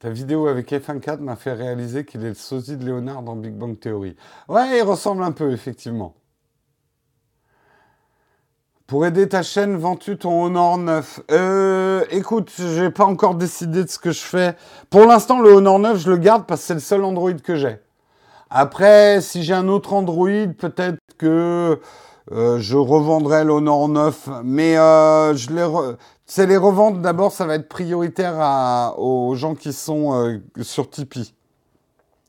Ta 0.00 0.08
vidéo 0.08 0.46
avec 0.46 0.72
F1.4 0.72 1.20
m'a 1.20 1.36
fait 1.36 1.52
réaliser 1.52 2.06
qu'il 2.06 2.24
est 2.24 2.30
le 2.30 2.34
sosie 2.34 2.78
de 2.78 2.86
Léonard 2.86 3.22
dans 3.22 3.36
Big 3.36 3.52
Bang 3.52 3.78
Theory. 3.78 4.16
Ouais, 4.48 4.78
il 4.78 4.82
ressemble 4.82 5.22
un 5.22 5.30
peu, 5.30 5.52
effectivement. 5.52 6.14
Pour 8.86 9.04
aider 9.04 9.28
ta 9.28 9.42
chaîne, 9.42 9.76
vends-tu 9.76 10.16
ton 10.16 10.46
Honor 10.46 10.78
9 10.78 11.20
euh, 11.30 12.04
Écoute, 12.10 12.50
j'ai 12.56 12.88
pas 12.88 13.04
encore 13.04 13.34
décidé 13.34 13.84
de 13.84 13.90
ce 13.90 13.98
que 13.98 14.10
je 14.10 14.22
fais. 14.22 14.56
Pour 14.88 15.04
l'instant, 15.04 15.38
le 15.38 15.52
Honor 15.52 15.78
9, 15.78 15.98
je 15.98 16.10
le 16.10 16.16
garde 16.16 16.46
parce 16.46 16.62
que 16.62 16.66
c'est 16.68 16.74
le 16.74 16.80
seul 16.80 17.04
Android 17.04 17.34
que 17.34 17.56
j'ai. 17.56 17.78
Après, 18.48 19.20
si 19.20 19.42
j'ai 19.42 19.52
un 19.52 19.68
autre 19.68 19.92
Android, 19.92 20.46
peut-être 20.58 20.98
que 21.18 21.78
euh, 22.32 22.58
je 22.58 22.76
revendrai 22.76 23.44
le 23.44 23.52
Honor 23.52 23.88
9. 23.90 24.28
Mais 24.44 24.78
euh, 24.78 25.34
je 25.34 25.50
les 25.50 25.66
c'est 26.30 26.46
les 26.46 26.56
reventes, 26.56 27.02
d'abord, 27.02 27.32
ça 27.32 27.44
va 27.44 27.56
être 27.56 27.68
prioritaire 27.68 28.94
aux 28.98 29.34
gens 29.34 29.56
qui 29.56 29.72
sont 29.72 30.14
euh, 30.14 30.38
sur 30.62 30.88
Tipeee. 30.88 31.34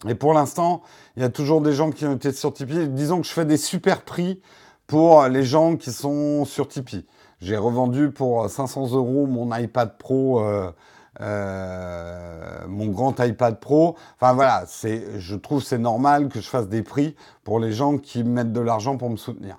Et 0.08 0.16
pour 0.16 0.34
l'instant, 0.34 0.82
il 1.16 1.22
y 1.22 1.24
a 1.24 1.30
toujours 1.30 1.62
des 1.62 1.72
gens 1.72 1.92
qui 1.92 2.08
ont 2.08 2.16
été 2.16 2.32
sur 2.32 2.52
Tipeee. 2.52 2.88
Disons 2.88 3.22
que 3.22 3.28
je 3.28 3.32
fais 3.32 3.46
des 3.46 3.58
super 3.58 4.02
prix 4.02 4.42
pour 4.88 5.28
les 5.28 5.44
gens 5.44 5.76
qui 5.76 5.92
sont 5.92 6.46
sur 6.46 6.68
Tipeee. 6.68 7.06
J'ai 7.42 7.58
revendu 7.58 8.10
pour 8.10 8.50
500 8.50 8.92
euros 8.96 9.28
mon 9.28 9.56
iPad 9.56 9.96
Pro, 10.00 10.40
euh, 10.40 10.72
euh, 11.20 12.66
mon 12.68 12.88
grand 12.88 13.20
iPad 13.20 13.60
Pro. 13.60 13.96
Enfin 14.16 14.34
voilà, 14.34 14.66
je 14.84 15.36
trouve 15.36 15.64
c'est 15.64 15.78
normal 15.78 16.28
que 16.30 16.42
je 16.42 16.50
fasse 16.50 16.68
des 16.68 16.82
prix 16.82 17.16
pour 17.44 17.60
les 17.60 17.72
gens 17.72 18.00
qui 18.00 18.24
mettent 18.24 18.52
de 18.52 18.62
l'argent 18.62 18.98
pour 18.98 19.12
me 19.12 19.18
soutenir. 19.18 19.58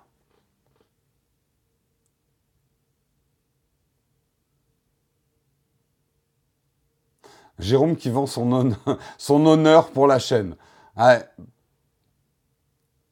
Jérôme 7.59 7.97
qui 7.97 8.11
vend 8.11 8.27
son, 9.19 9.47
honneur, 9.47 9.91
pour 9.91 10.07
la 10.07 10.19
chaîne. 10.19 10.57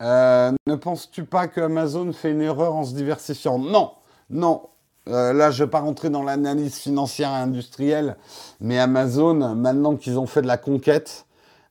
Euh, 0.02 0.52
ne 0.66 0.74
penses-tu 0.74 1.24
pas 1.24 1.48
que 1.48 1.60
Amazon 1.60 2.12
fait 2.12 2.30
une 2.30 2.40
erreur 2.40 2.74
en 2.74 2.84
se 2.84 2.94
diversifiant? 2.94 3.58
Non, 3.58 3.92
non. 4.30 4.68
Euh, 5.08 5.32
là, 5.32 5.50
je 5.50 5.62
ne 5.62 5.66
vais 5.66 5.70
pas 5.70 5.80
rentrer 5.80 6.10
dans 6.10 6.22
l'analyse 6.22 6.76
financière 6.76 7.30
et 7.30 7.36
industrielle, 7.36 8.16
mais 8.60 8.78
Amazon, 8.78 9.54
maintenant 9.54 9.96
qu'ils 9.96 10.18
ont 10.18 10.26
fait 10.26 10.42
de 10.42 10.46
la 10.46 10.58
conquête, 10.58 11.26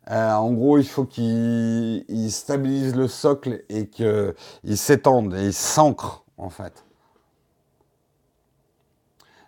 euh, 0.10 0.32
en 0.34 0.52
gros, 0.52 0.78
il 0.78 0.88
faut 0.88 1.06
qu'ils 1.06 2.32
stabilisent 2.32 2.96
le 2.96 3.08
socle 3.08 3.64
et 3.70 3.88
qu'ils 3.88 4.34
s'étendent 4.76 5.36
et 5.36 5.46
ils 5.46 5.54
s'ancrent, 5.54 6.26
en 6.38 6.50
fait. 6.50 6.84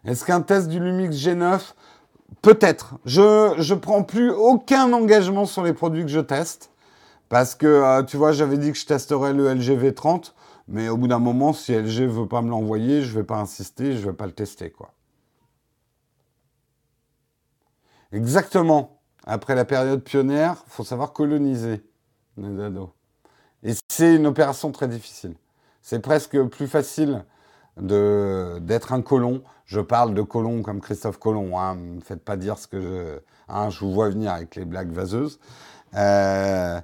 Est-ce 0.05 0.25
qu'un 0.25 0.41
test 0.41 0.67
du 0.67 0.79
Lumix 0.79 1.15
G9 1.15 1.59
Peut-être. 2.41 2.95
Je 3.05 3.21
ne 3.57 3.79
prends 3.79 4.03
plus 4.03 4.31
aucun 4.31 4.91
engagement 4.93 5.45
sur 5.45 5.63
les 5.63 5.73
produits 5.73 6.03
que 6.03 6.09
je 6.09 6.19
teste. 6.19 6.71
Parce 7.29 7.55
que, 7.55 7.65
euh, 7.65 8.03
tu 8.03 8.17
vois, 8.17 8.31
j'avais 8.33 8.57
dit 8.57 8.71
que 8.71 8.77
je 8.77 8.85
testerais 8.85 9.33
le 9.33 9.53
LG 9.53 9.77
V30. 9.77 10.33
Mais 10.67 10.89
au 10.89 10.97
bout 10.97 11.07
d'un 11.07 11.19
moment, 11.19 11.53
si 11.53 11.73
LG 11.73 12.07
veut 12.07 12.27
pas 12.27 12.41
me 12.41 12.49
l'envoyer, 12.49 13.01
je 13.01 13.17
vais 13.17 13.23
pas 13.23 13.37
insister, 13.37 13.95
je 13.97 14.07
vais 14.07 14.13
pas 14.13 14.25
le 14.25 14.31
tester, 14.31 14.69
quoi. 14.69 14.93
Exactement. 18.11 18.99
Après 19.25 19.55
la 19.55 19.65
période 19.65 20.03
pionnière, 20.03 20.63
faut 20.67 20.83
savoir 20.83 21.13
coloniser 21.13 21.83
les 22.37 22.59
ados. 22.61 22.89
Et 23.63 23.73
c'est 23.89 24.15
une 24.15 24.27
opération 24.27 24.71
très 24.71 24.87
difficile. 24.87 25.35
C'est 25.81 26.01
presque 26.01 26.41
plus 26.45 26.67
facile 26.67 27.23
d'être 27.77 28.93
un 28.93 29.01
colon. 29.01 29.43
Je 29.65 29.79
parle 29.79 30.13
de 30.13 30.21
colon 30.21 30.61
comme 30.61 30.81
Christophe 30.81 31.17
Colomb. 31.17 31.57
Hein. 31.57 31.75
Ne 31.75 31.95
me 31.95 32.01
faites 32.01 32.23
pas 32.23 32.37
dire 32.37 32.57
ce 32.57 32.67
que 32.67 32.81
je... 32.81 33.19
Hein, 33.47 33.69
je 33.69 33.79
vous 33.79 33.91
vois 33.91 34.09
venir 34.09 34.31
avec 34.31 34.55
les 34.55 34.65
blagues 34.65 34.91
vaseuses. 34.91 35.39
Euh, 35.95 36.79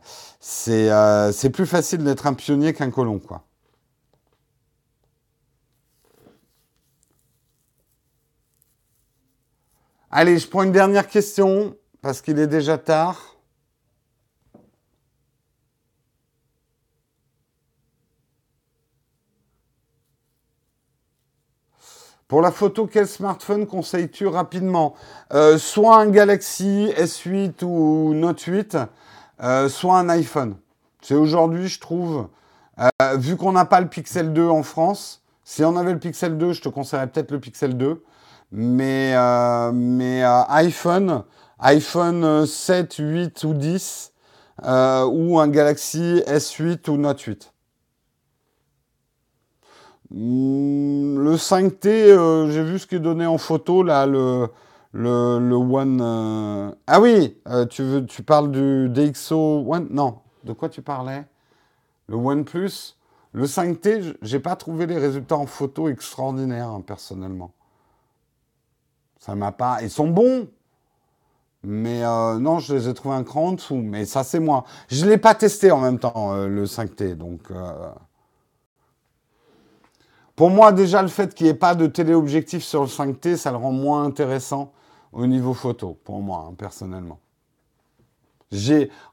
euh, 0.68 1.31
c'est 1.31 1.49
plus 1.49 1.65
facile 1.65 2.03
d'être 2.03 2.27
un 2.27 2.34
pionnier 2.34 2.73
qu'un 2.73 2.91
colon, 2.91 3.19
quoi. 3.19 3.43
Allez, 10.09 10.39
je 10.39 10.47
prends 10.47 10.64
une 10.64 10.72
dernière 10.72 11.07
question 11.07 11.76
parce 12.01 12.22
qu'il 12.22 12.39
est 12.39 12.47
déjà 12.47 12.77
tard. 12.77 13.36
Pour 22.27 22.41
la 22.41 22.51
photo, 22.51 22.87
quel 22.87 23.07
smartphone 23.07 23.65
conseilles-tu 23.65 24.27
rapidement 24.27 24.95
euh, 25.33 25.57
Soit 25.57 25.95
un 25.95 26.09
Galaxy 26.09 26.91
S8 26.97 27.63
ou 27.63 28.13
Note 28.13 28.41
8, 28.41 28.77
euh, 29.41 29.69
soit 29.69 29.97
un 29.97 30.09
iPhone. 30.09 30.57
C'est 31.01 31.13
aujourd'hui, 31.13 31.69
je 31.69 31.79
trouve, 31.79 32.27
euh, 32.79 33.15
vu 33.15 33.37
qu'on 33.37 33.53
n'a 33.53 33.63
pas 33.63 33.79
le 33.79 33.87
Pixel 33.87 34.33
2 34.33 34.45
en 34.45 34.63
France, 34.63 35.23
si 35.45 35.63
on 35.63 35.77
avait 35.77 35.93
le 35.93 35.99
Pixel 35.99 36.37
2, 36.37 36.51
je 36.51 36.61
te 36.61 36.67
conseillerais 36.67 37.07
peut-être 37.07 37.31
le 37.31 37.39
Pixel 37.39 37.77
2. 37.77 38.03
Mais, 38.51 39.15
mais 39.73 40.23
iPhone, 40.49 41.23
iPhone 41.59 42.45
7, 42.45 42.95
8 42.99 43.43
ou 43.45 43.53
10, 43.53 44.11
ou 44.63 45.39
un 45.39 45.47
Galaxy 45.47 46.21
S8 46.27 46.89
ou 46.89 46.97
Note 46.97 47.21
8. 47.21 47.53
Hmm, 50.09 51.19
le 51.19 51.35
5T, 51.35 51.88
euh, 51.88 52.49
j'ai 52.49 52.63
vu 52.63 52.79
ce 52.79 52.88
qui 52.88 52.95
est 52.95 53.25
en 53.25 53.38
photo, 53.38 53.84
là, 53.84 54.05
le, 54.05 54.47
le, 54.93 55.39
le 55.39 55.55
One... 55.55 55.99
Euh, 56.01 56.71
ah 56.88 57.01
oui, 57.01 57.38
euh, 57.47 57.65
tu, 57.65 57.84
veux, 57.84 58.05
tu 58.05 58.23
parles 58.23 58.51
du 58.51 58.89
DxO 58.89 59.65
One 59.67 59.88
Non, 59.91 60.19
de 60.45 60.53
quoi 60.53 60.69
tu 60.69 60.81
parlais? 60.81 61.25
Le 62.07 62.15
OnePlus 62.15 62.95
Le 63.34 63.45
5T, 63.45 64.15
j'ai 64.21 64.39
pas 64.39 64.55
trouvé 64.55 64.85
les 64.85 64.97
résultats 64.97 65.35
en 65.35 65.45
photo 65.45 65.89
extraordinaires, 65.89 66.69
hein, 66.69 66.84
personnellement. 66.85 67.51
Ça 69.19 69.35
m'a 69.35 69.51
pas... 69.51 69.79
Ils 69.81 69.89
sont 69.89 70.07
bons 70.07 70.47
mais 71.63 72.03
non, 72.39 72.59
je 72.59 72.75
les 72.75 72.88
ai 72.88 72.93
trouvés 72.93 73.15
un 73.15 73.23
cran 73.23 73.47
en 73.47 73.51
dessous. 73.53 73.75
Mais 73.75 74.05
ça, 74.05 74.23
c'est 74.23 74.39
moi. 74.39 74.63
Je 74.88 75.03
ne 75.03 75.09
l'ai 75.09 75.17
pas 75.17 75.35
testé 75.35 75.69
en 75.69 75.81
même 75.81 75.99
temps, 75.99 76.34
le 76.34 76.65
5T. 76.65 77.15
Donc... 77.15 77.51
Pour 80.38 80.51
moi, 80.51 80.72
déjà, 80.72 81.01
le 81.01 81.07
fait 81.07 81.34
qu'il 81.34 81.45
n'y 81.45 81.49
ait 81.49 81.55
pas 81.55 81.73
de 81.73 81.88
téléobjectif 81.88 82.64
sur 82.64 82.81
le 82.81 82.88
5T, 82.88 83.38
ça 83.38 83.49
le 83.49 83.57
rend 83.57 83.72
moins 83.72 84.03
intéressant 84.03 84.72
au 85.11 85.26
niveau 85.26 85.55
photo, 85.55 85.97
pour 86.03 86.22
moi, 86.22 86.45
hein, 86.47 86.53
personnellement. 86.55 87.19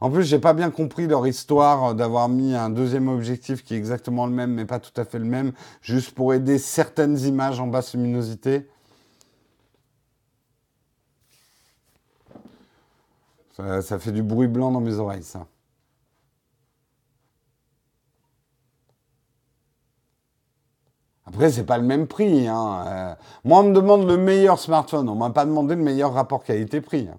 en 0.01 0.11
plus, 0.11 0.25
j'ai 0.25 0.39
pas 0.39 0.53
bien 0.53 0.71
compris 0.71 1.07
leur 1.07 1.27
histoire 1.27 1.95
d'avoir 1.95 2.29
mis 2.29 2.55
un 2.55 2.69
deuxième 2.69 3.09
objectif 3.09 3.65
qui 3.65 3.73
est 3.73 3.79
exactement 3.79 4.27
le 4.27 4.33
même, 4.33 4.53
mais 4.53 4.67
pas 4.67 4.79
tout 4.79 4.93
à 5.01 5.07
fait 5.07 5.19
le 5.19 5.25
même, 5.25 5.53
juste 5.81 6.11
pour 6.11 6.35
aider 6.35 6.59
certaines 6.59 7.19
images 7.21 7.59
en 7.59 7.69
basse 7.69 7.95
luminosité. 7.95 8.69
ça 13.57 13.99
fait 13.99 14.13
du 14.13 14.23
bruit 14.23 14.49
blanc 14.49 14.73
dans 14.73 14.81
mes 14.81 14.97
oreilles, 14.97 15.23
ça. 15.23 15.47
Après, 21.35 21.51
c'est 21.51 21.65
pas 21.65 21.79
le 21.79 21.85
même 21.85 22.07
prix. 22.07 22.47
Hein. 22.47 22.85
Euh, 22.87 23.15
moi, 23.43 23.59
on 23.59 23.65
me 23.65 23.75
demande 23.75 24.07
le 24.07 24.17
meilleur 24.17 24.57
smartphone. 24.61 25.09
On 25.09 25.17
m'a 25.17 25.31
pas 25.31 25.45
demandé 25.45 25.75
le 25.75 25.83
meilleur 25.83 26.13
rapport 26.13 26.45
qualité-prix. 26.45 27.09
Hein. 27.13 27.19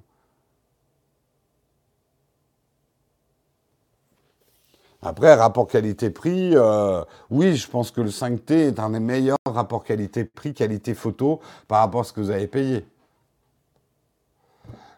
Après, 5.02 5.34
rapport 5.34 5.68
qualité-prix, 5.68 6.56
euh, 6.56 7.04
oui, 7.30 7.58
je 7.58 7.70
pense 7.70 7.92
que 7.92 8.00
le 8.00 8.10
5T 8.10 8.54
est 8.54 8.80
un 8.80 8.92
des 8.92 9.02
meilleurs 9.02 9.38
rapports 9.46 9.84
qualité-prix, 9.84 10.54
qualité 10.54 10.94
photo, 10.94 11.42
par 11.68 11.82
rapport 11.82 12.02
à 12.02 12.04
ce 12.06 12.14
que 12.14 12.22
vous 12.22 12.32
avez 12.32 12.48
payé. 12.48 12.88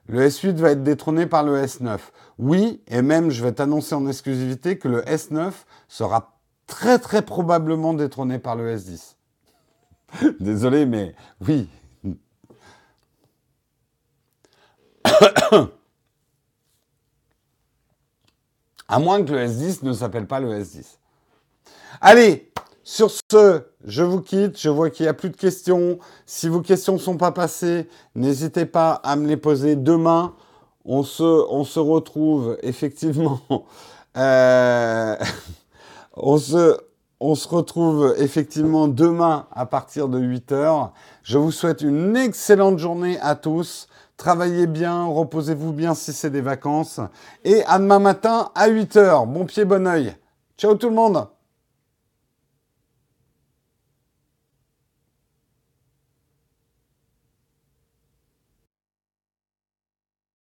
Le 0.06 0.27
S8 0.27 0.53
va 0.57 0.72
être 0.72 0.84
détrôné 0.84 1.26
par 1.26 1.44
le 1.44 1.60
S9. 1.60 1.98
Oui, 2.38 2.84
et 2.88 3.02
même 3.02 3.31
je 3.31 3.44
vais 3.44 3.52
t'annoncer 3.52 3.95
en 3.95 4.07
exclusivité 4.07 4.77
que 4.77 4.88
le 4.88 5.02
S9 5.02 5.52
sera 5.88 6.37
très 6.68 6.99
très 6.99 7.22
probablement 7.23 7.94
détrôné 7.94 8.39
par 8.39 8.56
le 8.56 8.76
S10. 8.76 9.15
Désolé, 10.39 10.85
mais 10.85 11.15
oui. 11.48 11.68
à 18.88 18.99
moins 18.99 19.23
que 19.23 19.31
le 19.31 19.45
S10 19.45 19.84
ne 19.84 19.94
s'appelle 19.94 20.27
pas 20.27 20.39
le 20.39 20.49
S10. 20.61 20.98
Allez, 22.02 22.52
sur 22.84 23.11
ce, 23.11 23.64
je 23.85 24.03
vous 24.03 24.22
quitte. 24.22 24.60
Je 24.60 24.69
vois 24.69 24.89
qu'il 24.89 25.06
n'y 25.06 25.10
a 25.10 25.14
plus 25.14 25.30
de 25.30 25.35
questions. 25.35 25.99
Si 26.26 26.48
vos 26.48 26.61
questions 26.61 26.94
ne 26.94 26.99
sont 26.99 27.18
pas 27.18 27.31
passées, 27.31 27.89
n'hésitez 28.15 28.65
pas 28.65 28.94
à 28.94 29.15
me 29.15 29.27
les 29.27 29.38
poser 29.38 29.76
demain. 29.76 30.35
On 30.85 31.03
se, 31.03 31.80
retrouve 31.80 32.57
effectivement. 32.61 33.41
Euh, 34.15 35.15
on 36.19 36.38
se, 36.38 37.48
retrouve 37.48 38.15
effectivement 38.18 38.88
demain 38.88 39.48
à 39.52 39.65
partir 39.65 40.07
de 40.07 40.19
8h. 40.19 40.91
Je 41.23 41.38
vous 41.38 41.52
souhaite 41.52 41.81
une 41.81 42.15
excellente 42.18 42.80
journée 42.80 43.19
à 43.22 43.35
tous. 43.35 43.88
Travaillez 44.18 44.65
bien, 44.65 45.06
reposez-vous 45.06 45.73
bien 45.73 45.94
si 45.94 46.11
c'est 46.11 46.31
des 46.31 46.41
vacances. 46.41 46.99
Et 47.44 47.64
à 47.65 47.77
demain 47.77 47.99
matin 47.99 48.49
à 48.56 48.68
8h. 48.68 49.27
Bon 49.31 49.45
pied, 49.45 49.64
bon 49.64 49.88
oeil. 49.88 50.15
Ciao 50.57 50.76
tout 50.76 50.89
le 50.89 50.95
monde 50.95 51.27